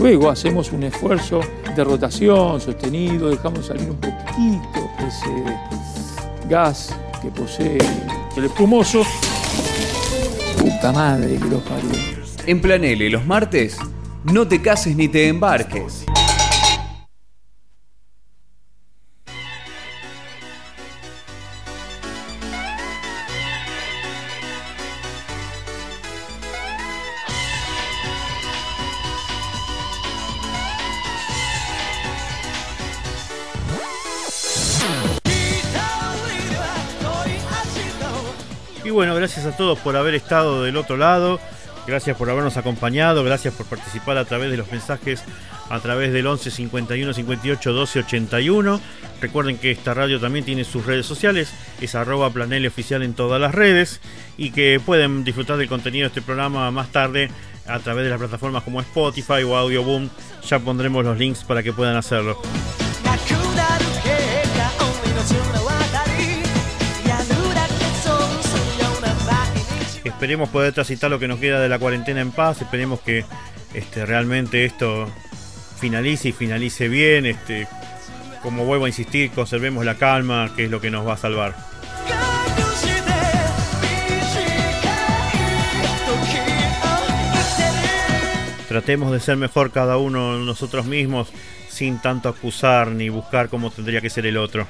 [0.01, 1.41] Luego hacemos un esfuerzo
[1.77, 7.77] de rotación sostenido, dejamos salir un poquitito ese gas que posee
[8.35, 9.03] el espumoso.
[10.57, 11.91] Puta madre que los parió.
[12.47, 13.77] En Planele, los martes,
[14.25, 16.07] no te cases ni te embarques.
[39.57, 41.41] Todos por haber estado del otro lado.
[41.87, 45.25] Gracias por habernos acompañado, gracias por participar a través de los mensajes
[45.71, 48.81] a través del 11 51 58 12 81.
[49.21, 53.41] Recuerden que esta radio también tiene sus redes sociales, es arroba planele oficial en todas
[53.41, 54.01] las redes
[54.37, 57.31] y que pueden disfrutar del contenido de este programa más tarde
[57.67, 60.11] a través de las plataformas como Spotify o Audio Boom.
[60.49, 62.41] Ya pondremos los links para que puedan hacerlo.
[70.21, 73.25] esperemos poder transitar lo que nos queda de la cuarentena en paz, esperemos que
[73.73, 75.11] este, realmente esto
[75.79, 77.67] finalice y finalice bien, este,
[78.43, 81.57] como vuelvo a insistir, conservemos la calma, que es lo que nos va a salvar.
[88.69, 91.33] Tratemos de ser mejor cada uno nosotros mismos
[91.71, 94.67] sin tanto acusar ni buscar cómo tendría que ser el otro.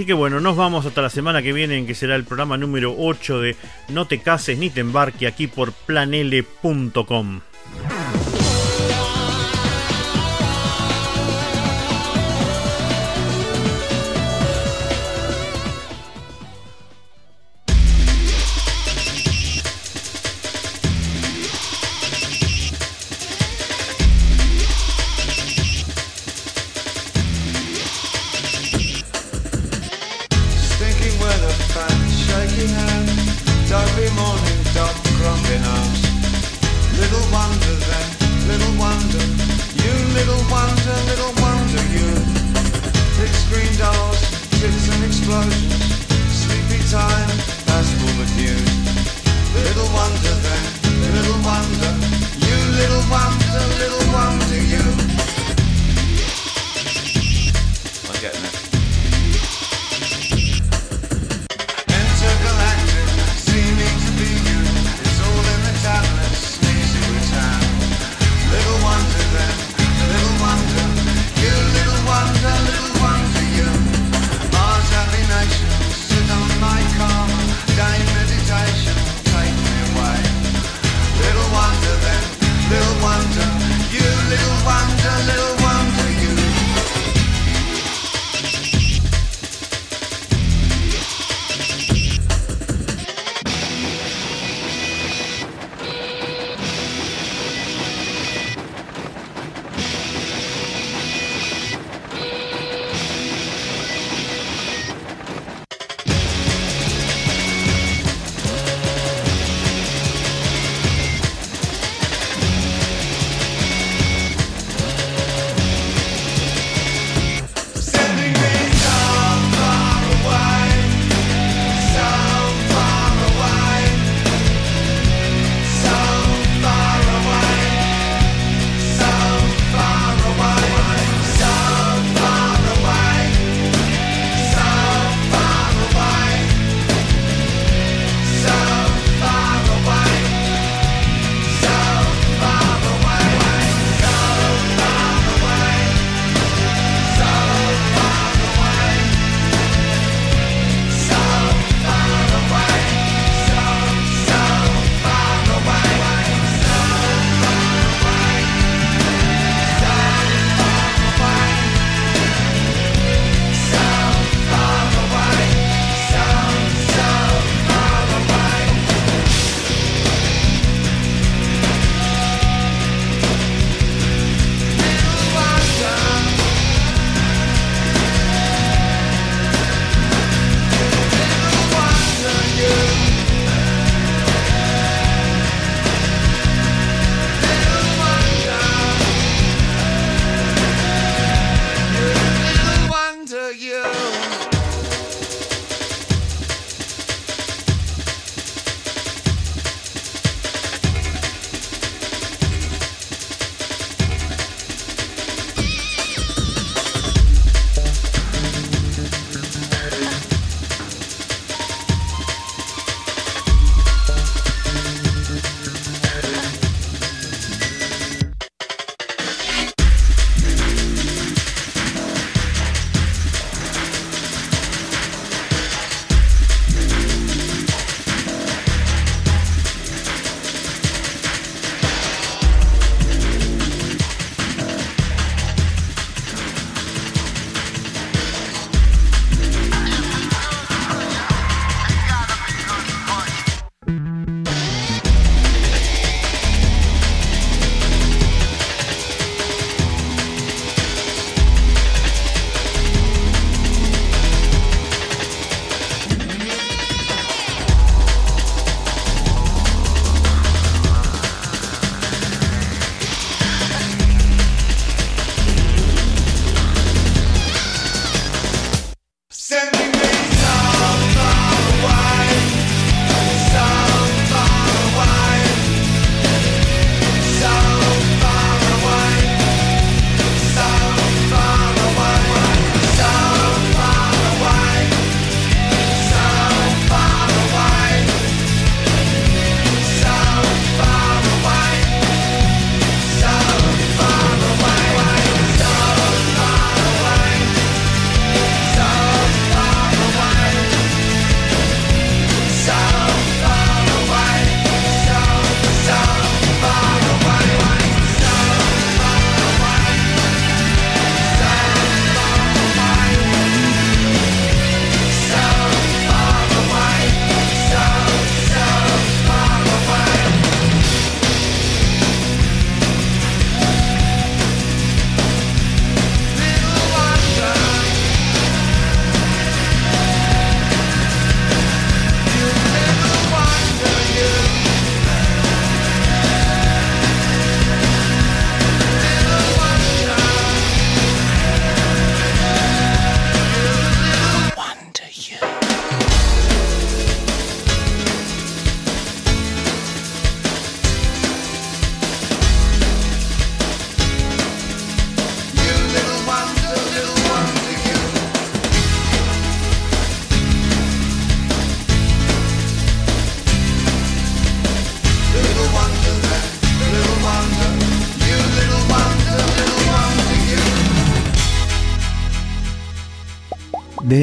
[0.00, 2.56] Así que bueno, nos vamos hasta la semana que viene en que será el programa
[2.56, 3.56] número 8 de
[3.90, 7.42] No te cases ni te embarque aquí por planele.com.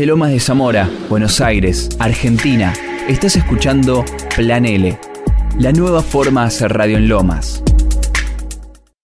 [0.07, 2.71] Lomas de Zamora, Buenos Aires, Argentina,
[3.09, 4.05] estás escuchando
[4.37, 4.97] Plan L,
[5.59, 7.61] la nueva forma de hacer radio en Lomas.